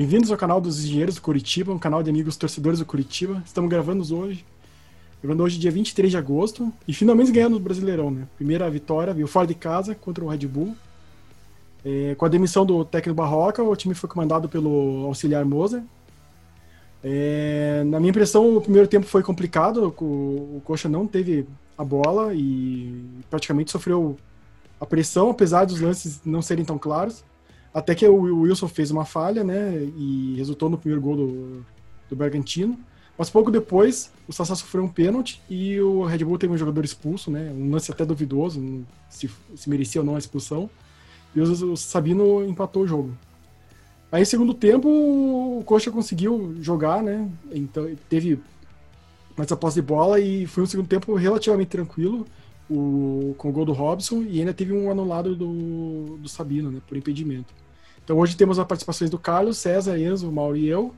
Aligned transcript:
Bem-vindos 0.00 0.30
ao 0.30 0.38
canal 0.38 0.62
dos 0.62 0.82
Engenheiros 0.82 1.16
do 1.16 1.20
Curitiba, 1.20 1.74
um 1.74 1.78
canal 1.78 2.02
de 2.02 2.08
amigos 2.08 2.34
torcedores 2.34 2.78
do 2.78 2.86
Curitiba. 2.86 3.42
Estamos 3.44 3.68
gravando 3.68 4.02
hoje, 4.16 4.46
gravando 5.22 5.42
hoje 5.42 5.58
dia 5.58 5.70
23 5.70 6.12
de 6.12 6.16
agosto 6.16 6.72
e 6.88 6.94
finalmente 6.94 7.30
ganhando 7.30 7.58
o 7.58 7.60
Brasileirão, 7.60 8.10
né? 8.10 8.26
Primeira 8.34 8.70
vitória, 8.70 9.12
viu 9.12 9.28
fora 9.28 9.46
de 9.46 9.54
casa 9.54 9.94
contra 9.94 10.24
o 10.24 10.28
Red 10.28 10.46
Bull. 10.46 10.74
É, 11.84 12.14
com 12.14 12.24
a 12.24 12.30
demissão 12.30 12.64
do 12.64 12.82
técnico 12.82 13.14
Barroca, 13.14 13.62
o 13.62 13.76
time 13.76 13.94
foi 13.94 14.08
comandado 14.08 14.48
pelo 14.48 15.04
auxiliar 15.04 15.44
Moser. 15.44 15.82
É, 17.04 17.82
na 17.84 18.00
minha 18.00 18.08
impressão, 18.08 18.56
o 18.56 18.60
primeiro 18.62 18.88
tempo 18.88 19.04
foi 19.04 19.22
complicado, 19.22 19.94
o, 20.00 20.04
o 20.56 20.62
Coxa 20.64 20.88
não 20.88 21.06
teve 21.06 21.46
a 21.76 21.84
bola 21.84 22.32
e 22.32 23.04
praticamente 23.28 23.70
sofreu 23.70 24.16
a 24.80 24.86
pressão, 24.86 25.28
apesar 25.28 25.66
dos 25.66 25.78
lances 25.78 26.22
não 26.24 26.40
serem 26.40 26.64
tão 26.64 26.78
claros. 26.78 27.22
Até 27.72 27.94
que 27.94 28.06
o 28.06 28.42
Wilson 28.42 28.68
fez 28.68 28.90
uma 28.90 29.04
falha, 29.04 29.44
né? 29.44 29.72
E 29.96 30.34
resultou 30.36 30.68
no 30.68 30.76
primeiro 30.76 31.00
gol 31.00 31.16
do, 31.16 31.66
do 32.08 32.16
Bragantino. 32.16 32.78
Mas 33.16 33.30
pouco 33.30 33.50
depois, 33.50 34.10
o 34.26 34.32
Sassá 34.32 34.54
sofreu 34.54 34.82
um 34.82 34.88
pênalti 34.88 35.42
e 35.48 35.78
o 35.80 36.04
Red 36.04 36.24
Bull 36.24 36.38
teve 36.38 36.52
um 36.52 36.58
jogador 36.58 36.84
expulso, 36.84 37.30
né? 37.30 37.52
Um 37.54 37.70
lance 37.70 37.92
até 37.92 38.04
duvidoso, 38.04 38.84
se, 39.08 39.30
se 39.54 39.68
merecia 39.68 40.00
ou 40.00 40.06
não 40.06 40.16
a 40.16 40.18
expulsão. 40.18 40.70
E 41.34 41.40
o 41.40 41.76
Sabino 41.76 42.44
empatou 42.44 42.82
o 42.82 42.88
jogo. 42.88 43.16
Aí, 44.10 44.26
segundo 44.26 44.52
tempo, 44.52 44.88
o 44.88 45.62
Coxa 45.64 45.90
conseguiu 45.90 46.56
jogar, 46.60 47.02
né? 47.02 47.28
Então, 47.52 47.88
teve 48.08 48.40
mais 49.36 49.52
a 49.52 49.56
posse 49.56 49.76
de 49.76 49.82
bola 49.82 50.18
e 50.18 50.46
foi 50.46 50.64
um 50.64 50.66
segundo 50.66 50.88
tempo 50.88 51.14
relativamente 51.14 51.68
tranquilo 51.68 52.26
o, 52.70 53.34
com 53.36 53.48
o 53.48 53.52
gol 53.52 53.64
do 53.64 53.72
Robson 53.72 54.22
e 54.22 54.38
ainda 54.38 54.54
teve 54.54 54.72
um 54.72 54.90
anulado 54.90 55.34
do, 55.34 56.16
do 56.18 56.28
Sabino, 56.28 56.70
né? 56.70 56.80
Por 56.86 56.96
impedimento. 56.96 57.52
Então, 58.04 58.16
hoje 58.16 58.36
temos 58.36 58.58
as 58.58 58.66
participações 58.66 59.10
do 59.10 59.18
Carlos, 59.18 59.58
César, 59.58 59.98
Enzo, 59.98 60.30
Mauro 60.30 60.56
e 60.56 60.68
eu. 60.68 60.94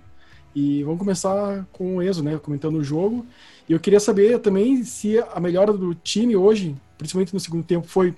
E 0.55 0.83
vamos 0.83 0.99
começar 0.99 1.67
com 1.73 1.97
o 1.97 2.03
Enzo, 2.03 2.23
né? 2.23 2.39
Comentando 2.39 2.77
o 2.77 2.85
jogo. 2.85 3.27
E 3.69 3.73
eu 3.73 3.81
queria 3.81 3.99
saber 3.99 4.39
também 4.39 4.85
se 4.85 5.19
a 5.19 5.41
melhora 5.41 5.73
do 5.73 5.95
time 5.95 6.37
hoje, 6.37 6.77
principalmente 6.99 7.33
no 7.33 7.41
segundo 7.41 7.65
tempo, 7.65 7.89
foi 7.89 8.15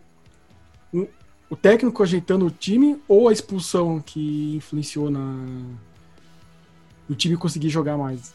um, 0.92 1.06
o 1.48 1.55
técnico 1.55 2.02
ajeitando 2.02 2.46
o 2.46 2.50
time 2.50 3.00
ou 3.06 3.28
a 3.28 3.33
expulsão 3.33 4.00
que 4.00 4.56
influenciou 4.56 5.11
na 5.11 5.36
o 7.08 7.14
time 7.14 7.36
conseguir 7.36 7.68
jogar 7.68 7.98
mais? 7.98 8.34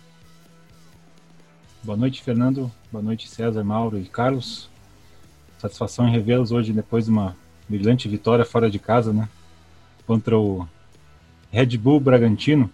Boa 1.83 1.97
noite, 1.97 2.21
Fernando. 2.21 2.71
Boa 2.91 3.03
noite, 3.03 3.27
César, 3.27 3.63
Mauro 3.63 3.97
e 3.97 4.05
Carlos. 4.05 4.69
Satisfação 5.59 6.07
em 6.07 6.11
revê-los 6.11 6.51
hoje 6.51 6.73
depois 6.73 7.05
de 7.05 7.11
uma 7.11 7.35
brilhante 7.67 8.07
vitória 8.07 8.43
fora 8.43 8.71
de 8.71 8.79
casa, 8.79 9.13
né? 9.13 9.29
Contra 10.07 10.37
o 10.37 10.67
Red 11.51 11.77
Bull 11.77 11.99
Bragantino. 11.99 12.71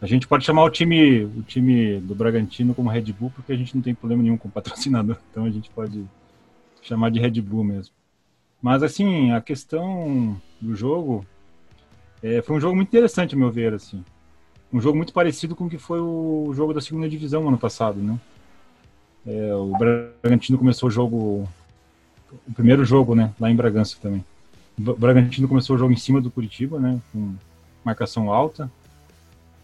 A 0.00 0.06
gente 0.06 0.28
pode 0.28 0.44
chamar 0.44 0.64
o 0.64 0.70
time, 0.70 1.24
o 1.24 1.42
time 1.42 2.00
do 2.00 2.14
Bragantino 2.14 2.74
como 2.74 2.90
Red 2.90 3.12
Bull 3.12 3.30
porque 3.34 3.52
a 3.52 3.56
gente 3.56 3.74
não 3.74 3.82
tem 3.82 3.94
problema 3.94 4.22
nenhum 4.22 4.36
com 4.36 4.48
o 4.48 4.50
patrocinador, 4.50 5.16
então 5.30 5.44
a 5.44 5.50
gente 5.50 5.70
pode 5.70 6.04
chamar 6.82 7.10
de 7.10 7.20
Red 7.20 7.40
Bull 7.40 7.64
mesmo. 7.64 7.94
Mas 8.60 8.82
assim, 8.82 9.32
a 9.32 9.40
questão 9.40 10.40
do 10.60 10.74
jogo 10.74 11.24
é, 12.22 12.42
foi 12.42 12.56
um 12.56 12.60
jogo 12.60 12.74
muito 12.76 12.88
interessante, 12.88 13.34
a 13.34 13.38
meu 13.38 13.50
ver, 13.50 13.74
assim. 13.74 14.04
Um 14.72 14.80
jogo 14.80 14.96
muito 14.96 15.12
parecido 15.12 15.54
com 15.56 15.66
o 15.66 15.70
que 15.70 15.78
foi 15.78 16.00
o 16.00 16.52
jogo 16.52 16.74
da 16.74 16.80
segunda 16.80 17.08
divisão 17.08 17.46
ano 17.48 17.56
passado, 17.56 18.00
né? 18.00 18.18
É, 19.28 19.54
o 19.54 19.72
Bragantino 19.76 20.56
começou 20.56 20.88
o 20.88 20.90
jogo, 20.90 21.46
o 22.48 22.52
primeiro 22.54 22.82
jogo, 22.82 23.14
né, 23.14 23.30
lá 23.38 23.50
em 23.50 23.54
Bragança 23.54 23.94
também. 24.00 24.24
O 24.78 24.94
Bragantino 24.94 25.46
começou 25.46 25.76
o 25.76 25.78
jogo 25.78 25.92
em 25.92 25.98
cima 25.98 26.18
do 26.18 26.30
Curitiba, 26.30 26.80
né, 26.80 26.98
com 27.12 27.34
marcação 27.84 28.32
alta. 28.32 28.70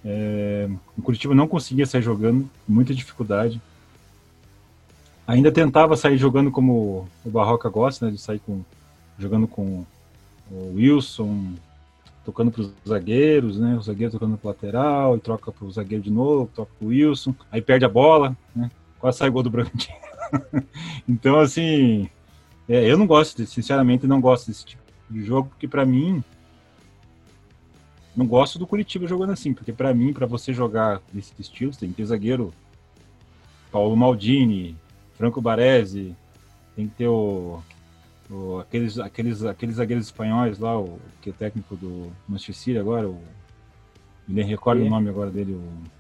É, 0.05 0.69
o 0.99 1.01
Curitiba 1.01 1.35
não 1.35 1.49
conseguia 1.49 1.87
sair 1.87 2.03
jogando, 2.03 2.49
muita 2.69 2.95
dificuldade. 2.95 3.59
Ainda 5.27 5.51
tentava 5.51 5.97
sair 5.97 6.19
jogando 6.19 6.51
como 6.51 7.09
o 7.25 7.31
Barroca 7.31 7.71
gosta, 7.71 8.05
né, 8.05 8.13
de 8.13 8.19
sair 8.19 8.41
com 8.41 8.63
jogando 9.19 9.49
com 9.49 9.87
o 10.51 10.75
Wilson, 10.75 11.55
tocando 12.25 12.51
para 12.51 12.63
os 12.63 12.71
zagueiros, 12.87 13.59
né? 13.59 13.77
O 13.77 13.81
zagueiro 13.81 14.13
tocando 14.13 14.37
para 14.37 14.51
lateral, 14.51 15.17
e 15.17 15.21
troca 15.21 15.53
para 15.53 15.65
o 15.65 15.71
zagueiro 15.71 16.03
de 16.03 16.11
novo, 16.11 16.51
troca 16.55 16.73
para 16.79 16.87
o 16.87 16.89
Wilson, 16.89 17.35
aí 17.51 17.63
perde 17.63 17.85
a 17.85 17.89
bola, 17.89 18.37
né? 18.55 18.71
Quase 19.05 19.19
sai 19.19 19.29
gol 19.29 19.43
do 19.43 19.51
Bragantino. 19.51 19.95
então, 21.07 21.39
assim, 21.39 22.09
é, 22.67 22.91
eu 22.91 22.97
não 22.97 23.07
gosto, 23.07 23.37
de, 23.37 23.47
sinceramente, 23.47 24.07
não 24.07 24.19
gosto 24.19 24.47
desse 24.47 24.65
tipo 24.65 24.83
de 25.11 25.23
jogo, 25.23 25.51
porque 25.51 25.69
para 25.69 25.85
mim, 25.85 26.25
não 28.17 28.27
gosto 28.27 28.59
do 28.59 28.67
Curitiba 28.67 29.07
jogando 29.07 29.33
assim, 29.33 29.53
porque 29.53 29.75
para 29.75 29.93
mim, 29.93 30.15
para 30.15 30.25
você 30.25 30.55
jogar 30.55 31.03
desse 31.13 31.35
estilo, 31.39 31.71
você 31.71 31.81
tem 31.81 31.91
que 31.91 31.97
ter 31.97 32.07
zagueiro 32.07 32.51
Paulo 33.71 33.95
Maldini, 33.95 34.75
Franco 35.19 35.39
Baresi, 35.39 36.17
tem 36.75 36.89
que 36.89 36.95
ter 36.95 37.09
o 37.09 37.63
o, 38.31 38.61
aqueles, 38.61 38.99
aqueles, 38.99 39.45
aqueles 39.45 39.77
zagueiros 39.77 40.07
espanhóis 40.07 40.59
lá, 40.59 40.81
o 40.81 40.99
que 41.21 41.29
é 41.29 41.33
técnico 41.35 41.77
do 41.77 42.11
Manchester 42.27 42.55
City 42.55 42.79
agora, 42.79 43.07
o, 43.07 43.21
nem 44.27 44.47
recordo 44.47 44.83
e? 44.83 44.87
o 44.87 44.89
nome 44.89 45.11
agora 45.11 45.31
dele, 45.31 45.53
o 45.53 45.94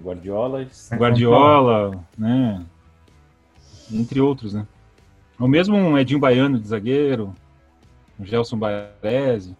Guardiola. 0.00 0.66
Guardiola, 0.92 2.04
né? 2.16 2.64
Entre 3.90 4.20
outros, 4.20 4.54
né? 4.54 4.66
O 5.38 5.46
mesmo 5.46 5.76
um 5.76 5.98
Edinho 5.98 6.20
Baiano 6.20 6.58
de 6.58 6.68
zagueiro, 6.68 7.34
o 8.18 8.24
Gelson 8.24 8.58
Baresi, 8.58 9.56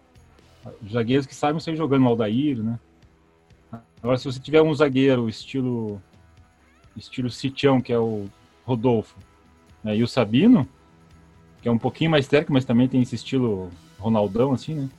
zagueiros 0.91 1.25
que 1.25 1.35
sabem 1.35 1.59
sair 1.59 1.75
jogando 1.75 2.05
o 2.05 2.07
Aldair, 2.07 2.57
né? 2.63 2.79
Agora, 4.01 4.17
se 4.17 4.25
você 4.25 4.39
tiver 4.39 4.61
um 4.61 4.73
zagueiro 4.73 5.27
estilo 5.27 6.01
estilo 6.95 7.29
Sitião, 7.29 7.79
que 7.79 7.93
é 7.93 7.99
o 7.99 8.25
Rodolfo, 8.65 9.17
né, 9.83 9.95
e 9.95 10.03
o 10.03 10.07
Sabino, 10.07 10.67
que 11.61 11.69
é 11.69 11.71
um 11.71 11.77
pouquinho 11.77 12.09
mais 12.09 12.27
técnico, 12.27 12.53
mas 12.53 12.65
também 12.65 12.87
tem 12.87 13.01
esse 13.01 13.15
estilo 13.15 13.69
Ronaldão, 13.99 14.53
assim, 14.53 14.73
né? 14.73 14.89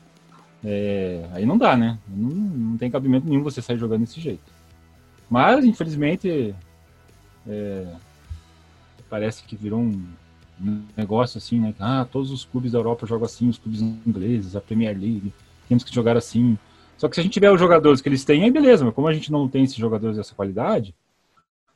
É, 0.65 1.28
aí 1.32 1.47
não 1.47 1.56
dá, 1.56 1.77
né? 1.77 1.98
Não, 2.09 2.31
não, 2.31 2.77
tem 2.78 2.91
cabimento 2.91 3.28
nenhum 3.28 3.43
você 3.43 3.62
sair 3.62 3.78
jogando 3.78 4.00
desse 4.00 4.21
jeito. 4.21 4.57
Mas, 5.28 5.65
infelizmente, 5.65 6.55
é, 7.47 7.87
parece 9.09 9.43
que 9.44 9.56
virou 9.56 9.81
um 9.81 10.06
negócio 10.97 11.39
assim, 11.39 11.61
né? 11.61 11.75
Ah, 11.78 12.06
todos 12.11 12.31
os 12.31 12.44
clubes 12.44 12.72
da 12.72 12.78
Europa 12.78 13.06
jogam 13.06 13.27
assim, 13.27 13.49
os 13.49 13.59
clubes 13.59 13.81
ingleses, 13.81 14.56
a 14.56 14.61
Premier 14.61 14.97
League, 14.99 15.33
temos 15.69 15.84
que 15.84 15.94
jogar 15.94 16.16
assim. 16.16 16.59
Só 16.97 17.09
que 17.09 17.15
se 17.15 17.21
a 17.21 17.22
gente 17.22 17.33
tiver 17.33 17.50
os 17.53 17.61
jogadores 17.61 18.00
que 18.00 18.09
eles 18.09 18.25
têm, 18.25 18.43
aí 18.43 18.50
beleza, 18.50 18.84
mas 18.84 18.94
como 18.94 19.06
a 19.06 19.12
gente 19.12 19.31
não 19.31 19.49
tem 19.49 19.65
esses 19.65 19.77
jogadores 19.77 20.16
dessa 20.16 20.34
qualidade, 20.34 20.94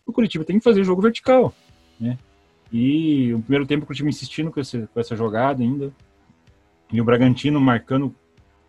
o 0.05 0.13
Curitiba 0.13 0.45
tem 0.45 0.59
que 0.59 0.65
fazer 0.65 0.83
jogo 0.83 1.01
vertical, 1.01 1.55
né? 2.01 2.19
E 2.73 3.33
o 3.35 3.41
primeiro 3.41 3.67
tempo 3.67 3.87
o 3.89 3.95
time 3.95 4.09
insistindo 4.09 4.51
com, 4.51 4.59
esse, 4.59 4.89
com 4.93 4.99
essa 4.99 5.15
jogada 5.15 5.63
ainda. 5.63 5.93
E 6.91 7.01
o 7.01 7.05
Bragantino 7.05 7.61
marcando 7.61 8.15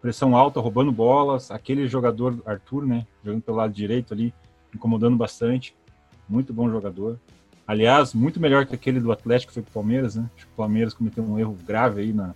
pressão 0.01 0.35
alta, 0.35 0.59
roubando 0.59 0.91
bolas. 0.91 1.49
Aquele 1.49 1.87
jogador, 1.87 2.37
Arthur, 2.45 2.85
né? 2.85 3.07
Jogando 3.23 3.41
pelo 3.41 3.57
lado 3.57 3.73
direito 3.73 4.13
ali, 4.13 4.33
incomodando 4.75 5.15
bastante. 5.15 5.75
Muito 6.27 6.53
bom 6.53 6.69
jogador. 6.69 7.19
Aliás, 7.67 8.13
muito 8.13 8.39
melhor 8.39 8.65
que 8.65 8.75
aquele 8.75 8.99
do 8.99 9.11
Atlético 9.11 9.49
que 9.49 9.53
foi 9.53 9.63
pro 9.63 9.73
Palmeiras, 9.73 10.15
né? 10.15 10.29
Acho 10.35 10.45
que 10.45 10.51
o 10.51 10.55
Palmeiras 10.55 10.93
cometeu 10.93 11.23
um 11.23 11.39
erro 11.39 11.57
grave 11.65 12.01
aí 12.01 12.13
na, 12.13 12.35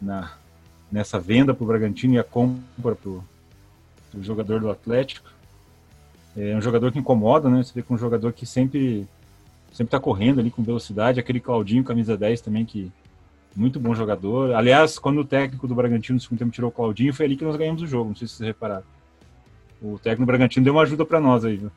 na, 0.00 0.32
nessa 0.90 1.20
venda 1.20 1.52
pro 1.52 1.66
Bragantino 1.66 2.14
e 2.14 2.18
a 2.18 2.24
compra 2.24 2.94
pro, 2.94 3.22
pro 4.10 4.22
jogador 4.22 4.60
do 4.60 4.70
Atlético. 4.70 5.30
É 6.36 6.56
um 6.56 6.62
jogador 6.62 6.90
que 6.90 6.98
incomoda, 6.98 7.50
né? 7.50 7.62
Você 7.62 7.72
vê 7.74 7.82
que 7.82 7.92
é 7.92 7.94
um 7.94 7.98
jogador 7.98 8.32
que 8.32 8.46
sempre 8.46 9.06
sempre 9.72 9.90
tá 9.90 10.00
correndo 10.00 10.40
ali 10.40 10.50
com 10.50 10.62
velocidade. 10.62 11.18
Aquele 11.18 11.40
Claudinho, 11.40 11.84
camisa 11.84 12.16
10 12.16 12.40
também, 12.40 12.64
que 12.64 12.92
muito 13.54 13.80
bom 13.80 13.94
jogador. 13.94 14.54
Aliás, 14.54 14.98
quando 14.98 15.20
o 15.20 15.24
técnico 15.24 15.66
do 15.66 15.74
Bragantino 15.74 16.16
no 16.16 16.20
segundo 16.20 16.38
tempo 16.38 16.52
tirou 16.52 16.70
o 16.70 16.72
Claudinho, 16.72 17.12
foi 17.12 17.26
ali 17.26 17.36
que 17.36 17.44
nós 17.44 17.56
ganhamos 17.56 17.82
o 17.82 17.86
jogo. 17.86 18.10
Não 18.10 18.16
sei 18.16 18.28
se 18.28 18.34
vocês 18.34 18.46
repararam. 18.46 18.84
O 19.82 19.98
técnico 19.98 20.26
Bragantino 20.26 20.64
deu 20.64 20.74
uma 20.74 20.82
ajuda 20.82 21.04
para 21.04 21.20
nós 21.20 21.44
aí, 21.44 21.56
viu? 21.56 21.70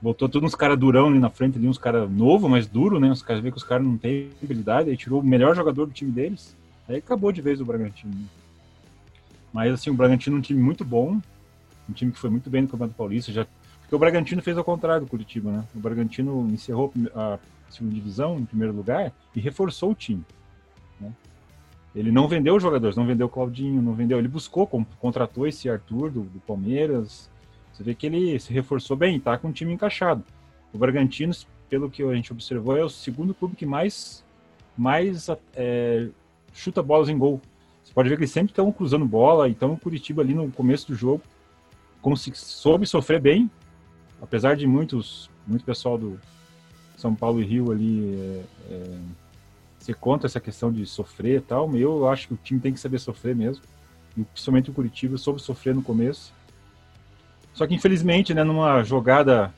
Botou 0.00 0.28
todos 0.28 0.46
uns 0.46 0.54
caras 0.54 0.78
durão 0.78 1.08
ali 1.08 1.18
na 1.18 1.30
frente, 1.30 1.58
ali, 1.58 1.66
uns 1.66 1.78
caras 1.78 2.08
novo, 2.08 2.48
mas 2.48 2.66
duro, 2.66 3.00
né? 3.00 3.10
Os 3.10 3.22
caras 3.22 3.42
vê 3.42 3.50
que 3.50 3.56
os 3.56 3.64
caras 3.64 3.84
não 3.84 3.96
têm 3.96 4.30
habilidade, 4.42 4.90
aí 4.90 4.96
tirou 4.96 5.20
o 5.20 5.24
melhor 5.24 5.56
jogador 5.56 5.86
do 5.86 5.92
time 5.92 6.10
deles. 6.10 6.54
Aí 6.88 6.96
acabou 6.96 7.32
de 7.32 7.40
vez 7.40 7.60
o 7.60 7.64
Bragantino. 7.64 8.12
Mas 9.52 9.72
assim, 9.72 9.90
o 9.90 9.94
Bragantino 9.94 10.36
é 10.36 10.38
um 10.38 10.42
time 10.42 10.60
muito 10.60 10.84
bom, 10.84 11.20
um 11.88 11.92
time 11.92 12.12
que 12.12 12.18
foi 12.18 12.30
muito 12.30 12.48
bem 12.50 12.62
no 12.62 12.68
Campeonato 12.68 12.96
Paulista, 12.96 13.32
já 13.32 13.46
porque 13.88 13.96
o 13.96 13.98
Bragantino 13.98 14.42
fez 14.42 14.58
ao 14.58 14.62
contrário 14.62 15.06
do 15.06 15.10
Curitiba, 15.10 15.50
né? 15.50 15.64
O 15.74 15.78
Bragantino 15.78 16.46
encerrou 16.52 16.92
a 17.14 17.38
segunda 17.70 17.94
divisão 17.94 18.38
em 18.38 18.44
primeiro 18.44 18.74
lugar 18.74 19.10
e 19.34 19.40
reforçou 19.40 19.92
o 19.92 19.94
time. 19.94 20.22
Né? 21.00 21.10
Ele 21.94 22.12
não 22.12 22.28
vendeu 22.28 22.56
os 22.56 22.62
jogadores, 22.62 22.96
não 22.96 23.06
vendeu 23.06 23.26
o 23.26 23.30
Claudinho, 23.30 23.82
não 23.82 23.94
vendeu. 23.94 24.18
Ele 24.18 24.28
buscou, 24.28 24.66
contratou 25.00 25.46
esse 25.46 25.68
Arthur 25.68 26.10
do, 26.10 26.22
do 26.22 26.40
Palmeiras. 26.40 27.30
Você 27.72 27.82
vê 27.82 27.94
que 27.94 28.06
ele 28.06 28.38
se 28.38 28.52
reforçou 28.52 28.96
bem, 28.96 29.18
tá 29.18 29.36
com 29.38 29.48
o 29.48 29.52
time 29.52 29.72
encaixado. 29.72 30.22
O 30.72 30.78
Bragantino, 30.78 31.32
pelo 31.68 31.90
que 31.90 32.02
a 32.02 32.14
gente 32.14 32.32
observou, 32.32 32.76
é 32.76 32.84
o 32.84 32.88
segundo 32.88 33.34
clube 33.34 33.56
que 33.56 33.66
mais, 33.66 34.24
mais 34.76 35.28
é, 35.54 36.08
chuta 36.52 36.82
bolas 36.82 37.08
em 37.08 37.16
gol. 37.16 37.40
Você 37.82 37.92
pode 37.92 38.08
ver 38.08 38.16
que 38.16 38.22
eles 38.22 38.30
sempre 38.30 38.52
estão 38.52 38.70
cruzando 38.70 39.06
bola, 39.06 39.48
então 39.48 39.72
o 39.72 39.78
Curitiba 39.78 40.22
ali 40.22 40.34
no 40.34 40.50
começo 40.52 40.88
do 40.88 40.94
jogo 40.94 41.22
soube 42.34 42.86
sofrer 42.86 43.20
bem, 43.20 43.50
apesar 44.20 44.56
de 44.56 44.66
muitos, 44.66 45.30
muito 45.46 45.64
pessoal 45.64 45.98
do 45.98 46.18
São 46.96 47.14
Paulo 47.14 47.40
e 47.40 47.44
Rio 47.44 47.70
ali 47.70 48.14
é, 48.14 48.44
é, 48.70 48.98
ser 49.88 49.94
contra 49.94 50.26
essa 50.26 50.38
questão 50.38 50.70
de 50.70 50.84
sofrer 50.84 51.38
e 51.38 51.40
tal, 51.40 51.74
eu 51.74 52.06
acho 52.08 52.28
que 52.28 52.34
o 52.34 52.38
time 52.42 52.60
tem 52.60 52.72
que 52.72 52.80
saber 52.80 52.98
sofrer 52.98 53.34
mesmo, 53.34 53.64
e 54.16 54.22
principalmente 54.22 54.70
o 54.70 54.74
Curitiba 54.74 55.16
soube 55.16 55.40
sofrer 55.40 55.74
no 55.74 55.82
começo. 55.82 56.34
Só 57.54 57.66
que 57.66 57.74
infelizmente, 57.74 58.34
né, 58.34 58.44
numa 58.44 58.82
jogada 58.82 59.52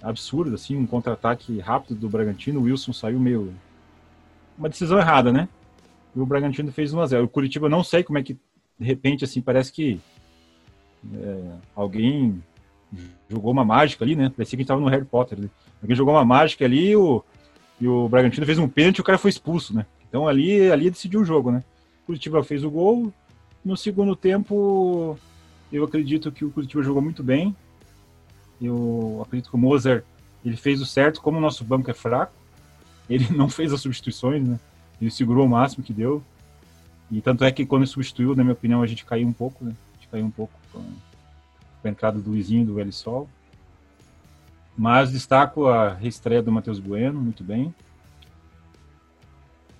absurda, 0.00 0.54
assim, 0.54 0.76
um 0.76 0.86
contra-ataque 0.86 1.58
rápido 1.58 1.98
do 1.98 2.08
Bragantino, 2.08 2.60
o 2.60 2.62
Wilson 2.64 2.92
saiu 2.92 3.18
meio 3.18 3.52
uma 4.56 4.68
decisão 4.68 4.98
errada, 4.98 5.32
né? 5.32 5.48
E 6.14 6.20
o 6.20 6.26
Bragantino 6.26 6.70
fez 6.70 6.92
1 6.92 7.00
a 7.00 7.06
0. 7.06 7.24
O 7.24 7.28
Curitiba 7.28 7.68
não 7.68 7.82
sei 7.82 8.02
como 8.02 8.18
é 8.18 8.22
que 8.22 8.34
de 8.78 8.86
repente 8.86 9.24
assim 9.24 9.42
parece 9.42 9.72
que 9.72 10.00
é, 11.14 11.52
alguém 11.74 12.42
jogou 13.28 13.52
uma 13.52 13.64
mágica 13.64 14.04
ali, 14.04 14.14
né? 14.14 14.30
Parecia 14.34 14.56
que 14.56 14.62
a 14.62 14.62
gente 14.62 14.68
tava 14.68 14.80
no 14.80 14.88
Harry 14.88 15.04
Potter. 15.04 15.38
Ali. 15.38 15.50
Alguém 15.82 15.96
jogou 15.96 16.14
uma 16.14 16.24
mágica 16.24 16.64
ali 16.64 16.90
e 16.90 16.96
o, 16.96 17.22
e 17.80 17.88
o 17.88 18.08
Bragantino 18.08 18.44
fez 18.44 18.58
um 18.58 18.68
pênalti 18.68 18.98
e 18.98 19.00
o 19.00 19.04
cara 19.04 19.18
foi 19.18 19.30
expulso, 19.30 19.74
né? 19.74 19.86
Então 20.08 20.28
ali, 20.28 20.70
ali 20.70 20.90
decidiu 20.90 21.20
o 21.20 21.24
jogo, 21.24 21.50
né? 21.50 21.64
O 22.02 22.06
Curitiba 22.06 22.44
fez 22.44 22.62
o 22.62 22.70
gol. 22.70 23.12
No 23.64 23.76
segundo 23.76 24.14
tempo, 24.14 25.18
eu 25.72 25.84
acredito 25.84 26.30
que 26.30 26.44
o 26.44 26.50
Curitiba 26.50 26.82
jogou 26.82 27.00
muito 27.00 27.22
bem. 27.22 27.54
Eu 28.60 29.22
acredito 29.24 29.48
que 29.48 29.56
o 29.56 29.58
Mozart 29.58 30.04
ele 30.44 30.56
fez 30.56 30.80
o 30.80 30.86
certo, 30.86 31.20
como 31.20 31.38
o 31.38 31.40
nosso 31.40 31.64
banco 31.64 31.90
é 31.90 31.94
fraco. 31.94 32.32
Ele 33.08 33.26
não 33.34 33.48
fez 33.48 33.72
as 33.72 33.80
substituições, 33.80 34.46
né? 34.46 34.58
Ele 35.00 35.10
segurou 35.10 35.46
o 35.46 35.48
máximo 35.48 35.82
que 35.82 35.92
deu. 35.92 36.22
E 37.10 37.20
tanto 37.20 37.44
é 37.44 37.50
que 37.50 37.64
quando 37.64 37.82
ele 37.82 37.90
substituiu, 37.90 38.36
na 38.36 38.44
minha 38.44 38.52
opinião, 38.52 38.82
a 38.82 38.86
gente 38.86 39.04
caiu 39.04 39.26
um 39.26 39.32
pouco, 39.32 39.64
né? 39.64 39.72
A 39.92 39.96
gente 39.96 40.08
caiu 40.08 40.24
um 40.24 40.30
pouco 40.30 40.52
com 40.72 40.82
a 41.82 41.88
entrada 41.88 42.18
do 42.18 42.30
Luizinho 42.30 42.66
do 42.66 42.74
Velho 42.74 42.92
Sol. 42.92 43.28
Mas 44.80 45.12
destaco 45.12 45.66
a 45.66 45.92
reestreia 45.92 46.42
do 46.42 46.50
Matheus 46.50 46.78
Bueno, 46.78 47.20
muito 47.20 47.44
bem. 47.44 47.74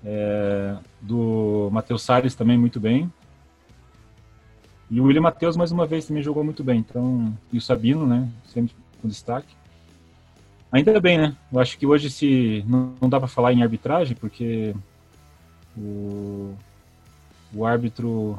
É, 0.04 0.76
do 1.00 1.70
Matheus 1.72 2.02
Salles 2.02 2.34
também 2.34 2.58
muito 2.58 2.78
bem. 2.78 3.10
E 4.90 5.00
o 5.00 5.04
William 5.04 5.22
Matheus, 5.22 5.56
mais 5.56 5.72
uma 5.72 5.86
vez, 5.86 6.04
também 6.04 6.22
jogou 6.22 6.44
muito 6.44 6.62
bem. 6.62 6.80
Então, 6.80 7.34
e 7.50 7.56
o 7.56 7.62
Sabino, 7.62 8.06
né? 8.06 8.28
Sempre 8.44 8.76
com 9.00 9.08
destaque. 9.08 9.56
Ainda 10.70 11.00
bem, 11.00 11.16
né? 11.16 11.34
Eu 11.50 11.60
acho 11.60 11.78
que 11.78 11.86
hoje 11.86 12.10
se 12.10 12.62
não, 12.68 12.92
não 13.00 13.08
dá 13.08 13.18
para 13.18 13.26
falar 13.26 13.54
em 13.54 13.62
arbitragem, 13.62 14.14
porque 14.14 14.76
o, 15.78 16.54
o 17.54 17.64
árbitro, 17.64 18.38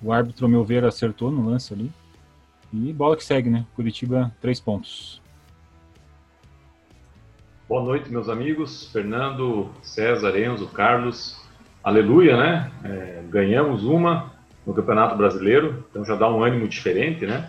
o 0.00 0.12
árbitro, 0.12 0.46
ao 0.46 0.50
meu 0.50 0.64
ver, 0.64 0.84
acertou 0.84 1.32
no 1.32 1.44
lance 1.44 1.74
ali. 1.74 1.90
E 2.72 2.92
bola 2.92 3.16
que 3.16 3.24
segue, 3.24 3.50
né? 3.50 3.66
Curitiba, 3.74 4.32
três 4.40 4.60
pontos. 4.60 5.23
Boa 7.66 7.82
noite, 7.82 8.12
meus 8.12 8.28
amigos. 8.28 8.90
Fernando, 8.92 9.70
César, 9.82 10.38
Enzo, 10.38 10.66
Carlos. 10.66 11.34
Aleluia, 11.82 12.36
né? 12.36 12.70
É, 12.84 13.22
ganhamos 13.30 13.84
uma 13.84 14.34
no 14.66 14.74
Campeonato 14.74 15.16
Brasileiro, 15.16 15.82
então 15.90 16.04
já 16.04 16.14
dá 16.14 16.30
um 16.30 16.44
ânimo 16.44 16.68
diferente, 16.68 17.24
né? 17.24 17.48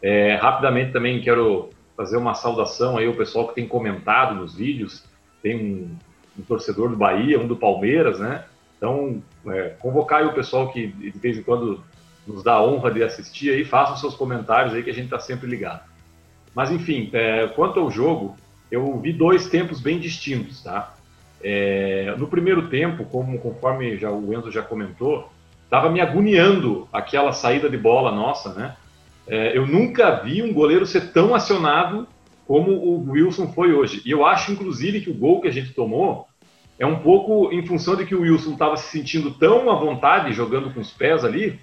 É, 0.00 0.36
rapidamente 0.36 0.92
também 0.92 1.20
quero 1.20 1.70
fazer 1.96 2.16
uma 2.16 2.34
saudação 2.34 2.98
aí 2.98 3.08
ao 3.08 3.14
pessoal 3.14 3.48
que 3.48 3.56
tem 3.56 3.66
comentado 3.66 4.36
nos 4.36 4.54
vídeos. 4.54 5.02
Tem 5.42 5.56
um, 5.56 5.96
um 6.38 6.42
torcedor 6.44 6.90
do 6.90 6.96
Bahia, 6.96 7.40
um 7.40 7.48
do 7.48 7.56
Palmeiras, 7.56 8.20
né? 8.20 8.44
Então, 8.76 9.20
é, 9.48 9.70
convocar 9.80 10.20
aí 10.20 10.26
o 10.26 10.34
pessoal 10.34 10.70
que 10.70 10.86
de 10.86 11.18
vez 11.18 11.36
em 11.36 11.42
quando 11.42 11.82
nos 12.24 12.44
dá 12.44 12.52
a 12.52 12.62
honra 12.64 12.92
de 12.92 13.02
assistir 13.02 13.50
aí, 13.50 13.64
façam 13.64 13.96
seus 13.96 14.14
comentários 14.14 14.72
aí 14.72 14.84
que 14.84 14.90
a 14.90 14.94
gente 14.94 15.06
está 15.06 15.18
sempre 15.18 15.48
ligado. 15.48 15.82
Mas 16.54 16.70
enfim, 16.70 17.10
é, 17.12 17.48
quanto 17.48 17.80
ao 17.80 17.90
jogo, 17.90 18.36
eu 18.70 18.98
vi 19.00 19.12
dois 19.12 19.48
tempos 19.48 19.80
bem 19.80 19.98
distintos, 19.98 20.62
tá? 20.62 20.94
É, 21.42 22.14
no 22.18 22.26
primeiro 22.26 22.68
tempo, 22.68 23.04
como 23.04 23.38
conforme 23.38 23.96
já, 23.96 24.10
o 24.10 24.34
Enzo 24.34 24.50
já 24.50 24.62
comentou, 24.62 25.30
estava 25.64 25.88
me 25.88 26.00
agoniando 26.00 26.88
aquela 26.92 27.32
saída 27.32 27.68
de 27.68 27.76
bola 27.76 28.10
nossa, 28.10 28.52
né? 28.54 28.76
É, 29.26 29.56
eu 29.56 29.66
nunca 29.66 30.22
vi 30.22 30.42
um 30.42 30.52
goleiro 30.52 30.86
ser 30.86 31.12
tão 31.12 31.34
acionado 31.34 32.08
como 32.46 32.72
o 32.72 33.10
Wilson 33.10 33.52
foi 33.52 33.74
hoje. 33.74 34.00
E 34.06 34.10
eu 34.10 34.24
acho, 34.24 34.52
inclusive, 34.52 35.02
que 35.02 35.10
o 35.10 35.14
gol 35.14 35.42
que 35.42 35.48
a 35.48 35.52
gente 35.52 35.74
tomou 35.74 36.26
é 36.78 36.86
um 36.86 37.00
pouco 37.00 37.52
em 37.52 37.66
função 37.66 37.94
de 37.94 38.06
que 38.06 38.14
o 38.14 38.22
Wilson 38.22 38.52
estava 38.52 38.76
se 38.76 38.90
sentindo 38.90 39.32
tão 39.32 39.70
à 39.70 39.74
vontade 39.74 40.32
jogando 40.32 40.72
com 40.72 40.80
os 40.80 40.90
pés 40.90 41.24
ali, 41.24 41.60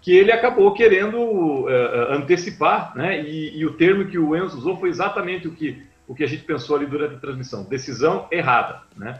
que 0.00 0.12
ele 0.12 0.30
acabou 0.30 0.72
querendo 0.74 1.16
uh, 1.18 2.12
antecipar, 2.12 2.92
né? 2.94 3.22
E, 3.22 3.58
e, 3.58 3.66
o 3.66 3.72
termo 3.72 4.04
que 4.04 4.18
o 4.18 4.36
Enzo 4.36 4.58
usou 4.58 4.76
foi 4.76 4.90
exatamente 4.90 5.48
o 5.48 5.52
que, 5.52 5.82
o 6.12 6.14
que 6.14 6.22
a 6.22 6.28
gente 6.28 6.44
pensou 6.44 6.76
ali 6.76 6.84
durante 6.84 7.14
a 7.14 7.18
transmissão: 7.18 7.64
decisão 7.64 8.28
errada, 8.30 8.82
né? 8.94 9.18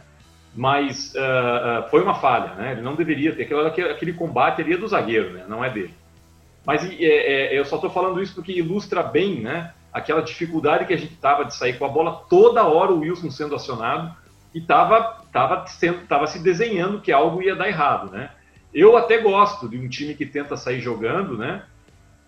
Mas 0.55 1.11
uh, 1.15 1.17
uh, 1.17 1.89
foi 1.89 2.03
uma 2.03 2.13
falha, 2.13 2.53
né? 2.53 2.73
Ele 2.73 2.81
não 2.81 2.93
deveria 2.93 3.35
ter 3.35 3.51
aquele, 3.51 3.89
aquele 3.89 4.13
combate 4.13 4.61
ali 4.61 4.73
é 4.73 4.77
do 4.77 4.87
zagueiro, 4.87 5.33
né? 5.33 5.43
Não 5.47 5.65
é 5.65 5.71
dele. 5.71 5.95
Mas 6.63 6.87
é, 6.87 7.03
é, 7.03 7.59
eu 7.59 7.65
só 7.65 7.77
estou 7.77 7.89
falando 7.89 8.21
isso 8.21 8.35
porque 8.35 8.51
ilustra 8.51 9.01
bem, 9.01 9.41
né? 9.41 9.73
Aquela 9.91 10.21
dificuldade 10.21 10.85
que 10.85 10.93
a 10.93 10.97
gente 10.97 11.15
tava 11.15 11.45
de 11.45 11.55
sair 11.55 11.79
com 11.79 11.85
a 11.85 11.89
bola 11.89 12.25
toda 12.29 12.63
hora 12.63 12.91
o 12.91 12.99
Wilson 12.99 13.31
sendo 13.31 13.55
acionado 13.55 14.15
e 14.53 14.61
tava 14.61 15.23
tava, 15.31 15.65
sendo, 15.65 16.05
tava 16.05 16.27
se 16.27 16.37
desenhando 16.37 17.01
que 17.01 17.11
algo 17.11 17.41
ia 17.41 17.55
dar 17.55 17.67
errado, 17.67 18.11
né? 18.11 18.29
Eu 18.71 18.95
até 18.95 19.17
gosto 19.17 19.67
de 19.67 19.79
um 19.79 19.89
time 19.89 20.13
que 20.13 20.27
tenta 20.27 20.55
sair 20.55 20.79
jogando, 20.79 21.35
né? 21.35 21.63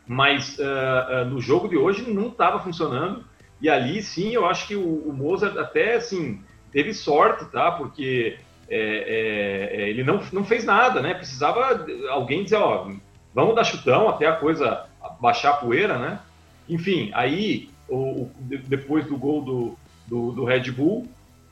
Mas 0.08 0.58
uh, 0.58 1.26
no 1.30 1.40
jogo 1.40 1.68
de 1.68 1.78
hoje 1.78 2.12
não 2.12 2.30
estava 2.30 2.60
funcionando. 2.60 3.24
E 3.66 3.70
ali, 3.70 4.00
sim, 4.04 4.32
eu 4.32 4.46
acho 4.46 4.68
que 4.68 4.76
o, 4.76 5.10
o 5.10 5.12
Mozart 5.12 5.58
até, 5.58 5.96
assim, 5.96 6.40
teve 6.72 6.94
sorte, 6.94 7.46
tá? 7.46 7.72
Porque 7.72 8.38
é, 8.70 8.78
é, 8.78 9.82
é, 9.82 9.90
ele 9.90 10.04
não, 10.04 10.22
não 10.32 10.46
fez 10.46 10.64
nada, 10.64 11.02
né? 11.02 11.16
Precisava 11.16 11.84
alguém 12.12 12.44
dizer, 12.44 12.58
ó, 12.58 12.88
vamos 13.34 13.56
dar 13.56 13.64
chutão 13.64 14.08
até 14.08 14.28
a 14.28 14.36
coisa 14.36 14.86
baixar 15.20 15.50
a 15.50 15.58
poeira, 15.58 15.98
né? 15.98 16.20
Enfim, 16.70 17.10
aí, 17.16 17.68
o, 17.90 17.96
o 17.96 18.32
depois 18.40 19.08
do 19.08 19.18
gol 19.18 19.42
do, 19.42 19.78
do, 20.06 20.32
do 20.34 20.46
Red 20.46 20.70
Bull, 20.70 21.08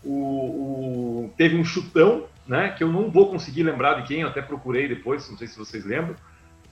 o, 0.05 0.13
o, 0.13 1.33
teve 1.35 1.57
um 1.57 1.65
chutão, 1.65 2.25
né? 2.45 2.75
Que 2.77 2.83
eu 2.83 2.89
não 2.89 3.09
vou 3.09 3.31
conseguir 3.31 3.63
lembrar 3.63 3.95
de 3.95 4.07
quem, 4.07 4.21
eu 4.21 4.27
até 4.27 4.43
procurei 4.43 4.87
depois, 4.87 5.27
não 5.31 5.37
sei 5.39 5.47
se 5.47 5.57
vocês 5.57 5.83
lembram. 5.83 6.15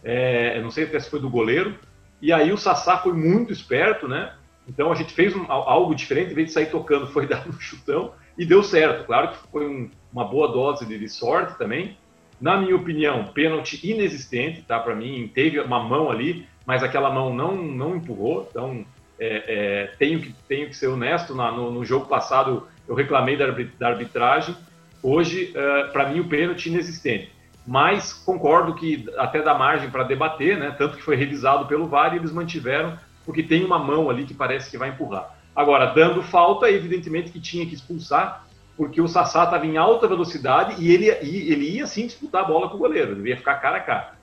É, 0.04 0.62
não 0.62 0.70
sei 0.70 0.84
até 0.84 1.00
se 1.00 1.10
foi 1.10 1.20
do 1.20 1.32
goleiro. 1.32 1.80
E 2.22 2.32
aí 2.32 2.52
o 2.52 2.58
Sassá 2.60 3.00
foi 3.00 3.14
muito 3.14 3.52
esperto, 3.52 4.08
né? 4.08 4.34
Então 4.68 4.92
a 4.92 4.96
gente 4.96 5.14
fez 5.14 5.36
um, 5.36 5.46
algo 5.50 5.94
diferente, 5.96 6.32
em 6.32 6.36
vez 6.36 6.48
de 6.48 6.54
sair 6.54 6.68
tocando, 6.68 7.08
foi 7.08 7.26
dar 7.28 7.48
um 7.48 7.54
chutão 7.54 8.14
e 8.38 8.46
deu 8.46 8.64
certo. 8.64 9.06
Claro 9.06 9.30
que 9.30 9.38
foi 9.52 9.68
um, 9.68 9.90
uma 10.12 10.26
boa 10.26 10.48
dose 10.48 10.86
de, 10.86 10.98
de, 10.98 11.10
sorte 11.10 11.58
também. 11.58 11.98
Na 12.40 12.58
minha 12.58 12.76
opinião, 12.76 13.26
pênalti 13.26 13.80
inexistente, 13.88 14.64
tá? 14.64 14.80
Para 14.80 14.96
mim, 14.96 15.30
teve 15.34 15.60
uma 15.60 15.84
mão 15.84 16.10
ali, 16.10 16.48
mas 16.66 16.82
aquela 16.82 17.12
mão 17.12 17.34
não, 17.34 17.56
não 17.56 17.96
empurrou. 17.96 18.48
Então, 18.50 18.84
é, 19.20 19.44
é, 19.48 19.88
tenho, 20.00 20.20
que, 20.20 20.34
tenho 20.48 20.68
que 20.68 20.76
ser 20.76 20.88
honesto. 20.88 21.36
Na, 21.36 21.52
no, 21.52 21.72
no, 21.72 21.86
jogo 21.86 22.08
passado, 22.08 22.68
eu 22.88 22.96
reclamei 22.96 23.38
da, 23.38 23.46
da 23.78 23.90
arbitragem. 23.90 24.56
Hoje, 25.04 25.52
é, 25.54 25.84
para 25.86 26.10
mim, 26.10 26.22
o 26.22 26.28
pênalti 26.28 26.68
inexistente. 26.68 27.32
Mas 27.66 28.12
concordo 28.12 28.74
que 28.74 29.06
até 29.18 29.42
dá 29.44 29.54
margem 29.54 29.92
para 29.92 30.04
debater, 30.04 30.58
né? 30.58 30.74
Tanto 30.76 30.98
que 30.98 31.04
foi 31.04 31.16
revisado 31.16 31.68
pelo 31.68 31.88
VAR 31.88 32.14
e 32.14 32.18
eles 32.18 32.32
mantiveram, 32.32 32.98
porque 33.26 33.44
tem 33.44 33.64
uma 33.64 33.80
mão 33.80 34.10
ali 34.10 34.26
que 34.26 34.34
parece 34.34 34.70
que 34.70 34.78
vai 34.78 34.90
empurrar. 34.90 35.38
Agora, 35.56 35.88
dando 35.88 36.24
falta, 36.24 36.70
evidentemente 36.70 37.32
que 37.32 37.40
tinha 37.40 37.66
que 37.66 37.76
expulsar, 37.76 38.46
porque 38.78 39.02
o 39.02 39.08
Sassá 39.08 39.44
estava 39.44 39.66
em 39.66 39.78
alta 39.78 40.08
velocidade 40.08 40.82
e 40.82 40.92
ele, 40.92 41.08
ele 41.08 41.70
ia 41.70 41.86
sim 41.86 42.08
disputar 42.08 42.44
a 42.44 42.48
bola 42.48 42.70
com 42.70 42.76
o 42.76 42.80
goleiro, 42.80 43.14
ele 43.14 43.30
ia 43.30 43.38
ficar 43.38 43.56
cara 43.56 43.78
a 43.78 43.82
cara. 43.82 44.14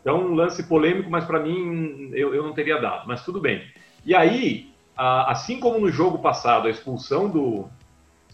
Então, 0.00 0.18
um 0.18 0.34
lance 0.34 0.64
polêmico, 0.64 1.08
mas 1.08 1.24
para 1.24 1.38
mim 1.38 2.10
eu, 2.12 2.34
eu 2.34 2.42
não 2.42 2.52
teria 2.52 2.80
dado, 2.80 3.06
mas 3.06 3.24
tudo 3.24 3.40
bem. 3.40 3.62
E 4.04 4.14
aí, 4.14 4.72
assim 4.96 5.60
como 5.60 5.78
no 5.78 5.90
jogo 5.90 6.18
passado, 6.18 6.66
a 6.66 6.70
expulsão 6.70 7.28
do, 7.28 7.68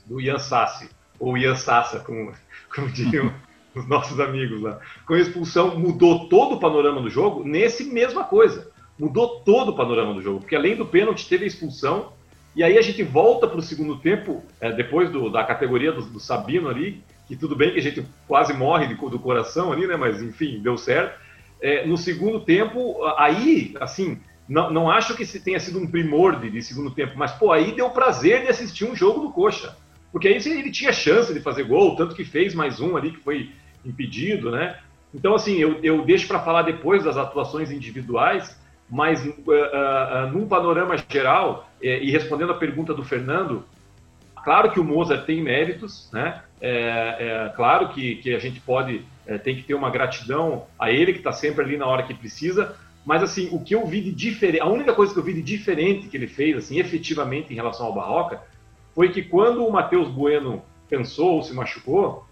do 0.07 0.21
Ian 0.21 0.39
Sassi, 0.39 0.89
ou 1.21 1.37
Ian 1.37 1.57
Sassa, 1.57 2.01
como, 2.01 2.33
como 2.75 2.91
os 3.75 3.87
nossos 3.87 4.19
amigos 4.19 4.63
lá, 4.63 4.81
com 5.07 5.15
a 5.15 5.21
expulsão 5.21 5.79
mudou 5.79 6.29
todo 6.29 6.57
o 6.57 6.61
panorama 6.61 7.03
do 7.03 7.11
jogo, 7.11 7.45
nesse 7.45 7.85
mesma 7.85 8.25
coisa. 8.25 8.71
Mudou 8.99 9.41
todo 9.41 9.71
o 9.71 9.77
panorama 9.77 10.15
do 10.15 10.23
jogo, 10.23 10.41
porque 10.41 10.57
além 10.57 10.75
do 10.75 10.85
pênalti 10.85 11.29
teve 11.29 11.45
a 11.45 11.47
expulsão, 11.47 12.13
e 12.57 12.65
aí 12.65 12.77
a 12.77 12.83
gente 12.83 13.03
volta 13.03 13.47
para 13.47 13.59
o 13.59 13.63
segundo 13.63 13.99
tempo, 13.99 14.43
é, 14.61 14.73
depois 14.73 15.11
do, 15.11 15.31
da 15.31 15.45
categoria 15.45 15.93
do, 15.93 16.03
do, 16.03 16.19
Sabino 16.19 16.69
ali, 16.69 17.03
que 17.29 17.37
tudo 17.37 17.55
bem 17.55 17.73
que 17.73 17.79
a 17.79 17.83
gente 17.83 18.05
quase 18.27 18.53
morre 18.53 18.89
de, 18.89 18.95
do 18.95 19.19
coração 19.19 19.73
ali, 19.73 19.87
né? 19.87 19.97
Mas 19.97 20.21
enfim, 20.21 20.61
deu 20.61 20.77
certo. 20.77 21.19
É, 21.61 21.87
no 21.87 21.97
segundo 21.97 22.41
tempo, 22.41 23.05
aí, 23.17 23.75
assim, 23.81 24.19
não, 24.49 24.73
não 24.73 24.91
acho 24.91 25.15
que 25.15 25.25
tenha 25.39 25.61
sido 25.61 25.79
um 25.79 25.87
primor 25.87 26.41
de, 26.41 26.51
de, 26.51 26.63
segundo 26.63 26.91
tempo, 26.91 27.13
mas 27.17 27.33
pô, 27.33 27.53
aí 27.53 27.73
deu 27.73 27.91
prazer 27.91 28.43
de 28.43 28.49
assistir 28.49 28.85
um 28.85 28.97
jogo 28.97 29.21
do 29.21 29.31
Coxa. 29.31 29.77
Porque 30.11 30.27
aí 30.27 30.35
ele 30.35 30.71
tinha 30.71 30.93
chance 30.93 31.33
de 31.35 31.41
fazer 31.41 31.65
gol, 31.65 31.95
tanto 31.95 32.15
que 32.15 32.25
fez 32.25 32.55
mais 32.55 32.81
um 32.81 32.97
ali, 32.97 33.11
que 33.11 33.19
foi 33.19 33.53
impedido, 33.85 34.51
né? 34.51 34.79
Então, 35.15 35.35
assim, 35.35 35.59
eu, 35.59 35.79
eu 35.83 36.05
deixo 36.05 36.27
para 36.27 36.41
falar 36.41 36.63
depois 36.63 37.05
das 37.05 37.17
atuações 37.17 37.71
individuais, 37.71 38.59
mas 38.91 39.25
uh, 39.25 39.31
uh, 39.31 40.33
num 40.33 40.47
panorama 40.47 40.97
geral, 41.09 41.69
e 41.81 42.11
respondendo 42.11 42.53
a 42.53 42.57
pergunta 42.57 42.93
do 42.93 43.05
Fernando, 43.05 43.65
claro 44.43 44.71
que 44.71 44.81
o 44.81 44.85
Mozart 44.85 45.25
tem 45.27 45.43
méritos, 45.43 46.11
né? 46.13 46.43
É, 46.61 47.47
é 47.47 47.53
claro 47.55 47.91
que, 47.91 48.17
que 48.17 48.35
a 48.35 48.39
gente 48.39 48.61
pode, 48.61 49.05
é, 49.27 49.39
tem 49.39 49.55
que 49.55 49.63
ter 49.63 49.75
uma 49.75 49.91
gratidão 49.91 50.67
a 50.79 50.91
ele, 50.91 51.13
que 51.13 51.19
está 51.19 51.33
sempre 51.33 51.65
ali 51.65 51.77
na 51.77 51.87
hora 51.87 52.03
que 52.03 52.15
precisa, 52.15 52.75
mas 53.05 53.23
assim, 53.23 53.49
o 53.53 53.61
que 53.61 53.75
eu 53.75 53.87
vi 53.87 54.01
de 54.01 54.13
diferente, 54.13 54.61
a 54.61 54.67
única 54.67 54.93
coisa 54.93 55.13
que 55.13 55.19
eu 55.19 55.25
vi 55.25 55.35
de 55.35 55.43
diferente 55.43 56.09
que 56.09 56.17
ele 56.17 56.27
fez, 56.27 56.57
assim, 56.57 56.79
efetivamente 56.79 57.53
em 57.53 57.57
relação 57.57 57.87
ao 57.87 57.95
Barroca, 57.95 58.43
foi 58.95 59.11
que 59.11 59.23
quando 59.23 59.65
o 59.65 59.71
Matheus 59.71 60.09
Bueno 60.09 60.63
pensou 60.89 61.35
ou 61.35 61.43
se 61.43 61.55
machucou, 61.55 62.27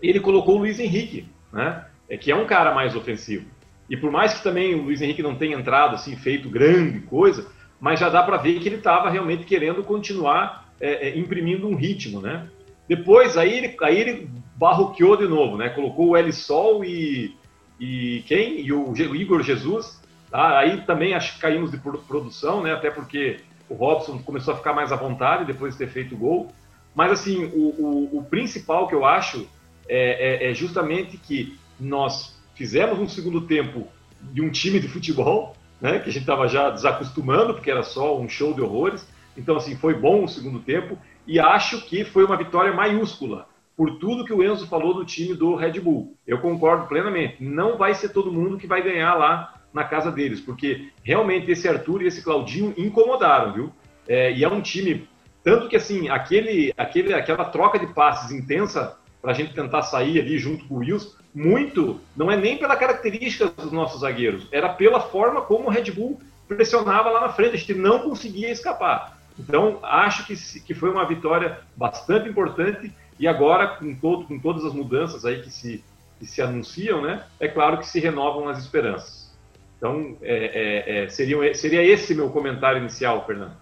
ele 0.00 0.20
colocou 0.20 0.56
o 0.56 0.58
Luiz 0.58 0.80
Henrique, 0.80 1.28
né? 1.52 1.84
É, 2.08 2.16
que 2.16 2.32
é 2.32 2.34
um 2.34 2.46
cara 2.46 2.74
mais 2.74 2.96
ofensivo. 2.96 3.46
E 3.90 3.96
por 3.96 4.12
mais 4.12 4.32
que 4.32 4.42
também 4.44 4.72
o 4.76 4.84
Luiz 4.84 5.02
Henrique 5.02 5.22
não 5.22 5.34
tenha 5.34 5.58
entrado 5.58 5.96
assim, 5.96 6.16
feito 6.16 6.48
grande 6.48 7.00
coisa, 7.00 7.50
mas 7.80 7.98
já 7.98 8.08
dá 8.08 8.22
para 8.22 8.36
ver 8.36 8.60
que 8.60 8.68
ele 8.68 8.76
estava 8.76 9.10
realmente 9.10 9.44
querendo 9.44 9.82
continuar 9.82 10.72
é, 10.80 11.08
é, 11.08 11.18
imprimindo 11.18 11.66
um 11.66 11.74
ritmo, 11.74 12.20
né? 12.20 12.48
Depois, 12.88 13.36
aí 13.36 13.52
ele, 13.52 13.76
aí 13.82 14.00
ele 14.00 14.30
barroqueou 14.54 15.16
de 15.16 15.26
novo, 15.26 15.56
né? 15.56 15.70
Colocou 15.70 16.10
o 16.10 16.16
L 16.16 16.32
Sol 16.32 16.84
e, 16.84 17.34
e 17.80 18.22
quem? 18.26 18.60
E 18.60 18.72
o, 18.72 18.90
o 18.90 19.16
Igor 19.16 19.42
Jesus. 19.42 20.00
Tá? 20.30 20.58
Aí 20.58 20.82
também 20.82 21.14
acho 21.14 21.34
que 21.34 21.40
caímos 21.40 21.72
de 21.72 21.78
produção, 21.78 22.62
né? 22.62 22.72
Até 22.72 22.90
porque 22.90 23.38
o 23.68 23.74
Robson 23.74 24.18
começou 24.18 24.54
a 24.54 24.56
ficar 24.56 24.72
mais 24.72 24.92
à 24.92 24.96
vontade 24.96 25.44
depois 25.44 25.72
de 25.72 25.78
ter 25.78 25.88
feito 25.88 26.14
o 26.14 26.18
gol. 26.18 26.52
Mas, 26.94 27.12
assim, 27.12 27.44
o, 27.46 27.74
o, 27.78 28.18
o 28.18 28.24
principal 28.24 28.86
que 28.86 28.94
eu 28.94 29.04
acho 29.04 29.48
é, 29.88 30.46
é, 30.46 30.50
é 30.50 30.54
justamente 30.54 31.16
que 31.16 31.58
nós 31.78 32.39
fizemos 32.60 32.98
um 32.98 33.08
segundo 33.08 33.40
tempo 33.40 33.88
de 34.20 34.42
um 34.42 34.50
time 34.50 34.78
de 34.78 34.86
futebol, 34.86 35.56
né, 35.80 35.98
que 35.98 36.10
a 36.10 36.12
gente 36.12 36.24
estava 36.24 36.46
já 36.46 36.68
desacostumando, 36.68 37.54
porque 37.54 37.70
era 37.70 37.82
só 37.82 38.20
um 38.20 38.28
show 38.28 38.52
de 38.52 38.60
horrores. 38.60 39.08
Então, 39.34 39.56
assim, 39.56 39.74
foi 39.76 39.94
bom 39.94 40.24
o 40.24 40.28
segundo 40.28 40.58
tempo 40.58 40.98
e 41.26 41.40
acho 41.40 41.80
que 41.86 42.04
foi 42.04 42.22
uma 42.22 42.36
vitória 42.36 42.70
maiúscula 42.70 43.46
por 43.74 43.98
tudo 43.98 44.26
que 44.26 44.32
o 44.34 44.44
Enzo 44.44 44.66
falou 44.66 44.92
do 44.92 45.06
time 45.06 45.34
do 45.34 45.54
Red 45.54 45.80
Bull. 45.80 46.14
Eu 46.26 46.36
concordo 46.36 46.86
plenamente. 46.86 47.42
Não 47.42 47.78
vai 47.78 47.94
ser 47.94 48.10
todo 48.10 48.30
mundo 48.30 48.58
que 48.58 48.66
vai 48.66 48.82
ganhar 48.82 49.14
lá 49.14 49.54
na 49.72 49.84
casa 49.84 50.12
deles, 50.12 50.38
porque 50.38 50.90
realmente 51.02 51.50
esse 51.50 51.66
Arthur 51.66 52.02
e 52.02 52.08
esse 52.08 52.22
Claudinho 52.22 52.74
incomodaram, 52.76 53.54
viu? 53.54 53.72
É, 54.06 54.30
e 54.34 54.44
é 54.44 54.48
um 54.50 54.60
time 54.60 55.08
tanto 55.42 55.66
que 55.66 55.76
assim 55.76 56.10
aquele, 56.10 56.74
aquele, 56.76 57.14
aquela 57.14 57.46
troca 57.46 57.78
de 57.78 57.86
passes 57.86 58.30
intensa 58.30 58.98
para 59.22 59.30
a 59.30 59.34
gente 59.34 59.54
tentar 59.54 59.80
sair 59.80 60.20
ali 60.20 60.38
junto 60.38 60.66
com 60.66 60.74
o 60.74 60.78
Wilson, 60.78 61.16
muito 61.34 62.00
não 62.16 62.30
é 62.30 62.36
nem 62.36 62.58
pela 62.58 62.76
característica 62.76 63.46
dos 63.48 63.72
nossos 63.72 64.00
zagueiros, 64.00 64.46
era 64.50 64.68
pela 64.68 65.00
forma 65.00 65.42
como 65.42 65.68
o 65.68 65.70
Red 65.70 65.90
Bull 65.90 66.20
pressionava 66.48 67.10
lá 67.10 67.20
na 67.20 67.28
frente, 67.28 67.54
a 67.54 67.58
gente 67.58 67.74
não 67.74 68.00
conseguia 68.00 68.50
escapar. 68.50 69.18
Então, 69.38 69.78
acho 69.82 70.26
que, 70.26 70.34
que 70.60 70.74
foi 70.74 70.90
uma 70.90 71.06
vitória 71.06 71.60
bastante 71.76 72.28
importante 72.28 72.92
e 73.18 73.28
agora, 73.28 73.68
com, 73.76 73.94
todo, 73.94 74.24
com 74.24 74.38
todas 74.38 74.64
as 74.64 74.72
mudanças 74.72 75.24
aí 75.24 75.42
que 75.42 75.50
se, 75.50 75.84
que 76.18 76.26
se 76.26 76.42
anunciam, 76.42 77.00
né, 77.00 77.24
é 77.38 77.48
claro 77.48 77.78
que 77.78 77.86
se 77.86 78.00
renovam 78.00 78.48
as 78.48 78.58
esperanças. 78.58 79.30
Então, 79.76 80.16
é, 80.20 80.34
é, 80.34 81.04
é, 81.04 81.08
seria, 81.08 81.54
seria 81.54 81.82
esse 81.82 82.14
meu 82.14 82.28
comentário 82.28 82.80
inicial, 82.80 83.24
Fernando. 83.24 83.56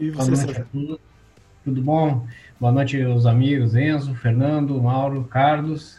E 0.00 0.10
você, 0.10 0.64
tudo, 0.72 1.00
tudo 1.64 1.82
bom? 1.82 2.26
Boa 2.62 2.70
noite 2.70 3.02
aos 3.02 3.26
amigos, 3.26 3.74
Enzo, 3.74 4.14
Fernando, 4.14 4.80
Mauro, 4.80 5.24
Carlos. 5.24 5.98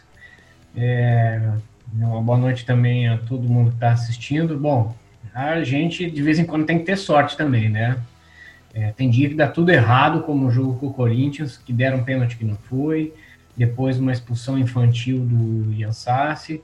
É, 0.74 1.52
uma 1.92 2.22
boa 2.22 2.38
noite 2.38 2.64
também 2.64 3.06
a 3.06 3.18
todo 3.18 3.46
mundo 3.46 3.68
que 3.68 3.76
está 3.76 3.92
assistindo. 3.92 4.58
Bom, 4.58 4.96
a 5.34 5.62
gente 5.62 6.10
de 6.10 6.22
vez 6.22 6.38
em 6.38 6.46
quando 6.46 6.64
tem 6.64 6.78
que 6.78 6.86
ter 6.86 6.96
sorte 6.96 7.36
também, 7.36 7.68
né? 7.68 7.98
É, 8.72 8.92
tem 8.92 9.10
dia 9.10 9.28
que 9.28 9.34
dá 9.34 9.46
tudo 9.46 9.68
errado, 9.72 10.22
como 10.22 10.46
o 10.46 10.50
jogo 10.50 10.78
com 10.78 10.86
o 10.86 10.94
Corinthians, 10.94 11.58
que 11.58 11.70
deram 11.70 11.98
um 11.98 12.02
pênalti 12.02 12.38
que 12.38 12.46
não 12.46 12.56
foi, 12.56 13.12
depois 13.54 13.98
uma 13.98 14.10
expulsão 14.10 14.58
infantil 14.58 15.18
do 15.18 15.70
Ian 15.74 15.92
Sassi, 15.92 16.62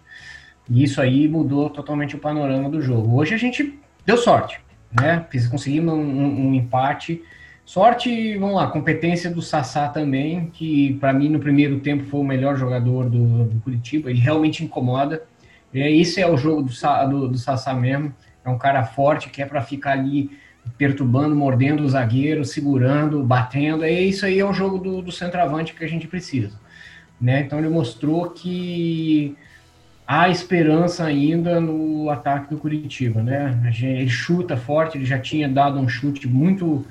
e 0.66 0.83
isso 0.83 0.99
aí 1.02 1.28
mudou 1.28 1.69
totalmente 1.69 2.16
o 2.16 2.19
panorama 2.19 2.71
do 2.71 2.80
jogo. 2.80 3.19
Hoje 3.19 3.35
a 3.35 3.38
gente 3.38 3.78
deu 4.07 4.16
sorte, 4.16 4.62
né? 4.90 5.26
Conseguimos 5.50 5.92
um, 5.92 6.49
um 6.49 6.54
empate. 6.54 7.23
Sorte, 7.70 8.36
vamos 8.36 8.56
lá, 8.56 8.66
competência 8.66 9.30
do 9.30 9.40
Sassá 9.40 9.86
também, 9.86 10.50
que 10.52 10.94
para 10.94 11.12
mim 11.12 11.28
no 11.28 11.38
primeiro 11.38 11.78
tempo 11.78 12.02
foi 12.02 12.18
o 12.18 12.24
melhor 12.24 12.56
jogador 12.56 13.08
do, 13.08 13.44
do 13.44 13.60
Curitiba, 13.60 14.10
ele 14.10 14.18
realmente 14.18 14.64
incomoda. 14.64 15.22
É, 15.72 15.88
esse 15.88 16.20
é 16.20 16.28
o 16.28 16.36
jogo 16.36 16.62
do, 16.62 17.08
do, 17.08 17.28
do 17.28 17.38
Sassá 17.38 17.72
mesmo 17.72 18.12
é 18.44 18.50
um 18.50 18.58
cara 18.58 18.82
forte 18.82 19.30
que 19.30 19.40
é 19.40 19.46
para 19.46 19.62
ficar 19.62 19.92
ali 19.92 20.36
perturbando, 20.76 21.36
mordendo 21.36 21.84
o 21.84 21.88
zagueiro, 21.88 22.44
segurando, 22.44 23.22
batendo. 23.22 23.84
É 23.84 23.92
isso 23.92 24.26
aí 24.26 24.40
é 24.40 24.44
o 24.44 24.52
jogo 24.52 24.76
do, 24.76 25.00
do 25.00 25.12
centroavante 25.12 25.72
que 25.72 25.84
a 25.84 25.88
gente 25.88 26.08
precisa. 26.08 26.58
Né? 27.20 27.42
Então 27.42 27.60
ele 27.60 27.68
mostrou 27.68 28.30
que 28.30 29.36
há 30.04 30.28
esperança 30.28 31.04
ainda 31.04 31.60
no 31.60 32.10
ataque 32.10 32.52
do 32.52 32.58
Curitiba. 32.58 33.22
Né? 33.22 33.72
Ele 33.80 34.08
chuta 34.08 34.56
forte, 34.56 34.98
ele 34.98 35.04
já 35.04 35.20
tinha 35.20 35.48
dado 35.48 35.78
um 35.78 35.88
chute 35.88 36.26
muito 36.26 36.84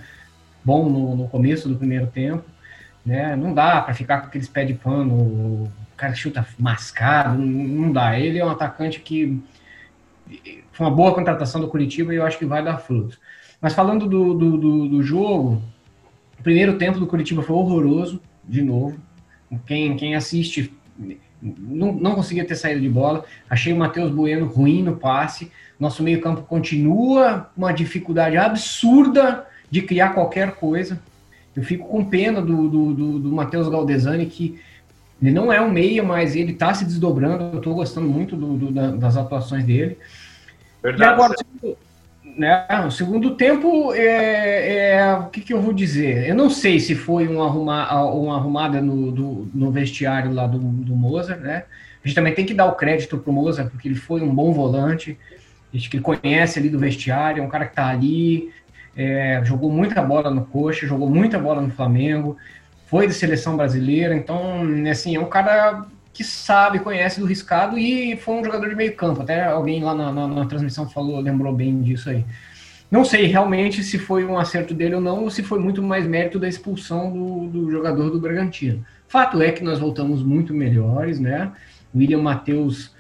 bom 0.64 0.90
no, 0.90 1.16
no 1.16 1.28
começo 1.28 1.68
do 1.68 1.76
primeiro 1.76 2.08
tempo. 2.08 2.44
Né? 3.06 3.36
Não 3.36 3.54
dá 3.54 3.82
para 3.82 3.94
ficar 3.94 4.22
com 4.22 4.28
aqueles 4.28 4.48
pés 4.48 4.68
de 4.68 4.74
pano, 4.74 5.14
o 5.14 5.72
cara 5.96 6.14
chuta 6.14 6.46
mascado, 6.58 7.38
não, 7.38 7.64
não 7.86 7.92
dá. 7.92 8.20
Ele 8.20 8.40
é 8.40 8.46
um 8.46 8.50
atacante 8.50 9.00
que 9.00 9.42
foi 10.72 10.86
uma 10.86 10.96
boa 10.96 11.14
contratação 11.14 11.60
do 11.60 11.68
Curitiba 11.68 12.14
e 12.14 12.18
eu 12.18 12.26
acho 12.26 12.38
que 12.38 12.46
vai 12.46 12.64
dar 12.64 12.78
frutos. 12.78 13.20
Mas 13.62 13.74
falando 13.74 14.08
do, 14.08 14.34
do, 14.34 14.58
do, 14.58 14.88
do 14.88 15.04
jogo, 15.04 15.62
o 16.40 16.44
primeiro 16.44 16.78
tempo 16.78 17.00
do 17.00 17.08
Curitiba 17.08 17.42
foi 17.42 17.56
horroroso, 17.56 18.22
de 18.44 18.62
novo. 18.62 18.98
Quem, 19.66 19.98
quem 19.98 20.16
assiste 20.16 20.72
não, 21.42 21.92
não 21.94 22.16
conseguia 22.16 22.46
ter 22.46 22.56
saído 22.56 22.82
de 22.82 22.90
bola. 22.90 23.26
Achei 23.50 23.74
o 23.74 23.78
Matheus 23.78 24.12
Bueno 24.12 24.46
ruim 24.46 24.84
no 24.84 24.96
passe. 24.96 25.52
Nosso 25.80 26.04
meio-campo 26.04 26.44
continua 26.44 27.50
uma 27.56 27.72
dificuldade 27.72 28.38
absurda 28.38 29.48
de 29.70 29.82
criar 29.82 30.10
qualquer 30.10 30.52
coisa. 30.52 31.00
Eu 31.56 31.64
fico 31.64 31.88
com 31.88 32.06
pena 32.06 32.42
do, 32.42 32.70
do, 32.70 32.94
do, 32.94 33.20
do 33.20 33.32
Matheus 33.32 33.68
Galdesani, 33.68 34.26
que 34.26 34.60
ele 35.22 35.32
não 35.32 35.52
é 35.52 35.60
um 35.60 35.70
meia, 35.70 36.02
mas 36.02 36.36
ele 36.36 36.54
está 36.54 36.74
se 36.74 36.86
desdobrando. 36.86 37.44
Eu 37.54 37.58
estou 37.58 37.76
gostando 37.76 38.08
muito 38.08 38.36
do, 38.36 38.54
do, 38.58 38.98
das 38.98 39.18
atuações 39.18 39.64
dele. 39.66 39.98
Verdade. 40.82 41.12
E 41.12 41.14
agora, 41.14 41.36
né, 42.38 42.66
o 42.88 42.92
segundo 42.92 43.36
tempo, 43.36 43.94
é, 43.94 44.94
é, 44.94 45.14
o 45.16 45.26
que, 45.26 45.42
que, 45.42 45.54
eu 45.54 45.62
vou 45.62 45.74
dizer? 45.74 46.30
Eu 46.30 46.36
não 46.36 46.50
sei 46.50 46.80
se 46.80 46.96
foi 46.96 47.28
uma, 47.28 47.46
arruma, 47.46 48.04
uma 48.06 48.38
arrumada 48.38 48.82
no, 48.82 49.12
do, 49.12 49.52
no 49.54 49.72
vestiário 49.72 50.34
lá 50.34 50.48
do, 50.48 50.58
do 50.58 50.96
Mozart, 50.96 51.42
né? 51.42 51.66
A 52.02 52.08
gente 52.08 52.16
também 52.16 52.34
tem 52.34 52.46
que 52.46 52.54
dar 52.54 52.66
o 52.66 52.76
crédito 52.76 53.18
para 53.18 53.30
o 53.30 53.34
Mozart, 53.34 53.70
porque 53.70 53.90
ele 53.90 53.96
foi 53.96 54.22
um 54.22 54.34
bom 54.34 54.54
volante, 54.54 55.18
a 55.74 55.76
gente 55.76 55.90
que 55.90 56.00
conhece 56.00 56.58
ali 56.58 56.70
do 56.70 56.80
vestiário, 56.80 57.44
é 57.44 57.46
um 57.46 57.50
cara 57.50 57.66
que 57.66 57.74
está 57.74 57.88
ali, 57.88 58.54
é, 58.96 59.42
jogou 59.44 59.72
muita 59.72 60.02
bola 60.02 60.30
no 60.30 60.46
Coxa, 60.46 60.88
jogou 60.88 61.10
muita 61.10 61.40
bola 61.40 61.62
no 61.62 61.72
Flamengo, 61.72 62.38
foi 62.88 63.08
de 63.08 63.14
seleção 63.14 63.56
brasileira, 63.56 64.16
então, 64.16 64.64
assim, 64.90 65.16
é 65.16 65.20
um 65.20 65.30
cara 65.30 65.86
que 66.20 66.24
sabe, 66.24 66.80
conhece 66.80 67.20
do 67.20 67.26
riscado 67.26 67.78
e 67.78 68.18
foi 68.18 68.36
um 68.36 68.44
jogador 68.44 68.68
de 68.68 68.76
meio 68.76 68.94
campo. 68.96 69.22
Até 69.22 69.46
alguém 69.46 69.82
lá 69.82 69.96
na, 69.96 70.12
na, 70.12 70.28
na, 70.28 70.46
transmissão 70.46 70.90
falou, 70.90 71.20
lembrou 71.20 71.54
bem 71.54 71.82
disso 71.82 72.10
aí. 72.10 72.26
Não 72.92 73.06
sei 73.06 73.28
realmente 73.28 73.84
se 73.84 73.98
foi 73.98 74.26
um 74.26 74.38
acerto 74.38 74.74
dele 74.74 74.96
ou 74.96 75.02
não, 75.02 75.24
ou 75.24 75.30
se 75.30 75.44
foi 75.44 75.60
muito 75.60 75.82
mais 75.82 76.06
mérito 76.06 76.40
da 76.40 76.50
expulsão 76.50 77.12
do, 77.12 77.48
do 77.48 77.72
jogador 77.72 78.10
do 78.10 78.20
Bragantino. 78.20 78.84
Fato 79.08 79.42
é 79.42 79.52
que 79.52 79.64
nós 79.64 79.80
voltamos 79.80 80.22
muito 80.22 80.54
melhores, 80.54 81.20
né? 81.20 81.52
William 81.96 82.22
Matheus 82.22 82.94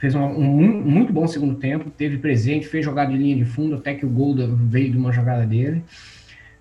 fez 0.00 0.14
um, 0.14 0.24
um, 0.24 0.82
muito 0.82 1.12
bom 1.12 1.28
segundo 1.28 1.56
tempo, 1.56 1.90
teve 1.90 2.16
presente, 2.16 2.66
fez 2.66 2.84
jogada 2.84 3.12
de 3.12 3.18
linha 3.18 3.36
de 3.36 3.44
fundo, 3.44 3.76
até 3.76 3.94
que 3.94 4.06
o 4.06 4.08
gol 4.08 4.34
veio 4.34 4.90
de 4.90 4.96
uma 4.96 5.12
jogada 5.12 5.44
dele. 5.44 5.84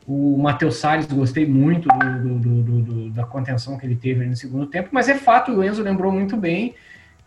O 0.06 0.38
Matheus 0.38 0.76
Salles, 0.76 1.06
gostei 1.06 1.46
muito 1.46 1.88
do, 1.88 2.40
do, 2.40 2.82
do, 2.82 3.10
da 3.12 3.24
contenção 3.24 3.78
que 3.78 3.86
ele 3.86 3.96
teve 3.96 4.26
no 4.26 4.36
segundo 4.36 4.66
tempo, 4.66 4.90
mas 4.92 5.08
é 5.08 5.16
fato, 5.16 5.54
o 5.54 5.64
Enzo 5.64 5.82
lembrou 5.82 6.12
muito 6.12 6.36
bem 6.36 6.76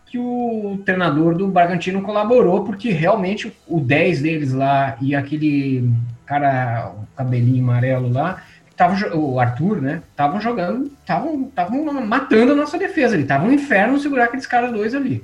que 0.05 0.19
o 0.19 0.79
treinador 0.85 1.35
do 1.35 1.47
Bragantino 1.47 2.03
colaborou, 2.03 2.63
porque 2.63 2.91
realmente 2.91 3.51
o 3.67 3.79
10 3.79 4.21
deles 4.21 4.53
lá 4.53 4.95
e 5.01 5.15
aquele 5.15 5.89
cara, 6.27 6.93
o 6.95 7.07
cabelinho 7.15 7.63
amarelo 7.63 8.07
lá, 8.11 8.43
tava, 8.75 9.15
o 9.15 9.39
Arthur, 9.39 9.81
né, 9.81 10.03
estavam 10.11 10.39
jogando, 10.39 10.91
estavam 10.99 11.51
matando 12.05 12.51
a 12.51 12.55
nossa 12.55 12.77
defesa, 12.77 13.15
ele 13.15 13.25
tava 13.25 13.47
um 13.47 13.51
inferno 13.51 13.97
segurar 13.97 14.25
aqueles 14.25 14.45
caras 14.45 14.71
dois 14.71 14.93
ali. 14.93 15.23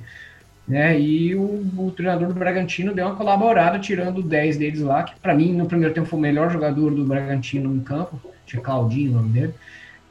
Né? 0.70 1.00
E 1.00 1.34
o, 1.34 1.66
o, 1.76 1.90
treinador 1.90 2.28
do 2.28 2.34
Bragantino 2.34 2.94
deu 2.94 3.06
uma 3.06 3.16
colaborada, 3.16 3.76
tirando 3.80 4.22
10 4.22 4.56
deles 4.56 4.80
lá, 4.80 5.02
que 5.02 5.18
para 5.18 5.34
mim 5.34 5.52
no 5.52 5.66
primeiro 5.66 5.92
tempo 5.92 6.06
foi 6.06 6.16
o 6.16 6.22
melhor 6.22 6.48
jogador 6.48 6.94
do 6.94 7.04
Bragantino 7.04 7.68
no 7.68 7.82
campo, 7.82 8.20
tinha 8.46 8.62
Claudinho 8.62 9.10
o 9.10 9.14
nome 9.14 9.30
dele. 9.30 9.54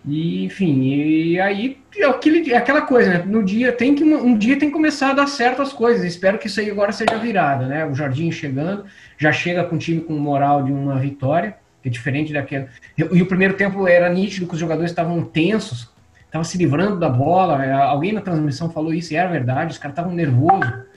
E, 0.05 0.43
enfim, 0.43 0.81
e 0.81 1.39
aí 1.39 1.77
aquele, 2.05 2.53
aquela 2.53 2.81
coisa, 2.81 3.09
né? 3.09 3.23
No 3.25 3.41
dia 3.41 3.71
tem 3.71 3.95
que 3.95 4.03
um 4.03 4.37
dia 4.37 4.59
tem 4.59 4.67
que 4.67 4.73
começar 4.73 5.11
a 5.11 5.13
dar 5.13 5.27
certo 5.27 5.61
as 5.61 5.71
coisas. 5.71 6.03
Espero 6.03 6.37
que 6.37 6.47
isso 6.47 6.59
aí 6.59 6.69
agora 6.69 6.91
seja 6.91 7.17
virada, 7.17 7.65
né? 7.65 7.85
O 7.85 7.95
Jardim 7.95 8.29
chegando, 8.29 8.83
já 9.17 9.31
chega 9.31 9.63
com 9.63 9.77
o 9.77 9.79
time 9.79 10.01
com 10.01 10.13
moral 10.13 10.63
de 10.63 10.73
uma 10.73 10.99
vitória, 10.99 11.55
que 11.81 11.87
é 11.87 11.91
diferente 11.91 12.33
daquela. 12.33 12.67
E 12.97 13.21
o 13.21 13.25
primeiro 13.25 13.53
tempo 13.53 13.87
era 13.87 14.09
nítido 14.09 14.45
que 14.45 14.55
os 14.55 14.59
jogadores 14.59 14.91
estavam 14.91 15.23
tensos, 15.23 15.89
estavam 16.29 16.43
se 16.43 16.57
livrando 16.57 16.97
da 16.97 17.09
bola. 17.09 17.65
É, 17.65 17.73
alguém 17.73 18.13
na 18.13 18.21
transmissão 18.21 18.69
falou 18.69 18.93
isso 18.93 19.13
e 19.13 19.15
era 19.15 19.29
verdade, 19.29 19.71
os 19.71 19.77
caras 19.77 19.93
estavam 19.93 20.13
nervosos. 20.13 20.87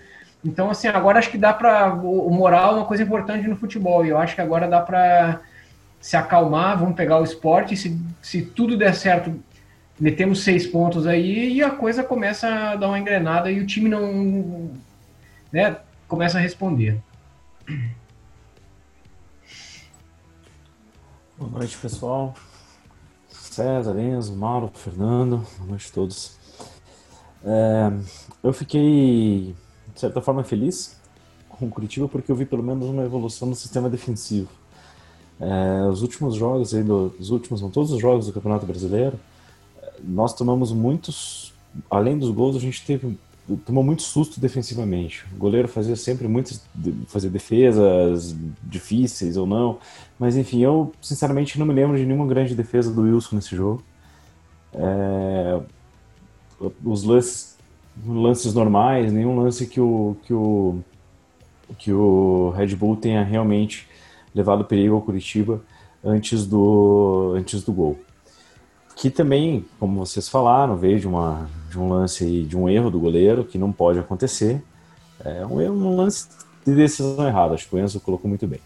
Então, 0.44 0.70
assim, 0.70 0.88
agora 0.88 1.18
acho 1.18 1.30
que 1.30 1.38
dá 1.38 1.52
para 1.52 1.94
o 1.94 2.30
moral 2.30 2.74
é 2.74 2.76
uma 2.78 2.86
coisa 2.86 3.02
importante 3.02 3.48
no 3.48 3.56
futebol. 3.56 4.04
E 4.04 4.10
eu 4.10 4.18
acho 4.18 4.34
que 4.34 4.40
agora 4.40 4.68
dá 4.68 4.80
para 4.80 5.40
se 6.00 6.16
acalmar, 6.16 6.78
vamos 6.78 6.96
pegar 6.96 7.20
o 7.20 7.24
esporte, 7.24 7.76
se, 7.76 7.96
se 8.20 8.42
tudo 8.42 8.76
der 8.76 8.92
certo, 8.92 9.40
metemos 9.98 10.42
seis 10.42 10.66
pontos 10.66 11.06
aí 11.06 11.52
e 11.52 11.62
a 11.62 11.70
coisa 11.70 12.02
começa 12.02 12.48
a 12.48 12.74
dar 12.74 12.88
uma 12.88 12.98
engrenada 12.98 13.52
e 13.52 13.60
o 13.60 13.66
time 13.66 13.88
não 13.88 14.72
né, 15.52 15.76
começa 16.08 16.38
a 16.38 16.40
responder. 16.40 16.98
Boa 21.38 21.50
noite, 21.52 21.78
pessoal. 21.78 22.34
César, 23.52 23.98
Enzo, 23.98 24.34
Mauro, 24.34 24.70
Fernando, 24.72 25.46
boa 25.58 25.68
noite 25.68 25.90
a 25.90 25.94
todos. 25.94 26.38
É, 27.44 27.92
eu 28.42 28.50
fiquei, 28.50 29.54
de 29.92 30.00
certa 30.00 30.22
forma, 30.22 30.42
feliz 30.42 30.98
com 31.50 31.66
o 31.66 31.70
Curitiba 31.70 32.08
porque 32.08 32.32
eu 32.32 32.36
vi 32.36 32.46
pelo 32.46 32.62
menos 32.62 32.88
uma 32.88 33.02
evolução 33.02 33.46
no 33.46 33.54
sistema 33.54 33.90
defensivo. 33.90 34.48
É, 35.38 35.86
os 35.86 36.00
últimos 36.00 36.34
jogos, 36.34 36.72
os 37.20 37.28
últimos, 37.28 37.60
não 37.60 37.70
todos 37.70 37.92
os 37.92 38.00
jogos 38.00 38.26
do 38.26 38.32
Campeonato 38.32 38.64
Brasileiro, 38.64 39.20
nós 40.02 40.32
tomamos 40.32 40.72
muitos, 40.72 41.52
além 41.90 42.18
dos 42.18 42.30
gols, 42.30 42.56
a 42.56 42.60
gente 42.60 42.82
teve 42.86 43.18
tomou 43.64 43.82
muito 43.82 44.02
susto 44.02 44.40
defensivamente. 44.40 45.24
O 45.34 45.36
goleiro 45.36 45.68
fazia 45.68 45.96
sempre 45.96 46.28
muitas 46.28 46.62
fazer 47.06 47.28
defesas 47.28 48.34
difíceis 48.62 49.36
ou 49.36 49.46
não, 49.46 49.78
mas 50.18 50.36
enfim, 50.36 50.60
eu 50.62 50.92
sinceramente 51.00 51.58
não 51.58 51.66
me 51.66 51.74
lembro 51.74 51.96
de 51.96 52.06
nenhuma 52.06 52.26
grande 52.26 52.54
defesa 52.54 52.92
do 52.92 53.02
Wilson 53.02 53.36
nesse 53.36 53.56
jogo. 53.56 53.82
É, 54.74 55.60
os 56.84 57.02
lances, 57.02 57.56
lances 58.06 58.54
normais, 58.54 59.12
nenhum 59.12 59.36
lance 59.36 59.66
que 59.66 59.80
o 59.80 60.16
que 60.24 60.32
o 60.32 60.80
que 61.78 61.92
o 61.92 62.50
Red 62.50 62.76
Bull 62.76 62.96
tenha 62.96 63.24
realmente 63.24 63.88
levado 64.34 64.64
perigo 64.64 64.94
ao 64.94 65.02
Curitiba 65.02 65.62
antes 66.04 66.46
do, 66.46 67.34
antes 67.36 67.62
do 67.62 67.72
gol. 67.72 67.98
Que 68.96 69.10
também, 69.10 69.64
como 69.78 70.04
vocês 70.04 70.28
falaram, 70.28 70.76
veio 70.76 71.00
de, 71.00 71.08
uma, 71.08 71.48
de 71.70 71.78
um 71.78 71.88
lance 71.88 72.24
aí, 72.24 72.44
de 72.44 72.56
um 72.56 72.68
erro 72.68 72.90
do 72.90 73.00
goleiro, 73.00 73.44
que 73.44 73.58
não 73.58 73.72
pode 73.72 73.98
acontecer. 73.98 74.62
É 75.24 75.46
um, 75.46 75.60
um 75.60 75.96
lance 75.96 76.28
de 76.66 76.74
decisão 76.74 77.26
errada, 77.26 77.54
acho 77.54 77.68
que 77.68 77.74
o 77.74 77.78
Enzo 77.78 78.00
colocou 78.00 78.28
muito 78.28 78.46
bem. 78.46 78.60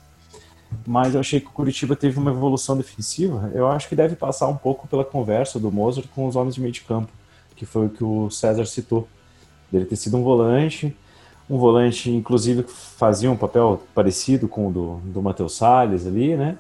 Mas 0.86 1.14
eu 1.14 1.20
achei 1.20 1.40
que 1.40 1.46
o 1.46 1.50
Curitiba 1.50 1.96
teve 1.96 2.18
uma 2.18 2.30
evolução 2.30 2.76
defensiva. 2.76 3.50
Eu 3.54 3.68
acho 3.68 3.88
que 3.88 3.96
deve 3.96 4.16
passar 4.16 4.48
um 4.48 4.56
pouco 4.56 4.86
pela 4.88 5.04
conversa 5.04 5.58
do 5.58 5.70
Mozart 5.70 6.08
com 6.14 6.26
os 6.26 6.36
homens 6.36 6.54
de 6.54 6.60
meio 6.60 6.72
de 6.72 6.82
campo, 6.82 7.10
que 7.54 7.64
foi 7.64 7.86
o 7.86 7.90
que 7.90 8.04
o 8.04 8.30
César 8.30 8.66
citou. 8.66 9.08
Dele 9.70 9.84
ter 9.84 9.96
sido 9.96 10.16
um 10.16 10.22
volante, 10.22 10.96
um 11.48 11.58
volante, 11.58 12.10
inclusive, 12.10 12.62
que 12.62 12.72
fazia 12.72 13.30
um 13.30 13.36
papel 13.36 13.82
parecido 13.94 14.48
com 14.48 14.68
o 14.68 14.72
do, 14.72 14.96
do 15.04 15.22
Matheus 15.22 15.56
Salles 15.56 16.06
ali, 16.06 16.36
né? 16.36 16.56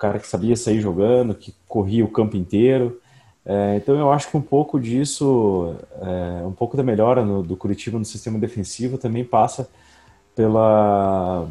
Cara 0.00 0.18
que 0.18 0.26
sabia 0.26 0.56
sair 0.56 0.80
jogando, 0.80 1.34
que 1.34 1.54
corria 1.68 2.04
o 2.04 2.08
campo 2.08 2.36
inteiro. 2.36 3.00
É, 3.44 3.76
então 3.76 3.94
eu 3.96 4.10
acho 4.10 4.30
que 4.30 4.36
um 4.36 4.40
pouco 4.42 4.80
disso, 4.80 5.74
é, 6.00 6.46
um 6.46 6.52
pouco 6.52 6.76
da 6.76 6.82
melhora 6.82 7.24
no, 7.24 7.42
do 7.42 7.56
Curitiba 7.56 7.98
no 7.98 8.04
sistema 8.04 8.38
defensivo 8.38 8.98
também 8.98 9.24
passa 9.24 9.68
pela, 10.34 11.48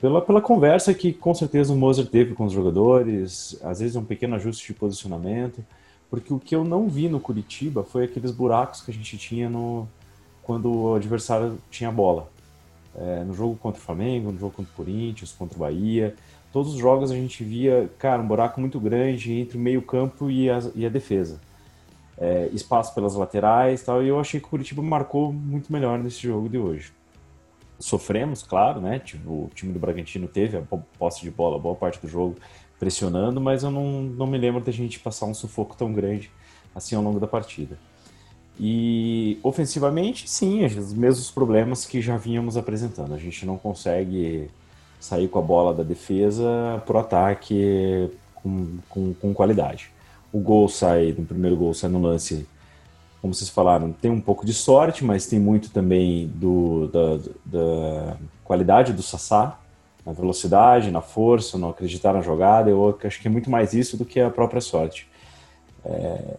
pela, 0.00 0.20
pela 0.20 0.40
conversa 0.40 0.92
que 0.92 1.12
com 1.12 1.32
certeza 1.32 1.72
o 1.72 1.76
Moser 1.76 2.06
teve 2.06 2.34
com 2.34 2.44
os 2.44 2.52
jogadores, 2.52 3.58
às 3.62 3.80
vezes 3.80 3.96
um 3.96 4.04
pequeno 4.04 4.34
ajuste 4.34 4.66
de 4.66 4.78
posicionamento, 4.78 5.64
porque 6.10 6.34
o 6.34 6.40
que 6.40 6.54
eu 6.54 6.64
não 6.64 6.88
vi 6.88 7.08
no 7.08 7.20
Curitiba 7.20 7.84
foi 7.84 8.04
aqueles 8.04 8.32
buracos 8.32 8.82
que 8.82 8.90
a 8.90 8.94
gente 8.94 9.16
tinha 9.16 9.48
no, 9.48 9.88
quando 10.42 10.72
o 10.72 10.94
adversário 10.94 11.58
tinha 11.70 11.90
bola. 11.90 12.28
É, 12.94 13.24
no 13.24 13.32
jogo 13.32 13.56
contra 13.56 13.80
o 13.80 13.84
Flamengo, 13.84 14.30
no 14.30 14.38
jogo 14.38 14.52
contra 14.52 14.70
o 14.70 14.76
Corinthians, 14.76 15.32
contra 15.32 15.56
o 15.56 15.60
Bahia, 15.60 16.14
todos 16.52 16.74
os 16.74 16.78
jogos 16.78 17.10
a 17.10 17.14
gente 17.14 17.42
via, 17.42 17.90
cara, 17.98 18.22
um 18.22 18.26
buraco 18.26 18.60
muito 18.60 18.78
grande 18.78 19.32
entre 19.32 19.56
o 19.56 19.60
meio-campo 19.60 20.30
e, 20.30 20.48
e, 20.74 20.86
a 20.86 20.88
defesa. 20.88 21.40
É, 22.18 22.50
espaço 22.52 22.94
pelas 22.94 23.14
laterais 23.14 23.82
tal, 23.82 24.02
e 24.02 24.08
eu 24.08 24.20
achei 24.20 24.38
que 24.38 24.46
o 24.46 24.50
Curitiba 24.50 24.82
marcou 24.82 25.32
muito 25.32 25.72
melhor 25.72 25.98
nesse 25.98 26.20
jogo 26.20 26.48
de 26.48 26.58
hoje. 26.58 26.92
Sofremos, 27.78 28.42
claro, 28.42 28.80
né? 28.80 28.98
Tipo, 28.98 29.30
o 29.30 29.50
time 29.54 29.72
do 29.72 29.78
Bragantino 29.78 30.28
teve 30.28 30.58
a 30.58 30.62
posse 30.98 31.22
de 31.22 31.30
bola 31.30 31.58
boa 31.58 31.74
parte 31.74 31.98
do 32.00 32.06
jogo 32.06 32.36
pressionando, 32.78 33.40
mas 33.40 33.62
eu 33.62 33.70
não, 33.70 34.02
não 34.02 34.26
me 34.26 34.36
lembro 34.38 34.60
da 34.60 34.70
gente 34.70 35.00
passar 35.00 35.26
um 35.26 35.34
sufoco 35.34 35.74
tão 35.74 35.92
grande 35.92 36.30
assim 36.74 36.94
ao 36.94 37.02
longo 37.02 37.18
da 37.18 37.26
partida. 37.26 37.78
E 38.58 39.38
ofensivamente, 39.42 40.28
sim, 40.28 40.64
os 40.64 40.92
mesmos 40.92 41.30
problemas 41.30 41.86
que 41.86 42.00
já 42.00 42.16
vínhamos 42.16 42.56
apresentando. 42.56 43.14
A 43.14 43.18
gente 43.18 43.46
não 43.46 43.56
consegue 43.56 44.50
sair 45.02 45.26
com 45.26 45.38
a 45.38 45.42
bola 45.42 45.74
da 45.74 45.82
defesa 45.82 46.80
para 46.86 46.96
o 46.96 47.00
ataque 47.00 48.08
com, 48.34 48.78
com, 48.88 49.14
com, 49.14 49.34
qualidade. 49.34 49.90
O 50.32 50.38
gol 50.38 50.68
sai, 50.68 51.12
no 51.16 51.24
primeiro 51.24 51.56
gol 51.56 51.74
sai 51.74 51.90
no 51.90 52.00
lance, 52.00 52.46
como 53.20 53.34
vocês 53.34 53.50
falaram, 53.50 53.92
tem 53.92 54.10
um 54.10 54.20
pouco 54.20 54.46
de 54.46 54.54
sorte, 54.54 55.04
mas 55.04 55.26
tem 55.26 55.40
muito 55.40 55.70
também 55.70 56.28
do, 56.28 56.86
da, 56.88 57.18
da 57.44 58.16
qualidade 58.44 58.92
do 58.92 59.02
Sassá, 59.02 59.58
na 60.06 60.12
velocidade, 60.12 60.90
na 60.90 61.00
força, 61.00 61.58
no 61.58 61.70
acreditar 61.70 62.12
na 62.12 62.20
jogada. 62.22 62.70
Eu 62.70 62.96
acho 63.04 63.20
que 63.20 63.26
é 63.26 63.30
muito 63.30 63.50
mais 63.50 63.74
isso 63.74 63.96
do 63.96 64.04
que 64.04 64.20
a 64.20 64.30
própria 64.30 64.60
sorte. 64.60 65.08
É, 65.84 66.36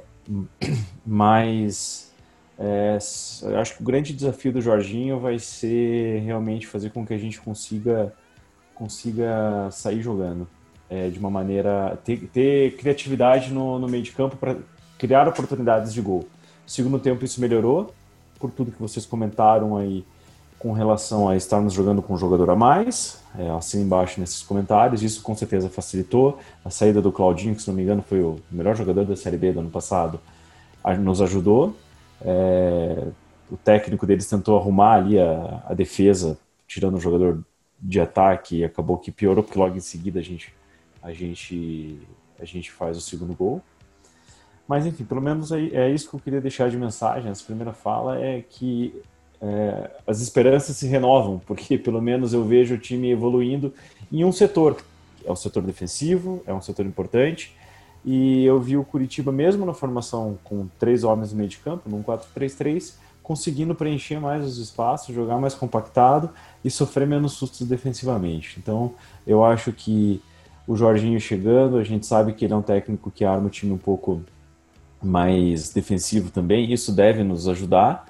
mas 1.06 2.14
é, 2.58 2.98
eu 3.42 3.60
acho 3.60 3.76
que 3.76 3.82
o 3.82 3.86
grande 3.86 4.14
desafio 4.14 4.54
do 4.54 4.62
Jorginho 4.62 5.20
vai 5.20 5.40
ser 5.40 6.22
realmente 6.22 6.66
fazer 6.66 6.92
com 6.92 7.06
que 7.06 7.14
a 7.14 7.18
gente 7.18 7.42
consiga, 7.42 8.14
consiga 8.76 9.70
sair 9.72 10.02
jogando 10.02 10.48
é, 10.90 11.10
de 11.10 11.20
uma 11.20 11.30
maneira. 11.30 11.98
ter, 12.04 12.30
ter 12.32 12.76
criatividade 12.76 13.52
no, 13.52 13.80
no, 13.80 13.88
meio 13.88 14.04
de 14.04 14.12
campo 14.12 14.36
para 14.36 14.56
criar 14.98 15.28
oportunidades 15.28 15.94
de 15.94 16.02
gol. 16.02 16.28
Segundo 16.66 17.00
tempo, 17.00 17.26
isso 17.26 17.42
melhorou, 17.42 17.94
por 18.40 18.52
tudo 18.52 18.72
que 18.72 18.82
vocês 18.82 19.06
comentaram 19.06 19.76
aí 19.76 20.06
com 20.60 20.72
relação 20.72 21.28
a 21.28 21.36
estarmos 21.36 21.74
jogando 21.74 22.02
com 22.02 22.14
um 22.14 22.18
jogador 22.18 22.50
a 22.50 22.56
mais, 22.56 23.22
é, 23.38 23.50
assim 23.50 23.82
embaixo 23.82 24.20
nesses 24.22 24.42
comentários, 24.42 25.04
isso 25.04 25.22
com 25.22 25.36
certeza 25.36 25.68
facilitou. 25.70 26.40
A 26.64 26.70
saída 26.70 27.02
do 27.02 27.12
Claudinho, 27.12 27.54
que 27.54 27.62
se 27.62 27.68
não 27.68 27.76
me 27.76 27.84
engano 27.84 28.02
foi 28.02 28.22
o 28.22 28.40
melhor 28.50 28.76
jogador 28.76 29.04
da 29.04 29.16
Série 29.16 29.36
B 29.36 29.52
do 29.52 29.60
ano 29.60 29.70
passado, 29.70 30.22
nos 31.00 31.22
ajudou. 31.22 31.76
É, 32.22 33.08
o 33.52 33.58
técnico 33.58 34.06
deles 34.06 34.28
tentou 34.28 34.58
arrumar 34.58 34.94
ali 34.94 35.20
a, 35.20 35.64
a 35.68 35.74
defesa, 35.74 36.38
tirando 36.66 36.96
o 36.96 37.00
jogador 37.00 37.44
de 37.84 38.00
ataque, 38.00 38.60
e 38.60 38.64
acabou 38.64 38.98
que 38.98 39.12
piorou, 39.12 39.44
porque 39.44 39.60
logo 39.60 39.76
em 39.76 39.82
seguida 39.82 40.20
a 40.20 40.24
gente, 40.24 40.54
a 41.02 41.12
gente, 41.12 42.00
a 42.40 42.46
gente 42.46 42.72
faz 42.72 42.98
o 42.98 43.02
segundo 43.02 43.34
gol. 43.36 43.62
Mas 44.66 44.86
enfim, 44.86 45.04
pelo 45.04 45.22
menos 45.22 45.52
é, 45.52 45.60
é 45.60 45.90
isso 45.92 46.10
que 46.10 46.16
eu 46.16 46.20
queria 46.20 46.40
deixar 46.40 46.70
de 46.70 46.78
mensagem. 46.78 47.30
Essa 47.30 47.44
primeira 47.44 47.74
fala 47.74 48.18
é 48.18 48.42
que 48.42 49.02
é, 49.42 49.92
as 50.08 50.22
esperanças 50.22 50.78
se 50.78 50.88
renovam, 50.88 51.42
porque 51.46 51.78
pelo 51.78 52.02
menos 52.02 52.34
eu 52.34 52.46
vejo 52.46 52.76
o 52.76 52.78
time 52.78 53.12
evoluindo 53.12 53.74
em 54.10 54.24
um 54.24 54.32
setor. 54.32 54.78
É 55.26 55.32
o 55.32 55.36
setor 55.36 55.64
defensivo, 55.64 56.42
é 56.48 56.54
um 56.54 56.62
setor 56.62 56.86
importante, 56.86 57.56
e 58.06 58.46
eu 58.46 58.60
vi 58.60 58.76
o 58.76 58.84
Curitiba, 58.84 59.32
mesmo 59.32 59.66
na 59.66 59.74
formação 59.74 60.38
com 60.44 60.68
três 60.80 61.04
homens 61.04 61.32
no 61.32 61.38
meio 61.38 61.50
de 61.50 61.58
campo, 61.58 61.90
num 61.90 62.04
4-3-3, 62.04 62.96
conseguindo 63.24 63.74
preencher 63.74 64.20
mais 64.20 64.46
os 64.46 64.58
espaços, 64.58 65.16
jogar 65.16 65.40
mais 65.40 65.56
compactado 65.56 66.30
e 66.64 66.70
sofrer 66.70 67.08
menos 67.08 67.34
sustos 67.34 67.66
defensivamente. 67.66 68.60
Então, 68.60 68.94
eu 69.26 69.44
acho 69.44 69.72
que 69.72 70.22
o 70.68 70.76
Jorginho 70.76 71.20
chegando, 71.20 71.78
a 71.78 71.84
gente 71.84 72.06
sabe 72.06 72.34
que 72.34 72.46
ele 72.46 72.54
é 72.54 72.58
um 72.58 72.62
técnico 72.62 73.10
que 73.10 73.24
arma 73.24 73.48
o 73.48 73.50
time 73.50 73.72
um 73.72 73.78
pouco 73.78 74.22
mais 75.02 75.72
defensivo 75.72 76.30
também, 76.30 76.72
isso 76.72 76.92
deve 76.92 77.24
nos 77.24 77.48
ajudar. 77.48 78.06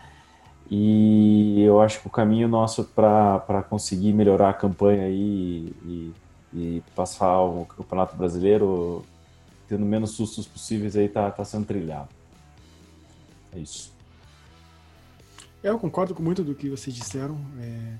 E 0.69 1.61
eu 1.61 1.79
acho 1.81 2.01
que 2.01 2.07
o 2.07 2.09
caminho 2.09 2.47
nosso 2.47 2.83
para 2.83 3.63
conseguir 3.69 4.13
melhorar 4.13 4.49
a 4.49 4.53
campanha 4.53 5.05
aí 5.05 5.71
e, 5.85 6.13
e 6.53 6.83
passar 6.95 7.41
o 7.41 7.65
Campeonato 7.65 8.15
Brasileiro 8.15 9.03
tendo 9.67 9.85
menos 9.85 10.11
sustos 10.11 10.47
possíveis 10.47 10.95
aí 10.95 11.07
tá, 11.07 11.29
tá 11.29 11.45
sendo 11.45 11.65
trilhado. 11.65 12.09
É 13.55 13.59
isso. 13.59 13.92
É, 15.63 15.69
eu 15.69 15.79
concordo 15.79 16.13
com 16.13 16.21
muito 16.21 16.43
do 16.43 16.53
que 16.53 16.69
vocês 16.69 16.95
disseram. 16.95 17.39
É, 17.59 17.93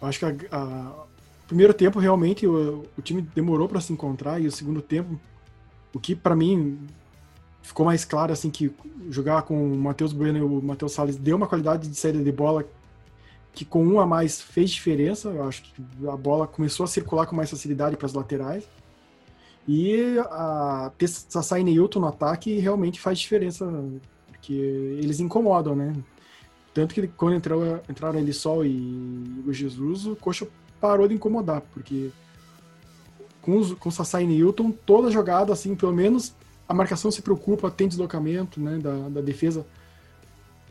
eu 0.00 0.08
acho 0.08 0.18
que 0.18 0.24
a, 0.24 0.36
a, 0.50 1.04
o 1.44 1.46
primeiro 1.46 1.72
tempo 1.72 1.98
realmente 1.98 2.46
o, 2.46 2.84
o 2.98 3.02
time 3.02 3.22
demorou 3.22 3.68
para 3.68 3.80
se 3.80 3.92
encontrar 3.92 4.40
e 4.40 4.46
o 4.46 4.52
segundo 4.52 4.82
tempo, 4.82 5.18
o 5.94 6.00
que 6.00 6.16
para 6.16 6.34
mim 6.34 6.78
ficou 7.62 7.86
mais 7.86 8.04
claro 8.04 8.32
assim 8.32 8.50
que 8.50 8.74
jogar 9.08 9.42
com 9.42 9.72
o 9.72 9.76
Matheus 9.76 10.12
Bueno 10.12 10.38
e 10.38 10.42
o 10.42 10.60
Matheus 10.60 10.92
Salles 10.92 11.16
deu 11.16 11.36
uma 11.36 11.46
qualidade 11.46 11.88
de 11.88 11.96
saída 11.96 12.22
de 12.22 12.32
bola 12.32 12.64
que 13.54 13.64
com 13.64 13.86
um 13.86 14.00
a 14.00 14.06
mais 14.06 14.40
fez 14.40 14.70
diferença. 14.70 15.28
Eu 15.28 15.44
acho 15.44 15.62
que 15.62 15.82
a 16.08 16.16
bola 16.16 16.46
começou 16.46 16.84
a 16.84 16.88
circular 16.88 17.26
com 17.26 17.36
mais 17.36 17.50
facilidade 17.50 17.96
para 17.96 18.06
as 18.06 18.14
laterais. 18.14 18.64
E 19.68 20.16
a 20.30 20.90
ter 20.98 21.06
Sassai 21.06 21.60
e 21.60 21.64
Neilton 21.64 22.00
no 22.00 22.08
ataque 22.08 22.58
realmente 22.58 23.00
faz 23.00 23.18
diferença, 23.20 23.64
porque 24.26 24.52
eles 24.52 25.20
incomodam, 25.20 25.76
né? 25.76 25.92
Tanto 26.74 26.94
que 26.94 27.06
quando 27.08 27.34
entrou, 27.34 27.80
entraram 27.88 28.18
ele 28.18 28.32
Sol 28.32 28.64
e 28.64 29.42
o 29.46 29.52
Jesus, 29.52 30.06
o 30.06 30.16
Coxa 30.16 30.48
parou 30.80 31.06
de 31.06 31.14
incomodar, 31.14 31.60
porque 31.72 32.10
com, 33.42 33.58
os, 33.58 33.74
com 33.74 33.90
Sassai 33.90 34.24
e 34.24 34.26
Newton, 34.26 34.70
toda 34.70 35.10
jogada, 35.10 35.52
assim, 35.52 35.74
pelo 35.74 35.92
menos 35.92 36.34
a 36.66 36.72
marcação 36.72 37.10
se 37.10 37.20
preocupa, 37.20 37.70
tem 37.70 37.88
deslocamento 37.88 38.60
né, 38.60 38.78
da, 38.78 39.08
da 39.08 39.20
defesa 39.20 39.66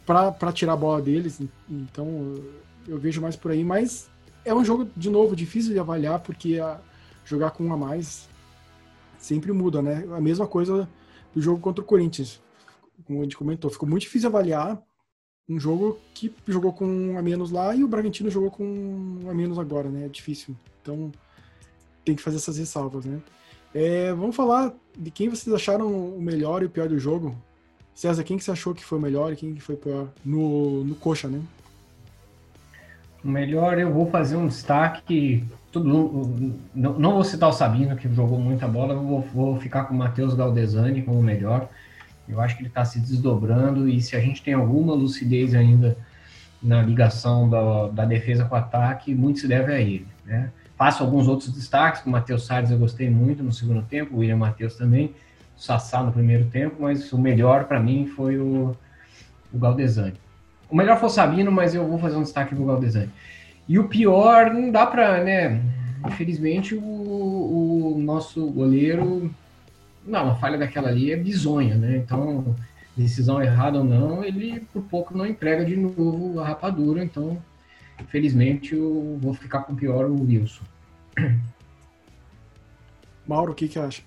para 0.05 0.51
tirar 0.51 0.73
a 0.73 0.77
bola 0.77 1.01
deles. 1.01 1.39
Então 1.69 2.35
eu 2.87 2.97
vejo 2.97 3.21
mais 3.21 3.35
por 3.35 3.51
aí, 3.51 3.63
mas 3.63 4.09
é 4.43 4.53
um 4.53 4.65
jogo, 4.65 4.89
de 4.97 5.09
novo, 5.09 5.35
difícil 5.35 5.73
de 5.73 5.79
avaliar, 5.79 6.19
porque 6.19 6.59
a, 6.59 6.79
jogar 7.23 7.51
com 7.51 7.65
um 7.65 7.73
a 7.73 7.77
mais 7.77 8.27
sempre 9.19 9.51
muda, 9.51 9.81
né? 9.81 10.07
A 10.15 10.19
mesma 10.19 10.47
coisa 10.47 10.89
do 11.33 11.41
jogo 11.41 11.59
contra 11.59 11.83
o 11.83 11.85
Corinthians, 11.85 12.41
como 13.05 13.19
a 13.19 13.23
gente 13.23 13.37
comentou, 13.37 13.69
ficou 13.69 13.87
muito 13.87 14.01
difícil 14.03 14.29
avaliar 14.29 14.81
um 15.49 15.60
jogo 15.60 15.99
que 16.13 16.34
jogou 16.47 16.71
com 16.71 17.17
a 17.17 17.21
menos 17.21 17.51
lá 17.51 17.75
e 17.75 17.84
o 17.84 17.88
Bragantino 17.88 18.30
jogou 18.30 18.51
com 18.51 19.19
a 19.30 19.34
menos 19.34 19.60
agora, 19.60 19.89
né? 19.89 20.06
É 20.06 20.10
difícil. 20.10 20.56
Então 20.82 21.12
tem 22.06 22.15
que 22.15 22.21
fazer 22.21 22.38
essas 22.38 22.58
ressalvas, 22.58 23.06
né? 23.06 23.19
É, 23.73 24.13
vamos 24.13 24.36
falar 24.36 24.73
de 24.97 25.12
quem 25.12 25.30
vocês 25.30 25.54
acharam 25.54 25.88
o 25.88 26.21
melhor 26.21 26.62
e 26.62 26.65
o 26.65 26.69
pior 26.69 26.88
do 26.88 26.99
jogo. 26.99 27.36
César, 27.93 28.23
quem 28.23 28.38
que 28.38 28.43
você 28.43 28.51
achou 28.51 28.73
que 28.73 28.84
foi 28.84 28.97
o 28.97 29.01
melhor 29.01 29.32
e 29.32 29.36
quem 29.36 29.54
que 29.54 29.62
foi 29.62 29.75
o 29.75 29.77
pior 29.77 30.08
no, 30.23 30.84
no 30.84 30.95
coxa, 30.95 31.27
né? 31.27 31.41
O 33.23 33.27
melhor 33.27 33.77
eu 33.77 33.93
vou 33.93 34.10
fazer 34.10 34.36
um 34.36 34.47
destaque. 34.47 35.43
Tudo, 35.71 35.88
não, 36.73 36.99
não 36.99 37.13
vou 37.13 37.23
citar 37.23 37.49
o 37.49 37.54
Sabino, 37.54 37.95
que 37.95 38.13
jogou 38.13 38.39
muita 38.39 38.67
bola, 38.67 38.95
vou, 38.95 39.21
vou 39.21 39.60
ficar 39.60 39.86
com 39.86 39.93
o 39.93 39.97
Matheus 39.97 40.34
Galdesani 40.34 41.01
como 41.01 41.19
o 41.19 41.23
melhor. 41.23 41.69
Eu 42.32 42.41
acho 42.41 42.56
que 42.56 42.62
ele 42.62 42.70
está 42.70 42.86
se 42.86 43.00
desdobrando 43.00 43.88
e 43.88 44.02
se 44.02 44.15
a 44.15 44.20
gente 44.20 44.41
tem 44.41 44.54
alguma 44.54 44.94
lucidez 44.94 45.54
ainda 45.54 45.98
na 46.62 46.82
ligação 46.82 47.50
da, 47.50 47.88
da 47.88 48.06
defesa 48.06 48.46
com 48.46 48.56
o 48.56 48.58
ataque, 48.58 49.13
muito 49.13 49.39
se 49.39 49.48
deve 49.48 49.74
a 49.74 49.80
ele. 49.80 50.08
Né? 50.26 50.50
Faço 50.78 51.04
alguns 51.04 51.28
outros 51.28 51.52
destaques, 51.52 52.04
o 52.06 52.10
Matheus 52.10 52.46
Salles 52.46 52.72
eu 52.72 52.78
gostei 52.78 53.10
muito 53.10 53.44
no 53.44 53.52
segundo 53.52 53.82
tempo, 53.84 54.15
o 54.15 54.20
William 54.20 54.38
Matheus 54.38 54.76
também, 54.76 55.13
o 55.58 55.62
Sassá 55.62 56.02
no 56.04 56.12
primeiro 56.12 56.46
tempo, 56.46 56.78
mas 56.80 57.12
o 57.13 57.17
melhor 57.17 57.65
para 57.65 57.80
mim 57.80 58.08
foi 58.08 58.38
o, 58.38 58.76
o 59.54 59.58
Galdesani. 59.58 60.15
O 60.70 60.76
melhor 60.76 60.98
foi 60.98 61.10
o 61.10 61.12
Sabino, 61.12 61.52
mas 61.52 61.76
eu 61.76 61.86
vou 61.86 62.00
fazer 62.00 62.15
um 62.15 62.24
destaque 62.24 62.56
do 62.56 62.65
Galdesani. 62.65 63.10
E 63.67 63.78
o 63.78 63.88
pior, 63.88 64.54
não 64.54 64.72
dá 64.72 64.86
para, 64.86 65.24
né? 65.24 65.62
Infelizmente, 66.08 66.74
o, 66.76 66.82
o, 66.82 68.00
nosso 68.00 68.48
goleiro. 68.48 69.34
Não, 70.05 70.25
uma 70.25 70.35
falha 70.35 70.57
daquela 70.57 70.89
ali 70.89 71.11
é 71.11 71.15
bizonha, 71.15 71.75
né? 71.75 71.97
Então, 71.97 72.55
decisão 72.95 73.41
errada 73.41 73.77
ou 73.77 73.83
não, 73.83 74.23
ele 74.23 74.59
por 74.73 74.83
pouco 74.83 75.17
não 75.17 75.25
entrega 75.25 75.63
de 75.63 75.75
novo 75.75 76.39
a 76.39 76.47
rapadura. 76.47 77.03
Então, 77.03 77.41
infelizmente, 77.99 78.75
eu 78.75 79.17
vou 79.21 79.33
ficar 79.33 79.63
com 79.63 79.73
o 79.73 79.75
pior 79.75 80.05
o 80.05 80.23
Wilson. 80.23 80.63
Mauro, 83.27 83.51
o 83.51 83.55
que, 83.55 83.67
que 83.67 83.79
acha? 83.79 84.01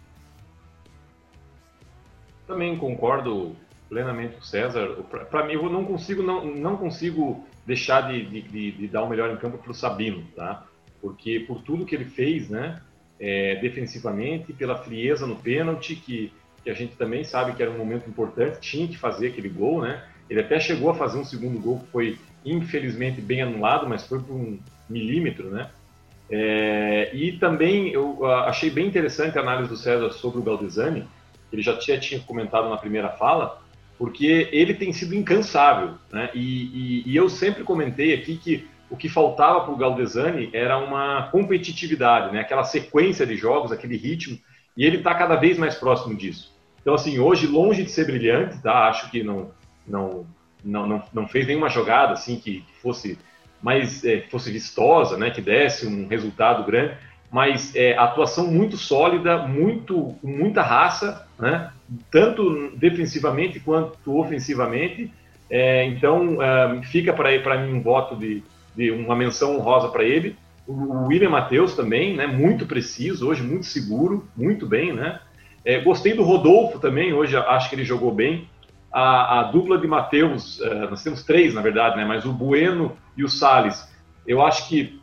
Também 2.46 2.76
concordo 2.76 3.56
plenamente 3.88 4.34
com 4.34 4.40
o 4.40 4.44
César. 4.44 4.88
Para 5.30 5.46
mim, 5.46 5.54
eu 5.54 5.70
não 5.70 5.84
consigo, 5.84 6.22
não, 6.22 6.44
não 6.44 6.76
consigo 6.76 7.46
deixar 7.66 8.02
de, 8.02 8.42
de, 8.42 8.72
de 8.72 8.88
dar 8.88 9.02
o 9.02 9.08
melhor 9.08 9.30
em 9.30 9.36
campo 9.36 9.56
para 9.58 9.70
o 9.70 9.74
Sabino, 9.74 10.24
tá? 10.34 10.66
Porque 11.00 11.40
por 11.40 11.62
tudo 11.62 11.86
que 11.86 11.94
ele 11.94 12.04
fez, 12.04 12.50
né? 12.50 12.82
É, 13.20 13.56
defensivamente, 13.56 14.52
pela 14.52 14.76
frieza 14.76 15.26
no 15.26 15.36
pênalti, 15.36 15.94
que, 15.94 16.32
que 16.62 16.70
a 16.70 16.74
gente 16.74 16.96
também 16.96 17.22
sabe 17.24 17.52
que 17.52 17.62
era 17.62 17.70
um 17.70 17.78
momento 17.78 18.08
importante, 18.08 18.60
tinha 18.60 18.88
que 18.88 18.98
fazer 18.98 19.28
aquele 19.28 19.48
gol, 19.48 19.82
né? 19.82 20.02
Ele 20.28 20.40
até 20.40 20.58
chegou 20.58 20.90
a 20.90 20.94
fazer 20.94 21.18
um 21.18 21.24
segundo 21.24 21.60
gol 21.60 21.80
que 21.80 21.86
foi 21.92 22.18
infelizmente 22.44 23.20
bem 23.20 23.42
anulado, 23.42 23.88
mas 23.88 24.06
foi 24.06 24.20
por 24.20 24.34
um 24.34 24.58
milímetro, 24.88 25.48
né? 25.50 25.70
É, 26.30 27.10
e 27.14 27.32
também 27.32 27.92
eu 27.92 28.24
achei 28.26 28.70
bem 28.70 28.86
interessante 28.86 29.38
a 29.38 29.42
análise 29.42 29.68
do 29.68 29.76
César 29.76 30.10
sobre 30.10 30.40
o 30.40 30.42
Galdesani, 30.42 31.06
ele 31.52 31.62
já 31.62 31.76
tinha, 31.76 31.98
tinha 31.98 32.20
comentado 32.20 32.68
na 32.68 32.76
primeira 32.76 33.10
fala, 33.10 33.62
porque 33.96 34.48
ele 34.50 34.74
tem 34.74 34.92
sido 34.92 35.14
incansável. 35.14 35.94
Né? 36.10 36.30
E, 36.34 36.40
e, 36.40 37.02
e 37.06 37.16
eu 37.16 37.28
sempre 37.28 37.62
comentei 37.62 38.12
aqui 38.12 38.36
que 38.36 38.66
o 38.90 38.96
que 38.96 39.08
faltava 39.08 39.60
para 39.62 39.72
o 39.72 39.76
Galdesani 39.76 40.50
era 40.52 40.78
uma 40.78 41.28
competitividade, 41.30 42.32
né? 42.32 42.40
aquela 42.40 42.64
sequência 42.64 43.26
de 43.26 43.36
jogos, 43.36 43.72
aquele 43.72 43.96
ritmo, 43.96 44.38
e 44.76 44.84
ele 44.84 44.98
está 44.98 45.14
cada 45.14 45.36
vez 45.36 45.58
mais 45.58 45.74
próximo 45.74 46.16
disso. 46.16 46.52
Então, 46.80 46.94
assim, 46.94 47.18
hoje, 47.18 47.46
longe 47.46 47.82
de 47.82 47.90
ser 47.90 48.04
brilhante, 48.06 48.60
tá? 48.60 48.88
acho 48.88 49.10
que 49.10 49.22
não, 49.22 49.50
não, 49.86 50.26
não, 50.62 50.86
não, 50.86 51.02
não 51.12 51.28
fez 51.28 51.46
nenhuma 51.46 51.68
jogada 51.68 52.12
assim 52.12 52.36
que 52.36 52.64
fosse 52.82 53.18
mais 53.62 54.04
é, 54.04 54.20
fosse 54.30 54.50
vistosa, 54.50 55.16
né? 55.16 55.30
que 55.30 55.40
desse 55.40 55.86
um 55.86 56.06
resultado 56.06 56.64
grande, 56.64 56.94
mas 57.30 57.74
é, 57.74 57.96
atuação 57.96 58.46
muito 58.46 58.76
sólida, 58.76 59.38
muito 59.38 60.14
com 60.20 60.28
muita 60.28 60.62
raça, 60.62 61.26
né? 61.38 61.72
tanto 62.10 62.70
defensivamente 62.76 63.58
quanto 63.60 64.18
ofensivamente. 64.18 65.10
É, 65.48 65.84
então, 65.86 66.42
é, 66.42 66.82
fica 66.82 67.12
para 67.12 67.58
mim 67.58 67.72
um 67.72 67.82
voto 67.82 68.14
de, 68.16 68.42
de 68.76 68.90
uma 68.90 69.14
menção 69.14 69.56
honrosa 69.56 69.88
para 69.88 70.04
ele. 70.04 70.36
O 70.66 71.06
William 71.06 71.30
Matheus 71.30 71.74
também, 71.74 72.16
né? 72.16 72.26
muito 72.26 72.66
preciso 72.66 73.28
hoje, 73.28 73.42
muito 73.42 73.66
seguro, 73.66 74.26
muito 74.36 74.66
bem. 74.66 74.92
Né? 74.92 75.20
É, 75.64 75.80
gostei 75.80 76.14
do 76.14 76.22
Rodolfo 76.22 76.78
também, 76.78 77.12
hoje 77.12 77.36
acho 77.36 77.68
que 77.68 77.74
ele 77.76 77.84
jogou 77.84 78.12
bem. 78.12 78.48
A, 78.92 79.40
a 79.40 79.42
dupla 79.44 79.76
de 79.76 79.86
Matheus, 79.86 80.60
é, 80.60 80.88
nós 80.88 81.02
temos 81.02 81.22
três 81.22 81.52
na 81.52 81.60
verdade, 81.60 81.96
né? 81.96 82.04
mas 82.04 82.24
o 82.24 82.32
Bueno 82.32 82.96
e 83.16 83.24
o 83.24 83.28
Sales, 83.28 83.92
eu 84.26 84.44
acho 84.44 84.68
que 84.68 85.00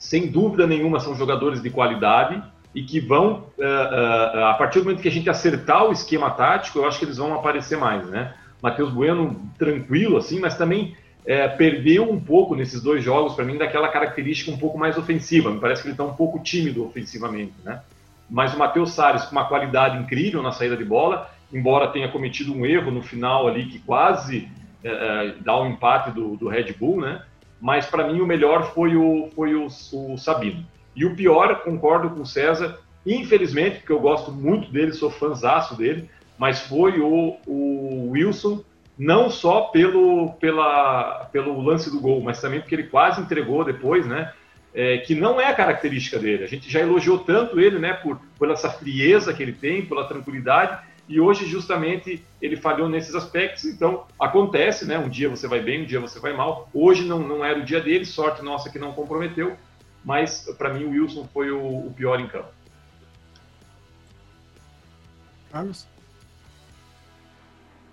sem 0.00 0.28
dúvida 0.28 0.66
nenhuma, 0.66 0.98
são 0.98 1.14
jogadores 1.14 1.62
de 1.62 1.68
qualidade 1.68 2.42
e 2.74 2.82
que 2.82 2.98
vão, 2.98 3.44
uh, 3.58 3.62
uh, 3.62 4.44
a 4.46 4.54
partir 4.54 4.78
do 4.78 4.86
momento 4.86 5.02
que 5.02 5.08
a 5.08 5.12
gente 5.12 5.28
acertar 5.28 5.84
o 5.84 5.92
esquema 5.92 6.30
tático, 6.30 6.78
eu 6.78 6.86
acho 6.86 6.98
que 6.98 7.04
eles 7.04 7.18
vão 7.18 7.34
aparecer 7.34 7.76
mais, 7.76 8.08
né? 8.08 8.32
Matheus 8.62 8.90
Bueno, 8.90 9.40
tranquilo, 9.58 10.16
assim, 10.16 10.40
mas 10.40 10.56
também 10.56 10.96
é, 11.30 11.46
perdeu 11.46 12.10
um 12.10 12.18
pouco 12.18 12.56
nesses 12.56 12.82
dois 12.82 13.04
jogos, 13.04 13.34
para 13.34 13.44
mim, 13.44 13.56
daquela 13.56 13.86
característica 13.86 14.50
um 14.50 14.58
pouco 14.58 14.76
mais 14.76 14.98
ofensiva. 14.98 15.48
Me 15.48 15.60
parece 15.60 15.80
que 15.80 15.86
ele 15.86 15.94
está 15.94 16.02
um 16.02 16.14
pouco 16.14 16.40
tímido 16.40 16.84
ofensivamente, 16.84 17.54
né? 17.64 17.82
Mas 18.28 18.52
o 18.52 18.58
Matheus 18.58 18.90
Salles, 18.90 19.22
com 19.26 19.30
uma 19.30 19.44
qualidade 19.44 19.96
incrível 19.96 20.42
na 20.42 20.50
saída 20.50 20.76
de 20.76 20.84
bola, 20.84 21.30
embora 21.52 21.86
tenha 21.86 22.08
cometido 22.08 22.52
um 22.52 22.66
erro 22.66 22.90
no 22.90 23.00
final 23.00 23.46
ali 23.46 23.66
que 23.66 23.78
quase 23.78 24.48
é, 24.82 25.34
dá 25.38 25.54
o 25.54 25.62
um 25.62 25.70
empate 25.70 26.10
do, 26.10 26.34
do 26.36 26.48
Red 26.48 26.72
Bull, 26.72 27.00
né? 27.00 27.22
mas 27.60 27.86
para 27.86 28.08
mim 28.12 28.20
o 28.20 28.26
melhor 28.26 28.74
foi 28.74 28.96
o, 28.96 29.30
foi 29.32 29.54
o, 29.54 29.68
o, 29.92 30.18
Sabino. 30.18 30.66
E 30.96 31.04
o 31.04 31.14
pior, 31.14 31.62
concordo 31.62 32.10
com 32.10 32.22
o 32.22 32.26
César, 32.26 32.80
infelizmente, 33.06 33.78
porque 33.78 33.92
eu 33.92 34.00
gosto 34.00 34.32
muito 34.32 34.68
dele, 34.72 34.92
sou 34.92 35.12
fãzaço 35.12 35.76
dele, 35.76 36.10
mas 36.36 36.60
foi 36.62 36.98
o, 36.98 37.36
o 37.46 38.10
Wilson, 38.10 38.64
não 39.00 39.30
só 39.30 39.62
pelo, 39.62 40.34
pela, 40.34 41.24
pelo 41.32 41.58
lance 41.62 41.90
do 41.90 41.98
gol, 41.98 42.20
mas 42.20 42.38
também 42.38 42.60
porque 42.60 42.74
ele 42.74 42.82
quase 42.84 43.18
entregou 43.18 43.64
depois, 43.64 44.06
né? 44.06 44.30
É, 44.74 44.98
que 44.98 45.14
não 45.14 45.40
é 45.40 45.46
a 45.46 45.54
característica 45.54 46.18
dele. 46.18 46.44
A 46.44 46.46
gente 46.46 46.70
já 46.70 46.80
elogiou 46.80 47.18
tanto 47.18 47.58
ele, 47.58 47.78
né, 47.78 47.94
por, 47.94 48.20
por 48.38 48.50
essa 48.50 48.70
frieza 48.70 49.32
que 49.32 49.42
ele 49.42 49.54
tem, 49.54 49.86
pela 49.86 50.06
tranquilidade, 50.06 50.78
e 51.08 51.18
hoje 51.18 51.46
justamente 51.46 52.22
ele 52.42 52.56
falhou 52.56 52.90
nesses 52.90 53.14
aspectos, 53.14 53.64
então 53.64 54.06
acontece, 54.18 54.84
né? 54.84 54.98
Um 54.98 55.08
dia 55.08 55.30
você 55.30 55.48
vai 55.48 55.60
bem, 55.60 55.82
um 55.82 55.86
dia 55.86 55.98
você 55.98 56.20
vai 56.20 56.34
mal. 56.34 56.68
Hoje 56.72 57.02
não, 57.02 57.20
não 57.20 57.42
era 57.42 57.58
o 57.58 57.64
dia 57.64 57.80
dele, 57.80 58.04
sorte 58.04 58.42
nossa 58.42 58.68
que 58.68 58.78
não 58.78 58.92
comprometeu, 58.92 59.56
mas 60.04 60.44
para 60.58 60.74
mim 60.74 60.84
o 60.84 60.90
Wilson 60.90 61.26
foi 61.32 61.50
o, 61.50 61.86
o, 61.86 61.92
pior 61.96 62.20
em 62.20 62.28
campo. 62.28 62.50
Carlos? 65.50 65.88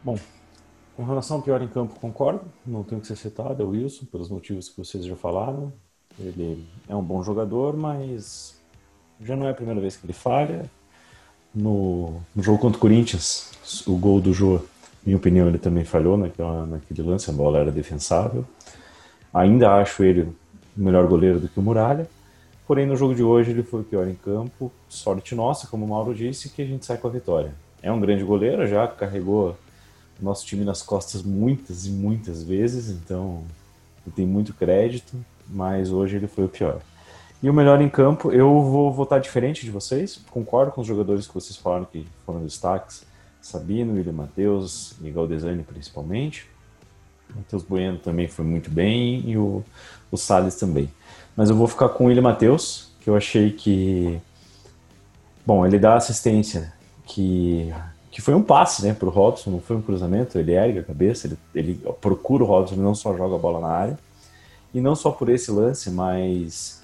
Bom, 0.04 0.20
com 0.97 1.03
relação 1.03 1.38
ao 1.38 1.43
pior 1.43 1.62
em 1.62 1.67
campo, 1.67 1.99
concordo, 1.99 2.41
não 2.65 2.81
tem 2.81 2.99
que 2.99 3.05
ser 3.05 3.15
citado, 3.15 3.62
é 3.62 3.65
o 3.65 3.69
Wilson, 3.69 4.07
pelos 4.12 4.29
motivos 4.29 4.67
que 4.67 4.79
vocês 4.79 5.05
já 5.05 5.15
falaram. 5.15 5.71
Ele 6.19 6.65
é 6.89 6.95
um 6.95 7.03
bom 7.03 7.21
jogador, 7.21 7.77
mas 7.77 8.60
já 9.21 9.36
não 9.36 9.45
é 9.45 9.51
a 9.51 9.53
primeira 9.53 9.79
vez 9.79 9.95
que 9.95 10.07
ele 10.07 10.13
falha, 10.13 10.65
no, 11.53 12.19
no, 12.36 12.41
jogo 12.41 12.57
contra 12.57 12.77
o 12.77 12.81
Corinthians, 12.81 13.51
o 13.86 13.95
gol 13.95 14.19
do 14.19 14.33
Jô, 14.33 14.60
minha 15.05 15.17
opinião, 15.17 15.47
ele 15.47 15.60
também 15.60 15.83
falhou 15.83 16.17
naquela, 16.17 16.65
naquele 16.65 17.03
lance, 17.03 17.29
a 17.29 17.33
bola 17.33 17.60
era 17.60 17.71
defensável. 17.71 18.43
Ainda 19.31 19.75
acho 19.75 20.03
ele 20.03 20.36
melhor 20.75 21.05
goleiro 21.07 21.39
do 21.39 21.47
que 21.47 21.60
o 21.60 21.62
Muralha, 21.62 22.10
porém 22.65 22.88
no 22.88 22.95
jogo 22.95 23.13
de 23.13 23.21
hoje 23.21 23.51
ele 23.51 23.62
foi 23.62 23.81
o 23.81 23.83
pior 23.83 24.07
em 24.07 24.15
campo. 24.15 24.71
Sorte 24.89 25.36
nossa, 25.36 25.67
como 25.67 25.86
o 25.86 25.89
Mauro 25.89 26.15
disse, 26.15 26.49
que 26.49 26.63
a 26.63 26.65
gente 26.65 26.88
sai 26.88 26.97
com 26.97 27.07
a 27.07 27.12
vitória. 27.12 27.53
é 27.83 27.91
um 27.91 27.99
grande 27.99 28.23
goleiro, 28.23 28.65
já 28.65 28.88
carregou 28.88 29.55
nosso 30.19 30.45
time 30.45 30.63
nas 30.63 30.82
costas 30.82 31.21
muitas 31.23 31.86
e 31.86 31.89
muitas 31.89 32.43
vezes, 32.43 32.89
então 32.89 33.43
tem 34.15 34.25
muito 34.25 34.53
crédito, 34.53 35.13
mas 35.47 35.91
hoje 35.91 36.15
ele 36.15 36.27
foi 36.27 36.45
o 36.45 36.49
pior. 36.49 36.82
E 37.41 37.49
o 37.49 37.53
melhor 37.53 37.82
em 37.82 37.89
campo, 37.89 38.32
eu 38.32 38.62
vou 38.62 38.91
votar 38.91 39.19
diferente 39.19 39.63
de 39.63 39.71
vocês, 39.71 40.19
concordo 40.32 40.71
com 40.71 40.82
os 40.82 40.88
jogadores 40.88 41.27
que 41.27 41.34
vocês 41.34 41.56
falaram 41.56 41.86
que 41.86 42.08
foram 42.25 42.43
destaques, 42.43 43.03
Sabino, 43.41 43.93
William 43.93 44.13
Matheus, 44.13 44.93
Miguel 44.99 45.27
Desani 45.27 45.63
principalmente. 45.63 46.47
Matheus 47.36 47.63
Bueno 47.63 47.97
também 47.97 48.27
foi 48.27 48.43
muito 48.43 48.69
bem 48.69 49.23
e 49.30 49.38
o, 49.38 49.63
o 50.12 50.17
Salles 50.17 50.56
também. 50.56 50.89
Mas 51.36 51.49
eu 51.49 51.56
vou 51.56 51.67
ficar 51.67 51.89
com 51.89 52.06
o 52.06 52.08
William 52.08 52.23
Matheus, 52.23 52.91
que 53.01 53.10
eu 53.10 53.15
achei 53.15 53.51
que. 53.51 54.19
Bom, 55.45 55.65
ele 55.65 55.80
dá 55.80 55.95
assistência 55.95 56.73
que, 57.06 57.73
que 58.17 58.21
foi 58.23 58.34
um 58.34 58.41
passe 58.41 58.84
né, 58.84 58.95
para 58.95 59.08
o 59.08 59.12
Robson, 59.12 59.51
não 59.51 59.62
foi 59.62 59.75
um 59.75 59.82
cruzamento, 59.82 60.39
ele 60.39 60.51
ergue 60.51 60.80
a 60.80 60.84
cabeça, 60.84 61.27
ele, 61.27 61.38
ele 61.53 61.80
procura 62.01 62.43
o 62.43 62.47
Robson, 62.47 62.73
ele 62.73 62.82
não 62.82 62.95
só 62.95 63.15
joga 63.15 63.36
a 63.36 63.38
bola 63.38 63.60
na 63.60 63.67
área. 63.67 63.99
E 64.73 64.82
não 64.82 64.95
só 64.95 65.12
por 65.12 65.30
esse 65.30 65.51
lance, 65.51 65.91
mas 65.91 66.82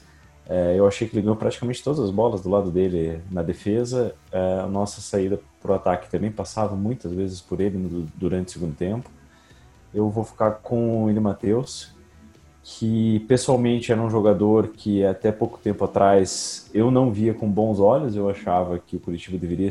é, 0.47 0.75
eu 0.77 0.87
achei 0.87 1.07
que 1.07 1.15
ele 1.15 1.23
ganhou 1.23 1.35
praticamente 1.35 1.83
todas 1.83 1.99
as 1.99 2.11
bolas 2.11 2.41
do 2.41 2.51
lado 2.51 2.69
dele 2.69 3.19
na 3.31 3.41
defesa. 3.41 4.13
É, 4.31 4.59
a 4.59 4.67
nossa 4.67 5.01
saída 5.01 5.39
para 5.59 5.71
o 5.71 5.73
ataque 5.73 6.07
também 6.07 6.31
passava 6.31 6.75
muitas 6.75 7.11
vezes 7.11 7.41
por 7.41 7.59
ele 7.59 7.79
no, 7.79 8.07
durante 8.13 8.49
o 8.49 8.51
segundo 8.51 8.75
tempo. 8.75 9.09
Eu 9.91 10.11
vou 10.11 10.23
ficar 10.23 10.51
com 10.61 11.01
o 11.01 11.03
William 11.05 11.21
Matheus, 11.21 11.95
que 12.61 13.21
pessoalmente 13.21 13.91
era 13.91 13.99
um 13.99 14.09
jogador 14.11 14.67
que 14.67 15.03
até 15.03 15.31
pouco 15.31 15.57
tempo 15.57 15.83
atrás 15.83 16.69
eu 16.75 16.91
não 16.91 17.11
via 17.11 17.33
com 17.33 17.49
bons 17.49 17.79
olhos. 17.79 18.15
Eu 18.15 18.29
achava 18.29 18.77
que 18.77 18.97
o 18.97 18.99
Curitiba 18.99 19.35
deveria 19.35 19.69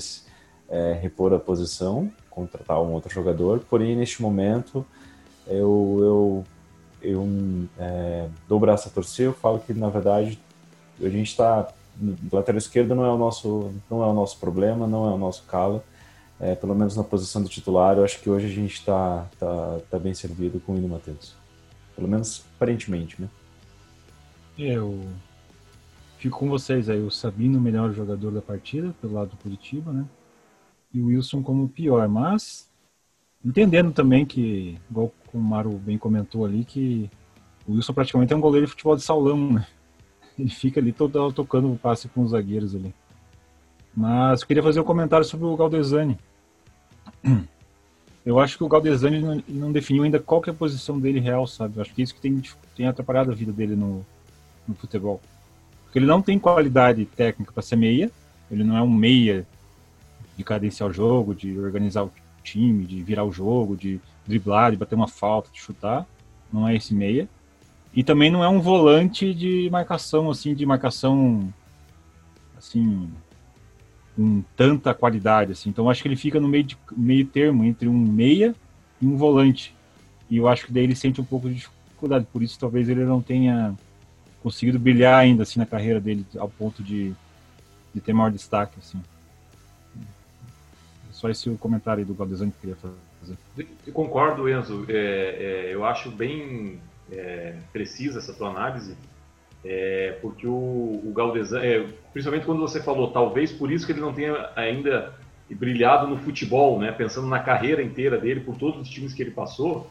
é, 0.72 0.94
repor 0.94 1.34
a 1.34 1.38
posição, 1.38 2.10
contratar 2.30 2.80
um 2.80 2.92
outro 2.92 3.12
jogador. 3.12 3.60
Porém, 3.68 3.94
neste 3.94 4.22
momento, 4.22 4.86
eu, 5.46 5.98
eu, 6.00 6.44
eu 7.02 7.28
é, 7.78 8.26
dou 8.48 8.56
o 8.56 8.60
braço 8.60 8.88
a 8.88 8.90
torcer. 8.90 9.26
Eu 9.26 9.34
falo 9.34 9.60
que, 9.60 9.74
na 9.74 9.90
verdade, 9.90 10.40
a 10.98 11.08
gente 11.10 11.28
está 11.28 11.68
lateral 12.32 12.56
esquerdo 12.56 12.94
não 12.94 13.04
é 13.04 13.10
o 13.10 13.18
nosso 13.18 13.70
não 13.90 14.02
é 14.02 14.06
o 14.06 14.14
nosso 14.14 14.38
problema, 14.38 14.86
não 14.86 15.10
é 15.10 15.14
o 15.14 15.18
nosso 15.18 15.42
calo. 15.44 15.84
É, 16.40 16.54
pelo 16.54 16.74
menos 16.74 16.96
na 16.96 17.04
posição 17.04 17.42
do 17.42 17.48
titular, 17.48 17.98
eu 17.98 18.04
acho 18.04 18.18
que 18.20 18.30
hoje 18.30 18.46
a 18.46 18.50
gente 18.50 18.74
está 18.74 19.26
tá, 19.38 19.78
tá 19.90 19.98
bem 19.98 20.14
servido 20.14 20.58
com 20.58 20.72
o 20.72 20.74
William 20.74 20.88
Matheus. 20.88 21.34
Pelo 21.94 22.08
menos 22.08 22.42
aparentemente, 22.56 23.20
né? 23.20 23.28
Eu 24.58 24.98
fico 26.18 26.38
com 26.38 26.48
vocês 26.48 26.88
aí. 26.88 27.00
O 27.00 27.10
Sabino, 27.10 27.60
melhor 27.60 27.92
jogador 27.92 28.32
da 28.32 28.40
partida, 28.40 28.94
pelo 29.00 29.12
lado 29.12 29.30
do 29.30 29.36
Curitiba, 29.36 29.92
né? 29.92 30.04
E 30.92 31.00
o 31.00 31.06
Wilson 31.06 31.42
como 31.42 31.68
pior. 31.68 32.08
Mas, 32.08 32.70
entendendo 33.44 33.92
também 33.92 34.24
que, 34.24 34.78
igual 34.90 35.12
o 35.32 35.38
Maru 35.38 35.78
bem 35.78 35.96
comentou 35.96 36.44
ali, 36.44 36.64
que 36.64 37.10
o 37.66 37.72
Wilson 37.72 37.92
praticamente 37.92 38.32
é 38.32 38.36
um 38.36 38.40
goleiro 38.40 38.66
de 38.66 38.70
futebol 38.70 38.96
de 38.96 39.02
salão, 39.02 39.52
né? 39.52 39.66
Ele 40.38 40.50
fica 40.50 40.80
ali 40.80 40.92
todo 40.92 41.32
tocando 41.32 41.70
o 41.70 41.76
passe 41.76 42.08
com 42.08 42.22
os 42.22 42.30
zagueiros 42.30 42.74
ali. 42.74 42.94
Mas 43.94 44.40
eu 44.40 44.46
queria 44.46 44.62
fazer 44.62 44.80
um 44.80 44.84
comentário 44.84 45.24
sobre 45.24 45.46
o 45.46 45.56
Galdesani. 45.56 46.18
Eu 48.24 48.38
acho 48.38 48.56
que 48.56 48.64
o 48.64 48.68
Galdesani 48.68 49.20
não, 49.20 49.42
não 49.48 49.72
definiu 49.72 50.04
ainda 50.04 50.18
qual 50.20 50.42
é 50.46 50.50
a 50.50 50.54
posição 50.54 50.98
dele 50.98 51.20
real, 51.20 51.46
sabe? 51.46 51.76
Eu 51.76 51.82
acho 51.82 51.92
que 51.92 52.00
é 52.00 52.04
isso 52.04 52.14
que 52.14 52.20
tem, 52.20 52.40
tem 52.76 52.86
atrapalhado 52.86 53.30
a 53.30 53.34
vida 53.34 53.52
dele 53.52 53.74
no, 53.76 54.06
no 54.66 54.74
futebol. 54.74 55.20
Porque 55.84 55.98
ele 55.98 56.06
não 56.06 56.22
tem 56.22 56.38
qualidade 56.38 57.04
técnica 57.04 57.52
para 57.52 57.62
ser 57.62 57.76
meia, 57.76 58.10
ele 58.50 58.64
não 58.64 58.76
é 58.76 58.82
um 58.82 58.90
meia 58.90 59.46
de 60.36 60.44
cadenciar 60.44 60.88
o 60.88 60.92
jogo, 60.92 61.34
de 61.34 61.58
organizar 61.58 62.04
o 62.04 62.12
time, 62.42 62.84
de 62.84 63.02
virar 63.02 63.24
o 63.24 63.32
jogo, 63.32 63.76
de 63.76 64.00
driblar, 64.26 64.70
de 64.70 64.76
bater 64.76 64.94
uma 64.94 65.08
falta, 65.08 65.50
de 65.52 65.60
chutar. 65.60 66.06
Não 66.52 66.68
é 66.68 66.74
esse 66.74 66.94
meia. 66.94 67.28
E 67.94 68.02
também 68.02 68.30
não 68.30 68.42
é 68.42 68.48
um 68.48 68.60
volante 68.60 69.34
de 69.34 69.68
marcação, 69.70 70.30
assim, 70.30 70.54
de 70.54 70.64
marcação, 70.64 71.52
assim, 72.56 73.10
com 74.16 74.42
tanta 74.56 74.94
qualidade, 74.94 75.52
assim. 75.52 75.68
Então 75.68 75.90
acho 75.90 76.02
que 76.02 76.08
ele 76.08 76.16
fica 76.16 76.40
no 76.40 76.48
meio, 76.48 76.64
de, 76.64 76.78
meio 76.96 77.26
termo 77.26 77.64
entre 77.64 77.88
um 77.88 77.98
meia 77.98 78.54
e 79.00 79.06
um 79.06 79.16
volante. 79.16 79.74
E 80.30 80.38
eu 80.38 80.48
acho 80.48 80.66
que 80.66 80.72
daí 80.72 80.84
ele 80.84 80.96
sente 80.96 81.20
um 81.20 81.24
pouco 81.24 81.48
de 81.48 81.56
dificuldade. 81.56 82.26
Por 82.32 82.42
isso 82.42 82.58
talvez 82.58 82.88
ele 82.88 83.04
não 83.04 83.20
tenha 83.20 83.74
conseguido 84.42 84.78
brilhar 84.78 85.18
ainda, 85.18 85.42
assim, 85.42 85.60
na 85.60 85.66
carreira 85.66 86.00
dele, 86.00 86.26
ao 86.38 86.48
ponto 86.48 86.82
de, 86.82 87.12
de 87.94 88.00
ter 88.00 88.12
maior 88.12 88.30
destaque, 88.30 88.78
assim. 88.78 89.00
Só 91.22 91.30
esse 91.30 91.48
o 91.48 91.56
comentário 91.56 92.00
aí 92.00 92.04
do 92.04 92.14
Galdesani 92.14 92.50
que 92.50 92.66
eu 92.66 92.74
queria 92.74 92.92
fazer. 93.20 93.68
Eu 93.86 93.92
concordo, 93.92 94.48
Enzo. 94.48 94.84
É, 94.88 95.68
é, 95.68 95.70
eu 95.72 95.84
acho 95.84 96.10
bem 96.10 96.80
é, 97.12 97.54
precisa 97.72 98.18
essa 98.18 98.32
tua 98.32 98.50
análise, 98.50 98.96
é, 99.64 100.18
porque 100.20 100.48
o, 100.48 100.50
o 100.50 101.12
Galdesan, 101.14 101.60
é, 101.62 101.86
principalmente 102.12 102.44
quando 102.44 102.60
você 102.60 102.82
falou, 102.82 103.12
talvez 103.12 103.52
por 103.52 103.70
isso 103.70 103.86
que 103.86 103.92
ele 103.92 104.00
não 104.00 104.12
tenha 104.12 104.50
ainda 104.56 105.14
brilhado 105.48 106.08
no 106.08 106.16
futebol, 106.16 106.80
né, 106.80 106.90
pensando 106.90 107.28
na 107.28 107.38
carreira 107.38 107.82
inteira 107.82 108.18
dele, 108.18 108.40
por 108.40 108.56
todos 108.56 108.80
os 108.80 108.88
times 108.88 109.14
que 109.14 109.22
ele 109.22 109.30
passou, 109.30 109.88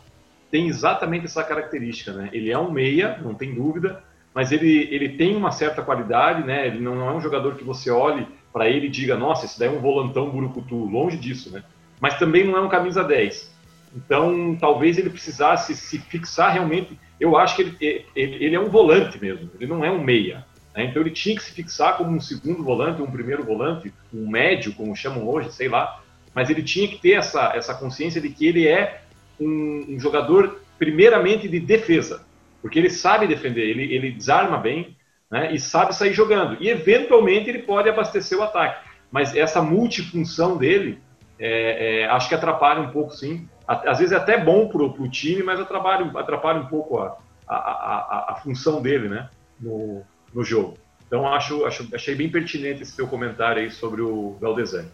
tem 0.50 0.68
exatamente 0.68 1.28
essa 1.28 1.46
característica, 1.46 2.12
né? 2.12 2.30
Ele 2.34 2.52
é 2.52 2.58
um 2.58 2.70
meia, 2.70 3.18
não 3.24 3.34
tem 3.34 3.56
dúvida, 3.56 4.04
mas 4.34 4.52
ele, 4.52 4.90
ele 4.92 5.10
tem 5.10 5.34
uma 5.34 5.52
certa 5.52 5.82
qualidade, 5.82 6.44
né? 6.44 6.68
Ele 6.68 6.82
não 6.82 7.08
é 7.08 7.14
um 7.14 7.22
jogador 7.22 7.56
que 7.56 7.64
você 7.64 7.90
olhe 7.90 8.28
para 8.52 8.70
ele 8.70 8.90
diga, 8.90 9.16
nossa, 9.16 9.46
esse 9.46 9.60
daí 9.60 9.70
é 9.70 9.72
um 9.72 9.80
volantão 9.80 10.30
burucutu, 10.30 10.76
longe 10.76 11.18
disso, 11.18 11.52
né? 11.52 11.64
Mas 12.00 12.18
também 12.18 12.46
não 12.46 12.58
é 12.58 12.62
um 12.62 12.70
camisa 12.70 13.04
10. 13.04 13.52
Então, 13.96 14.56
talvez 14.60 14.98
ele 14.98 15.10
precisasse 15.10 15.76
se 15.76 16.00
fixar 16.00 16.54
realmente. 16.54 16.98
Eu 17.20 17.38
acho 17.38 17.56
que 17.56 17.62
ele, 17.62 18.06
ele, 18.16 18.46
ele 18.46 18.56
é 18.56 18.60
um 18.60 18.70
volante 18.70 19.20
mesmo, 19.20 19.50
ele 19.56 19.68
não 19.68 19.84
é 19.84 19.92
um 19.92 20.04
meia. 20.04 20.46
Né? 20.76 20.86
Então, 20.86 21.02
ele 21.02 21.12
tinha 21.12 21.36
que 21.36 21.44
se 21.44 21.52
fixar 21.52 21.98
como 21.98 22.12
um 22.12 22.20
segundo 22.20 22.64
volante, 22.64 23.02
um 23.02 23.12
primeiro 23.12 23.44
volante, 23.44 23.94
um 24.14 24.30
médio, 24.30 24.74
como 24.74 24.96
chamam 24.96 25.28
hoje, 25.28 25.52
sei 25.52 25.68
lá. 25.68 26.02
Mas 26.34 26.50
ele 26.50 26.64
tinha 26.64 26.88
que 26.88 26.98
ter 26.98 27.12
essa, 27.12 27.52
essa 27.56 27.74
consciência 27.74 28.22
de 28.22 28.30
que 28.30 28.46
ele 28.46 28.68
é 28.68 29.02
um, 29.40 29.86
um 29.90 30.00
jogador, 30.00 30.62
primeiramente, 30.80 31.48
de 31.48 31.60
defesa, 31.60 32.26
porque 32.62 32.80
ele 32.80 32.90
sabe 32.90 33.28
defender, 33.28 33.64
ele, 33.64 33.94
ele 33.94 34.12
desarma 34.12 34.58
bem 34.58 34.96
né? 35.32 35.54
e 35.54 35.60
sabe 35.60 35.96
sair 35.96 36.14
jogando. 36.14 36.58
E, 36.60 36.70
eventualmente, 36.70 37.50
ele 37.50 37.60
pode 37.60 37.90
abastecer 37.90 38.38
o 38.38 38.44
ataque. 38.44 38.86
Mas 39.10 39.36
essa 39.36 39.62
multifunção 39.62 40.58
dele, 40.58 41.00
é, 41.40 42.02
é, 42.02 42.10
acho 42.10 42.30
que 42.30 42.36
atrapalha 42.36 42.82
um 42.82 42.92
pouco, 42.92 43.16
sim 43.16 43.48
às 43.68 44.00
vezes 44.00 44.12
é 44.12 44.18
até 44.18 44.38
bom 44.38 44.68
para 44.68 44.84
o 44.84 45.10
time, 45.10 45.44
mas 45.44 45.60
atrapalha, 45.60 46.12
atrapalha 46.20 46.60
um 46.60 46.66
pouco 46.66 47.00
a, 47.00 47.18
a, 47.48 47.56
a, 47.56 48.26
a 48.32 48.36
função 48.36 48.82
dele 48.82 49.08
né, 49.08 49.30
no, 49.60 50.02
no 50.34 50.44
jogo. 50.44 50.76
Então 51.08 51.28
acho, 51.28 51.66
acho, 51.66 51.88
achei 51.94 52.16
bem 52.16 52.30
pertinente 52.30 52.82
esse 52.82 52.96
teu 52.96 53.08
comentário 53.08 53.62
aí 53.62 53.72
sobre 53.72 54.02
o 54.02 54.36
Valdezani. 54.40 54.90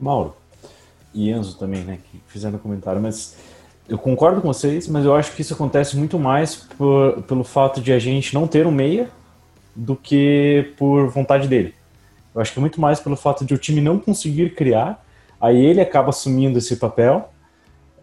Mauro 0.00 0.36
e 1.12 1.30
Enzo 1.30 1.58
também, 1.58 1.82
né, 1.82 1.98
que 2.10 2.20
fizeram 2.26 2.58
comentário, 2.58 3.00
mas 3.00 3.36
eu 3.88 3.98
concordo 3.98 4.40
com 4.40 4.48
vocês, 4.48 4.88
mas 4.88 5.04
eu 5.04 5.14
acho 5.14 5.32
que 5.32 5.42
isso 5.42 5.54
acontece 5.54 5.96
muito 5.96 6.18
mais 6.18 6.56
por, 6.56 7.22
pelo 7.22 7.44
fato 7.44 7.80
de 7.80 7.92
a 7.92 7.98
gente 7.98 8.34
não 8.34 8.46
ter 8.46 8.66
um 8.66 8.72
meia 8.72 9.08
do 9.74 9.96
que 9.96 10.72
por 10.76 11.08
vontade 11.08 11.48
dele. 11.48 11.74
Eu 12.34 12.40
acho 12.40 12.52
que 12.52 12.58
é 12.58 12.60
muito 12.60 12.80
mais 12.80 13.00
pelo 13.00 13.16
fato 13.16 13.44
de 13.44 13.54
o 13.54 13.58
time 13.58 13.80
não 13.80 13.98
conseguir 13.98 14.54
criar, 14.54 15.04
aí 15.40 15.64
ele 15.64 15.80
acaba 15.80 16.10
assumindo 16.10 16.58
esse 16.58 16.76
papel 16.76 17.30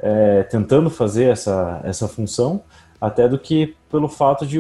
é, 0.02 0.44
tentando 0.44 0.90
fazer 0.90 1.26
essa, 1.26 1.80
essa 1.84 2.08
função, 2.08 2.64
até 3.00 3.28
do 3.28 3.38
que 3.38 3.76
pelo 3.90 4.08
fato 4.08 4.46
de, 4.46 4.58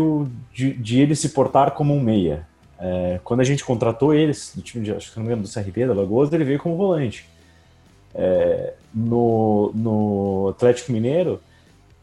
de, 0.53 0.73
de 0.73 0.99
ele 0.99 1.15
se 1.15 1.29
portar 1.29 1.71
como 1.71 1.95
um 1.95 1.99
meia. 1.99 2.45
É, 2.79 3.19
quando 3.23 3.41
a 3.41 3.43
gente 3.43 3.63
contratou 3.63 4.13
eles, 4.13 4.53
do 4.55 4.61
time 4.61 4.83
de, 4.83 4.93
acho 4.93 5.11
que 5.11 5.19
não 5.19 5.25
me 5.25 5.35
do 5.35 5.49
CRB, 5.49 5.87
da 5.87 5.93
Lagoas, 5.93 6.31
ele 6.31 6.43
veio 6.43 6.59
como 6.59 6.75
volante. 6.75 7.27
É, 8.13 8.73
no, 8.93 9.71
no 9.73 10.49
Atlético 10.49 10.91
Mineiro, 10.91 11.41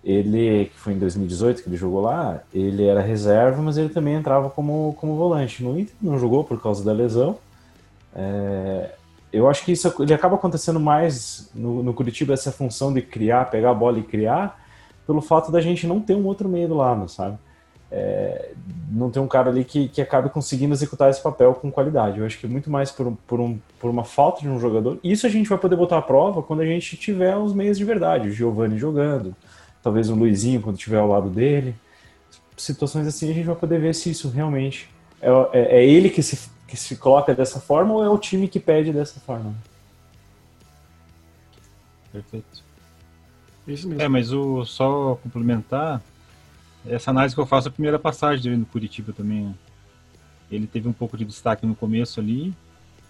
ele, 0.08 0.70
que 0.72 0.78
foi 0.78 0.94
em 0.94 0.98
2018 0.98 1.62
que 1.62 1.68
ele 1.68 1.76
jogou 1.76 2.00
lá, 2.00 2.40
ele 2.52 2.86
era 2.86 3.02
reserva, 3.02 3.60
mas 3.60 3.76
ele 3.76 3.90
também 3.90 4.14
entrava 4.14 4.48
como, 4.48 4.96
como 4.98 5.14
volante. 5.14 5.62
No 5.62 5.78
Inter 5.78 5.94
não 6.00 6.18
jogou 6.18 6.42
por 6.42 6.60
causa 6.62 6.82
da 6.82 6.92
lesão. 6.92 7.36
É, 8.16 8.92
eu 9.30 9.50
acho 9.50 9.62
que 9.62 9.72
isso 9.72 9.94
ele 9.98 10.14
acaba 10.14 10.36
acontecendo 10.36 10.80
mais 10.80 11.50
no, 11.54 11.82
no 11.82 11.92
Curitiba, 11.92 12.32
essa 12.32 12.50
função 12.50 12.90
de 12.90 13.02
criar, 13.02 13.50
pegar 13.50 13.70
a 13.70 13.74
bola 13.74 13.98
e 13.98 14.02
criar, 14.02 14.58
pelo 15.06 15.20
fato 15.20 15.52
da 15.52 15.60
gente 15.60 15.86
não 15.86 16.00
ter 16.00 16.14
um 16.14 16.24
outro 16.24 16.48
meio 16.48 16.68
do 16.68 16.74
lado, 16.74 17.06
sabe? 17.06 17.36
É, 17.90 18.52
não 18.90 19.10
ter 19.10 19.20
um 19.20 19.28
cara 19.28 19.50
ali 19.50 19.62
que, 19.62 19.88
que 19.88 20.00
acabe 20.00 20.30
conseguindo 20.30 20.72
executar 20.72 21.10
esse 21.10 21.22
papel 21.22 21.52
com 21.52 21.70
qualidade. 21.70 22.18
Eu 22.18 22.24
acho 22.24 22.38
que 22.38 22.46
é 22.46 22.48
muito 22.48 22.70
mais 22.70 22.90
por, 22.90 23.12
por, 23.26 23.40
um, 23.40 23.58
por 23.78 23.90
uma 23.90 24.04
falta 24.04 24.40
de 24.40 24.48
um 24.48 24.58
jogador. 24.58 24.98
Isso 25.04 25.26
a 25.26 25.30
gente 25.30 25.50
vai 25.50 25.58
poder 25.58 25.76
botar 25.76 25.98
à 25.98 26.02
prova 26.02 26.42
quando 26.42 26.60
a 26.60 26.66
gente 26.66 26.96
tiver 26.96 27.36
os 27.36 27.52
meios 27.52 27.76
de 27.76 27.84
verdade. 27.84 28.28
O 28.28 28.32
Giovanni 28.32 28.78
jogando, 28.78 29.36
talvez 29.82 30.08
o 30.10 30.14
Luizinho 30.14 30.60
quando 30.60 30.76
estiver 30.76 30.98
ao 30.98 31.08
lado 31.08 31.28
dele. 31.28 31.74
Situações 32.56 33.06
assim 33.06 33.30
a 33.30 33.34
gente 33.34 33.46
vai 33.46 33.56
poder 33.56 33.80
ver 33.80 33.94
se 33.94 34.10
isso 34.10 34.28
realmente 34.28 34.88
é, 35.20 35.28
é, 35.52 35.78
é 35.78 35.86
ele 35.86 36.10
que 36.10 36.22
se 36.22 36.50
que 36.68 36.76
se 36.76 36.96
coloca 36.96 37.34
dessa 37.34 37.58
forma 37.58 37.94
ou 37.94 38.04
é 38.04 38.10
o 38.10 38.18
time 38.18 38.46
que 38.46 38.60
pede 38.60 38.92
dessa 38.92 39.18
forma? 39.18 39.54
Perfeito. 42.12 42.62
É 43.66 43.72
isso 43.72 43.88
mesmo. 43.88 44.02
É, 44.02 44.06
mas 44.06 44.32
o, 44.32 44.66
só 44.66 45.14
complementar, 45.22 46.02
essa 46.86 47.10
análise 47.10 47.34
que 47.34 47.40
eu 47.40 47.46
faço 47.46 47.68
é 47.68 47.70
a 47.70 47.72
primeira 47.72 47.98
passagem 47.98 48.44
dele 48.44 48.56
no 48.58 48.66
Curitiba 48.66 49.14
também. 49.14 49.46
né? 49.46 49.54
Ele 50.50 50.66
teve 50.66 50.86
um 50.88 50.92
pouco 50.92 51.16
de 51.16 51.24
destaque 51.24 51.66
no 51.66 51.74
começo 51.74 52.20
ali, 52.20 52.54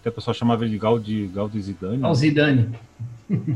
que 0.02 0.09
a 0.09 0.12
pessoa 0.12 0.33
chamava 0.33 0.64
ele 0.64 0.72
de 0.72 0.78
Gaudi, 0.78 1.26
Gaudi 1.26 1.61
Zidane, 1.61 2.04
Ao 2.04 2.14
Zidane. 2.14 2.70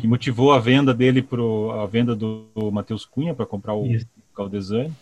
Que 0.00 0.06
motivou 0.06 0.52
a 0.52 0.58
venda 0.58 0.92
dele 0.92 1.22
pro 1.22 1.70
a 1.72 1.86
venda 1.86 2.14
do, 2.14 2.44
do 2.54 2.70
Matheus 2.70 3.04
Cunha 3.04 3.34
para 3.34 3.46
comprar 3.46 3.74
o 3.74 3.86
Isso. 3.86 4.06
Galdesani. 4.36 4.92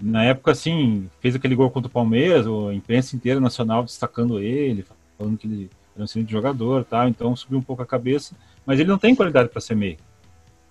Na 0.00 0.24
época, 0.24 0.52
assim, 0.52 1.08
fez 1.20 1.34
aquele 1.34 1.54
gol 1.54 1.70
contra 1.70 1.88
o 1.88 1.92
Palmeiras, 1.92 2.46
a 2.46 2.74
imprensa 2.74 3.16
inteira 3.16 3.40
nacional 3.40 3.82
destacando 3.82 4.38
ele, 4.38 4.84
falando 5.16 5.38
que 5.38 5.46
ele 5.46 5.70
era 5.94 6.02
um 6.02 6.04
excelente 6.04 6.30
jogador, 6.30 6.84
tal, 6.84 7.08
então 7.08 7.34
subiu 7.34 7.58
um 7.58 7.62
pouco 7.62 7.82
a 7.82 7.86
cabeça, 7.86 8.36
mas 8.66 8.78
ele 8.78 8.90
não 8.90 8.98
tem 8.98 9.14
qualidade 9.14 9.48
para 9.48 9.60
ser 9.60 9.74
meio. 9.74 9.96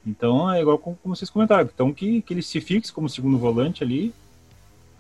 Então 0.05 0.51
é 0.51 0.61
igual 0.61 0.77
como, 0.77 0.95
como 1.01 1.15
vocês 1.15 1.31
comentaram, 1.31 1.67
então 1.73 1.91
que, 1.91 2.21
que 2.21 2.33
ele 2.33 2.43
se 2.43 2.61
fixe 2.61 2.93
como 2.93 3.09
segundo 3.09 3.39
volante 3.39 3.83
ali 3.83 4.13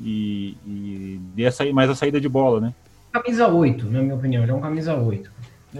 e, 0.01 0.57
e 0.65 1.19
dê 1.35 1.45
a 1.45 1.51
mais 1.71 1.89
a 1.91 1.95
saída 1.95 2.19
de 2.19 2.27
bola, 2.27 2.59
né? 2.59 2.73
Camisa 3.11 3.47
8, 3.47 3.85
na 3.85 4.01
minha 4.01 4.15
opinião. 4.15 4.43
Ele 4.43 4.51
é 4.51 4.55
um 4.55 4.59
camisa 4.59 4.95
8. 4.95 5.31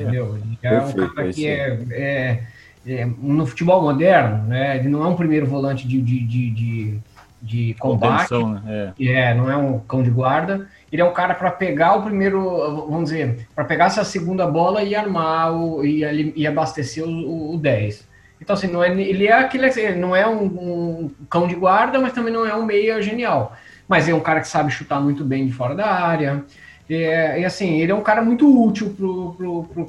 Entendeu? 0.02 0.36
Ele 0.38 0.58
é 0.62 0.80
um 0.82 1.08
cara 1.10 1.30
é 1.30 1.32
que 1.32 1.48
é, 1.48 1.80
é- 1.92 2.44
é- 2.88 3.06
No 3.18 3.46
futebol 3.46 3.82
moderno, 3.82 4.44
né? 4.48 4.78
Ele 4.78 4.90
não 4.90 5.04
é 5.04 5.08
um 5.08 5.16
primeiro 5.16 5.46
volante 5.46 5.88
de, 5.88 6.02
de, 6.02 6.20
de, 6.20 6.50
de, 6.52 7.00
de 7.42 7.74
combate. 7.76 8.30
Contenção, 8.30 8.50
né? 8.54 8.94
É. 9.00 9.06
É, 9.08 9.34
não 9.34 9.50
é 9.50 9.56
um 9.58 9.80
cão 9.80 10.04
de 10.04 10.10
guarda. 10.10 10.68
Ele 10.92 11.02
é 11.02 11.06
um 11.06 11.14
cara 11.14 11.34
para 11.34 11.50
pegar 11.52 11.96
o 11.96 12.04
primeiro, 12.04 12.42
vamos 12.88 13.06
dizer, 13.10 13.48
para 13.56 13.66
pegar 13.66 13.86
essa 13.86 14.04
segunda 14.04 14.46
bola 14.46 14.84
e 14.84 14.96
armar 14.96 15.52
o, 15.54 15.84
e, 15.84 16.34
e 16.36 16.46
abastecer 16.48 17.04
o, 17.04 17.10
o, 17.10 17.56
o 17.56 17.58
10. 17.58 18.08
Então, 18.40 18.54
assim, 18.54 18.68
não 18.68 18.84
é, 18.84 18.90
ele 18.90 19.28
é 19.28 19.34
aquele, 19.34 19.68
ele 19.68 20.00
não 20.00 20.16
é 20.16 20.28
um, 20.28 20.44
um 20.46 21.12
cão 21.30 21.48
de 21.48 21.56
guarda, 21.56 22.00
mas 22.00 22.14
também 22.14 22.32
não 22.34 22.46
é 22.46 22.56
um 22.56 22.66
meia 22.66 23.02
genial. 23.02 23.56
Mas 23.88 24.08
é 24.08 24.14
um 24.14 24.20
cara 24.20 24.42
que 24.42 24.48
sabe 24.48 24.72
chutar 24.72 25.00
muito 25.00 25.24
bem 25.24 25.46
de 25.46 25.52
fora 25.54 25.74
da 25.76 25.88
área. 25.88 26.44
É, 26.88 27.40
e 27.40 27.46
assim, 27.46 27.80
ele 27.80 27.92
é 27.92 27.96
um 27.96 28.04
cara 28.04 28.22
muito 28.22 28.64
útil 28.64 28.96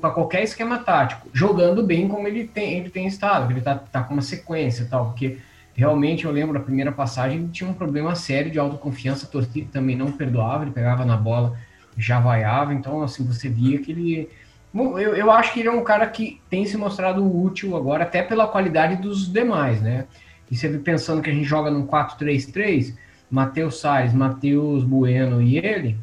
para 0.01 0.11
qualquer 0.11 0.43
esquema 0.43 0.79
tático, 0.79 1.29
jogando 1.33 1.83
bem 1.83 2.09
como 2.09 2.27
ele 2.27 2.47
tem, 2.47 2.79
ele 2.79 2.89
tem 2.89 3.07
estado, 3.07 3.53
ele 3.53 3.61
tá, 3.61 3.75
tá 3.75 4.03
com 4.03 4.15
uma 4.15 4.23
sequência 4.23 4.83
e 4.83 4.87
tal, 4.87 5.07
porque 5.07 5.37
realmente 5.75 6.25
eu 6.25 6.33
lembro 6.33 6.55
da 6.55 6.65
primeira 6.65 6.91
passagem, 6.91 7.39
ele 7.39 7.49
tinha 7.49 7.69
um 7.69 7.75
problema 7.75 8.15
sério 8.15 8.51
de 8.51 8.59
autoconfiança, 8.59 9.27
a 9.27 9.29
torcida 9.29 9.69
também 9.71 9.95
não 9.95 10.11
perdoava, 10.11 10.65
ele 10.65 10.71
pegava 10.71 11.05
na 11.05 11.19
bola, 11.19 11.59
já 11.99 12.19
vaiava, 12.19 12.73
então 12.73 13.03
assim, 13.03 13.25
você 13.25 13.49
via 13.49 13.79
que 13.79 13.93
ele. 13.93 14.31
Eu, 14.75 15.15
eu 15.15 15.31
acho 15.31 15.53
que 15.53 15.61
ele 15.61 15.69
é 15.69 15.73
um 15.73 15.85
cara 15.85 16.07
que 16.07 16.41
tem 16.51 16.67
se 16.67 16.77
mostrado 16.77 17.25
útil 17.25 17.77
agora, 17.77 18.05
até 18.05 18.23
pela 18.23 18.47
qualidade 18.47 18.97
dos 18.97 19.31
demais, 19.31 19.81
né? 19.81 20.07
E 20.51 20.57
você 20.57 20.69
pensando 20.79 21.23
que 21.23 21.31
a 21.31 21.33
gente 21.33 21.45
joga 21.45 21.71
num 21.71 21.87
4-3-3, 21.87 22.95
Matheus 23.31 23.81
Salles, 23.81 24.13
Matheus 24.13 24.85
Bueno 24.85 25.43
e 25.43 25.59
ele, 25.59 25.99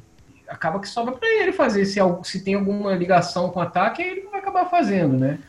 acaba 0.53 0.79
que 0.79 0.87
sobra 0.87 1.13
para 1.13 1.27
ele 1.27 1.51
fazer. 1.51 1.85
Se, 1.85 1.99
se 2.23 2.43
tem 2.43 2.53
alguma 2.53 2.93
ligação 2.95 3.49
com 3.49 3.59
o 3.59 3.63
ataque, 3.63 4.01
ele 4.01 4.27
vai 4.31 4.39
acabar 4.39 4.65
fazendo, 4.65 5.17
né? 5.17 5.39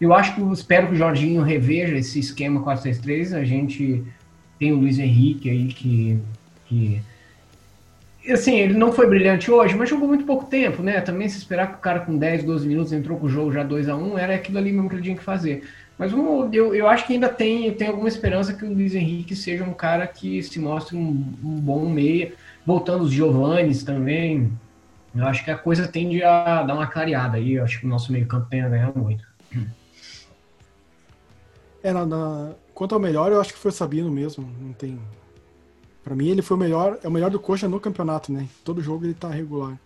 Eu 0.00 0.12
acho 0.12 0.34
que 0.34 0.40
espero 0.52 0.88
que 0.88 0.94
o 0.94 0.96
Jorginho 0.96 1.42
reveja 1.42 1.96
esse 1.96 2.18
esquema 2.18 2.60
4-3-3. 2.62 3.36
A 3.36 3.44
gente 3.44 4.04
tem 4.58 4.72
o 4.72 4.76
Luiz 4.76 4.98
Henrique 4.98 5.50
aí 5.50 5.68
que, 5.68 6.18
que. 6.66 7.02
Assim, 8.30 8.56
ele 8.56 8.74
não 8.74 8.92
foi 8.92 9.06
brilhante 9.06 9.50
hoje, 9.50 9.74
mas 9.74 9.88
jogou 9.88 10.08
muito 10.08 10.24
pouco 10.24 10.46
tempo, 10.46 10.82
né? 10.82 11.00
Também 11.00 11.28
se 11.28 11.38
esperar 11.38 11.68
que 11.68 11.76
o 11.76 11.80
cara 11.80 12.00
com 12.00 12.16
10, 12.16 12.44
12 12.44 12.66
minutos 12.66 12.92
entrou 12.92 13.18
com 13.18 13.26
o 13.26 13.30
jogo 13.30 13.52
já 13.52 13.62
2 13.62 13.88
a 13.88 13.96
1 13.96 14.18
era 14.18 14.34
aquilo 14.34 14.58
ali 14.58 14.72
mesmo 14.72 14.88
que 14.88 14.96
ele 14.96 15.02
tinha 15.02 15.16
que 15.16 15.22
fazer. 15.22 15.62
Mas 15.98 16.12
eu, 16.12 16.74
eu 16.74 16.88
acho 16.88 17.06
que 17.06 17.14
ainda 17.14 17.28
tem, 17.28 17.72
tem 17.72 17.88
alguma 17.88 18.08
esperança 18.08 18.52
que 18.52 18.64
o 18.64 18.72
Luiz 18.72 18.94
Henrique 18.94 19.34
seja 19.34 19.64
um 19.64 19.72
cara 19.72 20.06
que 20.06 20.42
se 20.42 20.58
mostre 20.58 20.94
um, 20.94 21.24
um 21.42 21.58
bom 21.58 21.88
meia. 21.88 22.32
Voltando 22.66 23.04
os 23.04 23.12
Giovannis 23.12 23.84
também, 23.84 24.52
eu 25.14 25.24
acho 25.26 25.44
que 25.44 25.50
a 25.50 25.56
coisa 25.56 25.86
tende 25.86 26.22
a 26.22 26.62
dar 26.64 26.74
uma 26.74 26.86
clareada 26.88 27.36
aí. 27.36 27.52
Eu 27.54 27.64
acho 27.64 27.78
que 27.80 27.86
o 27.86 27.88
nosso 27.88 28.10
meio-campo 28.12 28.48
tem 28.50 28.60
a 28.62 28.68
ganhar 28.68 28.92
muito. 28.96 29.24
É, 31.82 31.92
na, 31.92 32.04
na- 32.04 32.54
quanto 32.74 32.94
ao 32.94 33.00
melhor, 33.00 33.30
eu 33.30 33.40
acho 33.40 33.52
que 33.52 33.58
foi 33.58 33.70
o 33.70 33.74
Sabino 33.74 34.10
mesmo. 34.10 34.48
Não 34.60 34.72
tem. 34.72 34.98
Pra 36.02 36.14
mim, 36.14 36.28
ele 36.28 36.42
foi 36.42 36.56
o 36.56 36.60
melhor, 36.60 36.98
é 37.02 37.08
o 37.08 37.10
melhor 37.10 37.30
do 37.30 37.38
Coxa 37.40 37.68
no 37.68 37.80
campeonato, 37.80 38.32
né? 38.32 38.48
Todo 38.64 38.82
jogo 38.82 39.04
ele 39.04 39.14
tá 39.14 39.28
regular. 39.28 39.78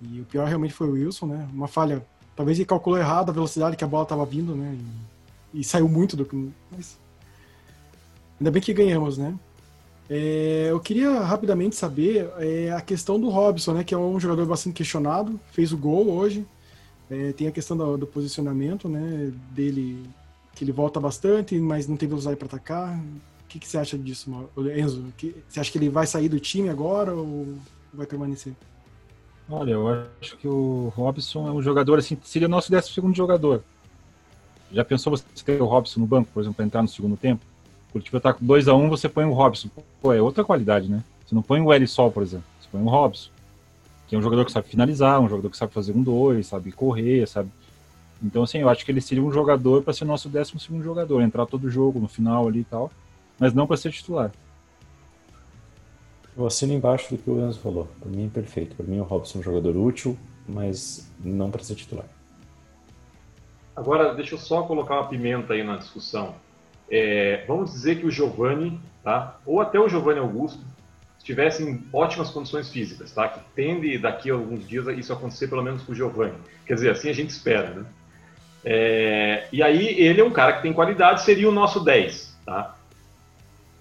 E 0.00 0.20
o 0.20 0.24
pior 0.24 0.46
realmente 0.46 0.74
foi 0.74 0.88
o 0.88 0.92
Wilson, 0.92 1.26
né? 1.26 1.48
Uma 1.52 1.68
falha. 1.68 2.04
Talvez 2.36 2.58
ele 2.58 2.66
calculou 2.66 2.98
errado 2.98 3.30
a 3.30 3.32
velocidade 3.32 3.76
que 3.76 3.84
a 3.84 3.86
bola 3.86 4.04
tava 4.06 4.24
vindo, 4.26 4.54
né? 4.54 4.76
E, 5.54 5.60
e 5.60 5.64
saiu 5.64 5.88
muito 5.88 6.16
do. 6.16 6.52
Mas. 6.70 6.98
Ainda 8.40 8.50
bem 8.50 8.60
que 8.62 8.72
ganhamos, 8.74 9.16
né? 9.18 9.34
É, 10.14 10.66
eu 10.70 10.78
queria 10.78 11.20
rapidamente 11.20 11.74
saber 11.74 12.28
é, 12.38 12.70
a 12.70 12.82
questão 12.82 13.18
do 13.18 13.30
Robson, 13.30 13.72
né? 13.72 13.82
Que 13.82 13.94
é 13.94 13.98
um 13.98 14.20
jogador 14.20 14.44
bastante 14.44 14.74
questionado, 14.74 15.40
fez 15.52 15.72
o 15.72 15.76
gol 15.78 16.10
hoje. 16.10 16.44
É, 17.10 17.32
tem 17.32 17.46
a 17.48 17.50
questão 17.50 17.74
do, 17.74 17.96
do 17.96 18.06
posicionamento, 18.06 18.90
né? 18.90 19.32
Dele 19.52 20.04
que 20.54 20.64
ele 20.64 20.72
volta 20.72 21.00
bastante, 21.00 21.58
mas 21.58 21.88
não 21.88 21.96
tem 21.96 22.06
velocidade 22.06 22.36
para 22.36 22.44
atacar. 22.44 22.98
O 22.98 23.48
que, 23.48 23.58
que 23.58 23.66
você 23.66 23.78
acha 23.78 23.96
disso? 23.96 24.30
Enzo? 24.76 25.02
Que- 25.16 25.34
você 25.48 25.60
acha 25.60 25.72
que 25.72 25.78
ele 25.78 25.88
vai 25.88 26.06
sair 26.06 26.28
do 26.28 26.38
time 26.38 26.68
agora 26.68 27.14
ou 27.14 27.48
vai 27.92 28.06
permanecer? 28.06 28.52
Olha, 29.48 29.70
eu 29.72 29.88
acho 30.20 30.36
que 30.36 30.46
o 30.46 30.92
Robson 30.94 31.48
é 31.48 31.52
um 31.52 31.62
jogador 31.62 31.98
assim, 31.98 32.18
seria 32.22 32.48
nosso 32.48 32.70
12 32.70 32.92
segundo 32.92 33.16
jogador. 33.16 33.62
Já 34.70 34.84
pensou 34.84 35.10
você 35.16 35.24
ter 35.42 35.60
o 35.60 35.66
Robson 35.66 36.00
no 36.00 36.06
banco, 36.06 36.30
por 36.34 36.40
exemplo, 36.40 36.56
para 36.56 36.66
entrar 36.66 36.82
no 36.82 36.88
segundo 36.88 37.16
tempo? 37.16 37.42
O 37.92 38.00
Curitiba 38.00 38.20
tá 38.20 38.32
com 38.32 38.44
2x1, 38.46 38.88
você 38.88 39.06
põe 39.06 39.26
o 39.26 39.32
Robson. 39.32 39.68
Pô, 40.00 40.14
é 40.14 40.22
outra 40.22 40.42
qualidade, 40.42 40.88
né? 40.88 41.04
Você 41.26 41.34
não 41.34 41.42
põe 41.42 41.60
o 41.60 41.70
L 41.70 41.86
Sol, 41.86 42.10
por 42.10 42.22
exemplo. 42.22 42.46
Você 42.58 42.68
põe 42.72 42.80
o 42.80 42.88
Robson. 42.88 43.30
Que 44.08 44.14
é 44.14 44.18
um 44.18 44.22
jogador 44.22 44.46
que 44.46 44.52
sabe 44.52 44.66
finalizar, 44.68 45.20
um 45.20 45.28
jogador 45.28 45.50
que 45.50 45.56
sabe 45.56 45.74
fazer 45.74 45.92
um 45.92 46.02
dois, 46.02 46.46
sabe 46.46 46.72
correr, 46.72 47.26
sabe. 47.28 47.50
Então, 48.22 48.44
assim, 48.44 48.58
eu 48.58 48.68
acho 48.70 48.84
que 48.84 48.90
ele 48.90 49.00
seria 49.00 49.22
um 49.22 49.30
jogador 49.30 49.82
para 49.82 49.92
ser 49.92 50.06
nosso 50.06 50.28
12 50.28 50.58
segundo 50.58 50.82
jogador, 50.82 51.20
entrar 51.20 51.44
todo 51.44 51.68
jogo 51.68 52.00
no 52.00 52.08
final 52.08 52.48
ali 52.48 52.60
e 52.60 52.64
tal, 52.64 52.90
mas 53.38 53.52
não 53.52 53.66
para 53.66 53.76
ser 53.76 53.90
titular. 53.92 54.32
Eu 56.34 56.46
assino 56.46 56.72
embaixo 56.72 57.14
do 57.14 57.22
que 57.22 57.28
o 57.28 57.46
Enzo 57.46 57.60
falou. 57.60 57.88
Para 58.00 58.08
mim 58.08 58.24
é 58.26 58.28
perfeito. 58.28 58.74
Para 58.74 58.86
mim 58.86 59.00
o 59.00 59.02
Robson 59.02 59.38
é 59.38 59.40
um 59.40 59.44
jogador 59.44 59.76
útil, 59.76 60.16
mas 60.48 61.10
não 61.22 61.50
para 61.50 61.62
ser 61.62 61.74
titular. 61.74 62.06
Agora, 63.76 64.14
deixa 64.14 64.34
eu 64.34 64.38
só 64.38 64.62
colocar 64.62 64.94
uma 64.94 65.08
pimenta 65.08 65.52
aí 65.52 65.62
na 65.62 65.76
discussão. 65.76 66.34
É, 66.94 67.42
vamos 67.48 67.72
dizer 67.72 67.98
que 67.98 68.04
o 68.04 68.10
Giovani, 68.10 68.78
tá? 69.02 69.38
ou 69.46 69.62
até 69.62 69.80
o 69.80 69.88
Giovanni 69.88 70.18
Augusto, 70.18 70.60
estivessem 71.18 71.66
em 71.66 71.86
ótimas 71.90 72.28
condições 72.28 72.70
físicas, 72.70 73.12
tá? 73.12 73.26
que 73.28 73.40
tende 73.56 73.96
daqui 73.96 74.30
a 74.30 74.34
alguns 74.34 74.68
dias 74.68 74.86
isso 74.98 75.10
acontecer 75.10 75.48
pelo 75.48 75.62
menos 75.62 75.82
com 75.82 75.92
o 75.92 75.94
Giovani. 75.94 76.34
Quer 76.66 76.74
dizer, 76.74 76.90
assim 76.90 77.08
a 77.08 77.14
gente 77.14 77.30
espera. 77.30 77.70
Né? 77.70 77.84
É, 78.62 79.48
e 79.50 79.62
aí 79.62 79.98
ele 79.98 80.20
é 80.20 80.24
um 80.24 80.30
cara 80.30 80.52
que 80.52 80.62
tem 80.62 80.72
qualidade, 80.74 81.22
seria 81.22 81.48
o 81.48 81.52
nosso 81.52 81.80
10. 81.80 82.36
Tá? 82.44 82.76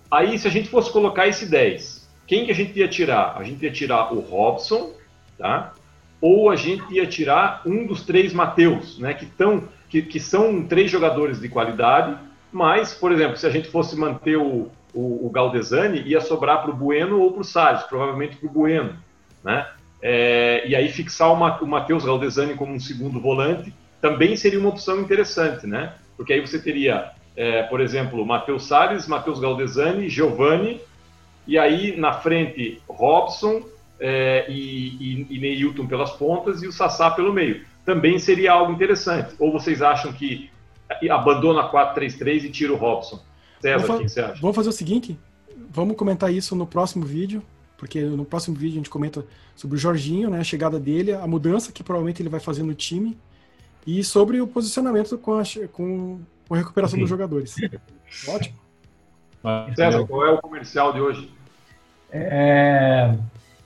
Aí 0.10 0.40
se 0.40 0.48
a 0.48 0.52
gente 0.52 0.70
fosse 0.70 0.90
colocar 0.90 1.28
esse 1.28 1.46
10, 1.46 2.10
quem 2.26 2.46
que 2.46 2.52
a 2.52 2.56
gente 2.56 2.80
ia 2.80 2.88
tirar? 2.88 3.36
A 3.38 3.44
gente 3.44 3.62
ia 3.62 3.72
tirar 3.72 4.14
o 4.14 4.22
Robson, 4.22 4.94
tá? 5.38 5.74
ou 6.22 6.50
a 6.50 6.56
gente 6.56 6.94
ia 6.94 7.06
tirar 7.06 7.62
um 7.66 7.86
dos 7.86 8.06
três 8.06 8.32
Mateus, 8.32 9.00
né, 9.00 9.14
que, 9.14 9.26
tão, 9.26 9.68
que, 9.90 10.04
que 10.04 10.20
são 10.20 10.64
três 10.64 10.90
jogadores 10.90 11.42
de 11.42 11.50
qualidade, 11.50 12.16
mas, 12.52 12.94
por 12.94 13.12
exemplo, 13.12 13.38
se 13.38 13.48
a 13.48 13.50
gente 13.50 13.70
fosse 13.70 13.96
manter 13.98 14.38
o, 14.38 14.70
o, 14.94 15.28
o 15.28 15.30
Galdesani, 15.30 16.02
ia 16.02 16.22
sobrar 16.22 16.62
para 16.62 16.72
o 16.72 16.76
Bueno 16.76 17.20
ou 17.20 17.32
para 17.32 17.42
o 17.42 17.46
Salles, 17.46 17.84
provavelmente 17.84 18.38
para 18.38 18.48
o 18.48 18.52
Bueno. 18.52 18.96
Né? 19.44 19.68
É, 20.02 20.68
e 20.68 20.76
aí 20.76 20.90
fixar 20.90 21.30
o, 21.30 21.64
o 21.64 21.68
Matheus 21.68 22.06
Galdesani 22.06 22.56
como 22.56 22.74
um 22.74 22.80
segundo 22.80 23.20
volante 23.20 23.74
também 24.00 24.36
seria 24.36 24.60
uma 24.60 24.70
opção 24.70 25.00
interessante, 25.00 25.68
né? 25.68 25.94
porque 26.18 26.34
aí 26.34 26.42
você 26.42 26.60
teria, 26.60 27.12
é, 27.36 27.64
por 27.64 27.80
exemplo, 27.82 28.26
Matheus 28.26 28.68
Salles, 28.68 29.08
Matheus 29.08 29.40
Galdesani, 29.40 30.10
Giovani, 30.10 30.82
e 31.48 31.58
aí 31.58 31.96
na 31.98 32.14
frente 32.14 32.82
Robson, 32.88 33.64
é, 34.00 34.46
e, 34.50 34.98
e, 35.00 35.28
e 35.30 35.40
Neilton 35.40 35.86
pelas 35.86 36.12
pontas 36.12 36.64
e 36.64 36.68
o 36.68 36.72
Sassá 36.72 37.12
pelo 37.12 37.32
meio. 37.32 37.62
Também 37.86 38.18
seria 38.18 38.52
algo 38.52 38.72
interessante. 38.72 39.36
Ou 39.40 39.52
vocês 39.52 39.82
acham 39.82 40.12
que 40.12 40.50
abandona 41.10 41.70
4-3-3 41.70 42.46
e 42.46 42.50
tira 42.50 42.74
o 42.74 42.76
Robson? 42.76 43.20
César, 43.62 43.86
Vamos 43.86 44.02
o 44.02 44.04
que 44.04 44.10
você 44.10 44.22
acha? 44.22 44.42
Vamos 44.42 44.56
fazer 44.56 44.70
o 44.70 44.74
seguinte: 44.74 45.20
vamos 45.70 45.96
comentar 45.96 46.34
isso 46.34 46.56
no 46.56 46.66
próximo 46.66 47.06
vídeo, 47.06 47.44
porque 47.78 48.02
no 48.02 48.26
próximo 48.26 48.56
vídeo 48.56 48.74
a 48.74 48.78
gente 48.78 48.90
comenta 48.90 49.26
sobre 49.56 49.78
o 49.78 49.80
Jorginho, 49.80 50.30
né, 50.30 50.40
a 50.40 50.44
chegada 50.44 50.80
dele, 50.80 51.14
a 51.14 51.28
mudança 51.28 51.72
que 51.72 51.84
provavelmente 51.84 52.22
ele 52.22 52.30
vai 52.30 52.40
fazer 52.40 52.64
no 52.64 52.74
time 52.74 53.18
e 53.86 54.04
sobre 54.04 54.42
o 54.42 54.48
posicionamento 54.48 55.18
com 55.18 55.40
a, 55.40 55.44
com 55.72 56.20
a 56.50 56.56
recuperação 56.56 56.96
Sim. 56.96 57.02
dos 57.02 57.10
jogadores. 57.10 57.56
Ótimo. 58.28 58.60
César, 59.76 60.06
qual 60.06 60.26
é 60.26 60.32
o 60.32 60.38
comercial 60.38 60.94
de 60.94 61.02
hoje? 61.02 61.32
É, 62.12 63.16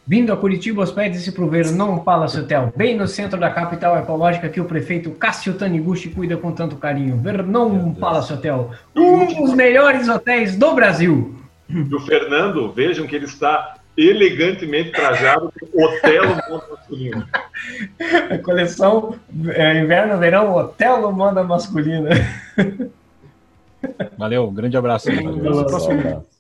Vindo 0.08 0.32
a 0.32 0.38
Curitiba, 0.38 0.84
hospede-se 0.84 1.32
para 1.32 1.43
o 1.43 1.49
Vernon 1.49 1.97
Palace 1.97 2.39
Hotel, 2.39 2.72
bem 2.76 2.95
no 2.95 3.08
centro 3.08 3.39
da 3.39 3.49
capital 3.49 3.97
ecológica 3.97 4.49
que 4.49 4.62
o 4.62 4.66
prefeito 4.66 5.10
Cássio 5.10 5.56
Taniguchi 5.56 6.10
cuida 6.10 6.38
com 6.38 6.51
tanto 6.51 6.76
carinho. 6.76 7.18
Vernon 7.18 7.91
Palace 7.95 8.32
Hotel, 8.32 8.70
um 8.95 9.26
dos 9.26 9.56
melhores 9.56 10.08
hotéis 10.08 10.56
do 10.56 10.76
Brasil. 10.76 11.36
E 11.68 11.95
o 11.95 11.99
Fernando, 12.01 12.72
vejam 12.72 13.08
que 13.08 13.16
ele 13.16 13.26
está 13.26 13.78
elegantemente 13.97 14.91
trajado 14.91 15.51
com 15.60 15.84
Otelo 15.84 16.36
Moda 16.49 16.66
Masculina. 16.70 17.28
A 18.30 18.38
coleção 18.38 19.16
é, 19.47 19.80
Inverno 19.80 20.20
Verão 20.20 20.53
Otelo 20.53 21.12
Moda 21.12 21.43
Masculina. 21.43 22.10
Valeu, 24.18 24.51
grande 24.51 24.78
abraço. 24.78 25.08
Valeu. 25.08 25.34
Valeu, 25.41 25.66
pessoal, 25.66 25.91
abraço. 25.91 26.34